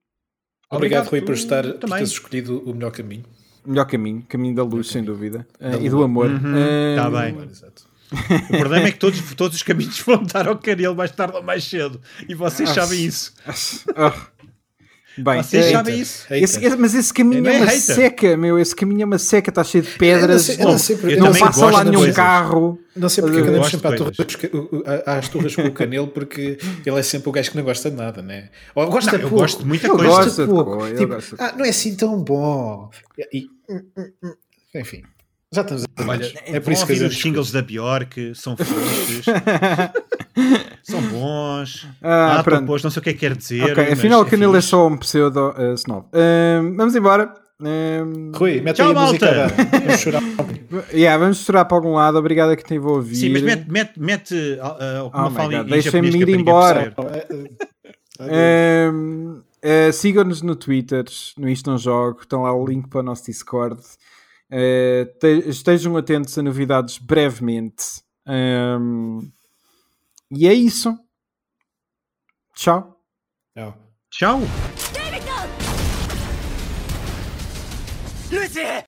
[0.70, 3.24] Obrigado, Obrigado, Rui, por, estar, por teres escolhido o melhor caminho.
[3.66, 4.24] Melhor caminho.
[4.28, 5.46] Caminho da luz, sem dúvida.
[5.60, 6.30] Eh, e do amor.
[6.30, 7.38] Uhum, Eh, tá bem.
[7.42, 7.86] Exato.
[8.50, 11.42] O problema é que todos, todos os caminhos vão dar ao Canelo mais tarde ou
[11.42, 12.00] mais cedo.
[12.28, 13.32] E vocês Ah, sabem isso.
[13.96, 14.51] oh.
[15.18, 16.22] Bem, Vocês eh, sabem isso.
[16.24, 16.42] Hater.
[16.42, 17.80] esse- esse- mas esse caminho Não é é uma hater.
[17.96, 18.58] seca, meu.
[18.58, 20.42] Esse caminho é uma seca, está cheio de Eu não pedras.
[20.42, 22.16] sei- eu não sei porque- eu não também passa lá nenhum coisas.
[22.16, 22.78] carro.
[22.96, 24.18] Não sei porque Eu é andamos sempre à de torres,
[25.06, 27.96] às torres com o Canelo, porque ele é sempre o gajo que não gosta de
[27.96, 28.48] nada, né?
[28.74, 29.42] Ou gosta Não, eu pouco.
[29.42, 30.08] gosto de muita Eu coisa.
[30.08, 30.24] gosto.
[30.24, 30.86] Gosta de pouco.
[30.86, 32.88] eu Tipo, gosto ah, não é assim tão bom.
[33.32, 33.48] E-
[34.74, 35.02] enfim,
[35.52, 39.26] já estamos a Olha, é por isso que eu os singles da Bjork, são fixes,
[40.82, 41.86] são bons.
[42.02, 43.62] Ah, Ah, não sei o que é que quer dizer.
[43.62, 46.06] Ok, mas afinal o é Canelo é só um pseudo uh, snob.
[46.12, 47.32] Ahm, vamos embora.
[47.60, 49.54] Um, Rui, mete Tchau, aí a música malta.
[49.54, 50.22] da- Vamos chorar.
[50.92, 52.18] yeah, vamos chorar para algum lado.
[52.18, 53.14] Obrigado a quem teve a ouvir.
[53.14, 56.00] Sim, mas mete, mete, mete uh, uh, Oh uma my fala que ir é para
[56.02, 56.90] ninguém embora.
[56.90, 57.50] perceber.
[58.20, 61.04] Um, uh, Sigam-nos no Twitter,
[61.38, 63.80] no Isto Não Jogo, estão lá o link para o nosso Discord.
[64.50, 67.84] Uh, te- estejam atentos a novidades brevemente.
[68.26, 69.30] Um,
[70.34, 70.98] e é isso.
[72.54, 72.98] Tchau.
[73.54, 73.74] Não.
[74.10, 74.40] Tchau.
[78.52, 78.84] They